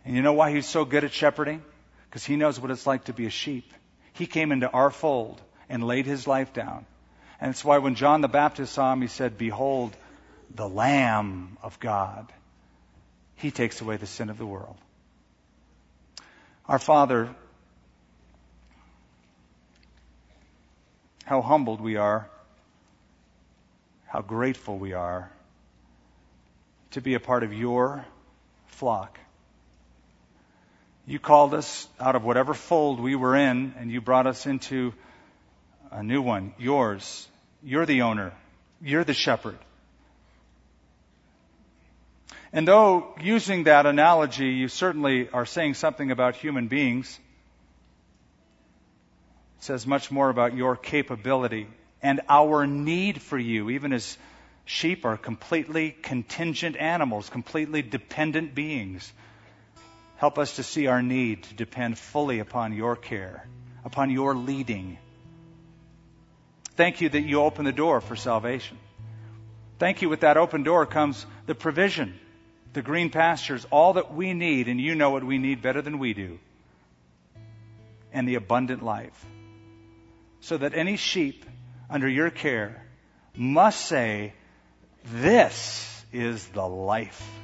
And 0.05 0.15
you 0.15 0.23
know 0.23 0.33
why 0.33 0.51
he's 0.53 0.67
so 0.67 0.85
good 0.85 1.05
at 1.05 1.13
shepherding? 1.13 1.63
Because 2.09 2.25
he 2.25 2.37
knows 2.37 2.61
what 2.61 2.71
it's 2.71 2.87
like 2.87 3.05
to 3.05 3.13
be 3.13 3.27
a 3.27 3.31
sheep. 3.31 3.73
He 4.13 4.27
came 4.27 4.53
into 4.53 4.71
our 4.71 4.91
fold 4.91 5.41
and 5.69 5.83
laid 5.85 6.07
his 6.07 6.27
life 6.27 6.53
down. 6.53 6.87
And 7.41 7.51
it's 7.51 7.65
why 7.65 7.79
when 7.79 7.95
John 7.95 8.21
the 8.21 8.29
Baptist 8.29 8.73
saw 8.73 8.93
him, 8.93 9.01
he 9.01 9.09
said, 9.09 9.37
Behold, 9.39 9.97
the 10.55 10.69
Lamb 10.69 11.59
of 11.63 11.81
God. 11.81 12.33
He 13.37 13.51
takes 13.51 13.81
away 13.81 13.97
the 13.97 14.07
sin 14.07 14.31
of 14.31 14.39
the 14.39 14.47
world. 14.47 14.77
Our 16.69 16.79
Father, 16.79 17.35
how 21.25 21.43
humbled 21.43 21.81
we 21.81 21.97
are, 21.97 22.29
how 24.07 24.21
grateful 24.21 24.79
we 24.79 24.93
are 24.93 25.31
to 26.93 27.01
be 27.01 27.15
a 27.15 27.21
part 27.21 27.43
of 27.43 27.53
your 27.53 28.05
flock. 28.67 29.19
You 31.07 31.19
called 31.19 31.53
us 31.53 31.87
out 32.01 32.17
of 32.17 32.25
whatever 32.25 32.55
fold 32.55 32.99
we 32.99 33.15
were 33.15 33.37
in, 33.37 33.75
and 33.79 33.91
you 33.91 34.01
brought 34.01 34.27
us 34.27 34.47
into 34.47 34.95
a 35.91 36.03
new 36.03 36.23
one, 36.23 36.55
yours. 36.59 37.29
You're 37.63 37.87
the 37.87 38.03
owner. 38.03 38.33
You're 38.81 39.05
the 39.05 39.15
shepherd. 39.15 39.59
And 42.53 42.67
though 42.69 43.15
using 43.21 43.65
that 43.65 43.85
analogy, 43.85 44.51
you 44.51 44.69
certainly 44.69 45.29
are 45.29 45.45
saying 45.45 45.75
something 45.75 46.11
about 46.11 46.37
human 46.37 46.69
beings, 46.69 47.19
it 49.59 49.65
says 49.65 49.87
much 49.87 50.11
more 50.11 50.31
about 50.31 50.55
your 50.55 50.77
capability 50.77 51.67
and 52.01 52.21
our 52.29 52.67
need 52.67 53.21
for 53.21 53.39
you, 53.39 53.71
even 53.71 53.93
as 53.93 54.17
sheep 54.67 55.05
are 55.05 55.17
completely 55.17 55.91
contingent 55.91 56.77
animals, 56.77 57.29
completely 57.29 57.83
dependent 57.83 58.55
beings. 58.55 59.13
Help 60.25 60.39
us 60.39 60.57
to 60.57 60.63
see 60.63 60.87
our 60.87 61.03
need 61.03 61.43
to 61.43 61.55
depend 61.55 61.99
fully 61.99 62.39
upon 62.39 62.73
your 62.73 62.97
care, 62.97 63.47
upon 63.85 64.09
your 64.09 64.35
leading. 64.35 64.97
Thank 66.77 67.03
you 67.03 67.11
that 67.11 67.21
you 67.21 67.43
open 67.43 67.67
the 67.67 67.73
door 67.73 68.01
for 68.01 68.17
salvation. 68.17 68.79
Thank 69.79 70.01
you 70.01 70.09
with 70.09 70.21
that 70.21 70.39
open 70.39 70.63
door 70.63 70.87
comes 70.87 71.27
the 71.45 71.55
provision, 71.55 72.19
the 72.73 72.81
green 72.81 73.11
pastures, 73.11 73.67
all 73.71 73.93
that 73.93 74.15
we 74.15 74.33
need, 74.33 74.67
and 74.67 74.81
you 74.81 74.95
know 74.95 75.11
what 75.11 75.25
we 75.25 75.37
need 75.37 75.61
better 75.61 75.83
than 75.83 75.99
we 75.99 76.15
do, 76.15 76.39
and 78.11 78.27
the 78.27 78.37
abundant 78.37 78.83
life. 78.83 79.27
So 80.41 80.57
that 80.57 80.73
any 80.73 80.97
sheep 80.97 81.45
under 81.91 82.09
your 82.09 82.31
care 82.31 82.83
must 83.37 83.85
say, 83.85 84.33
This 85.05 86.03
is 86.15 86.47
the 86.47 86.67
life. 86.67 87.44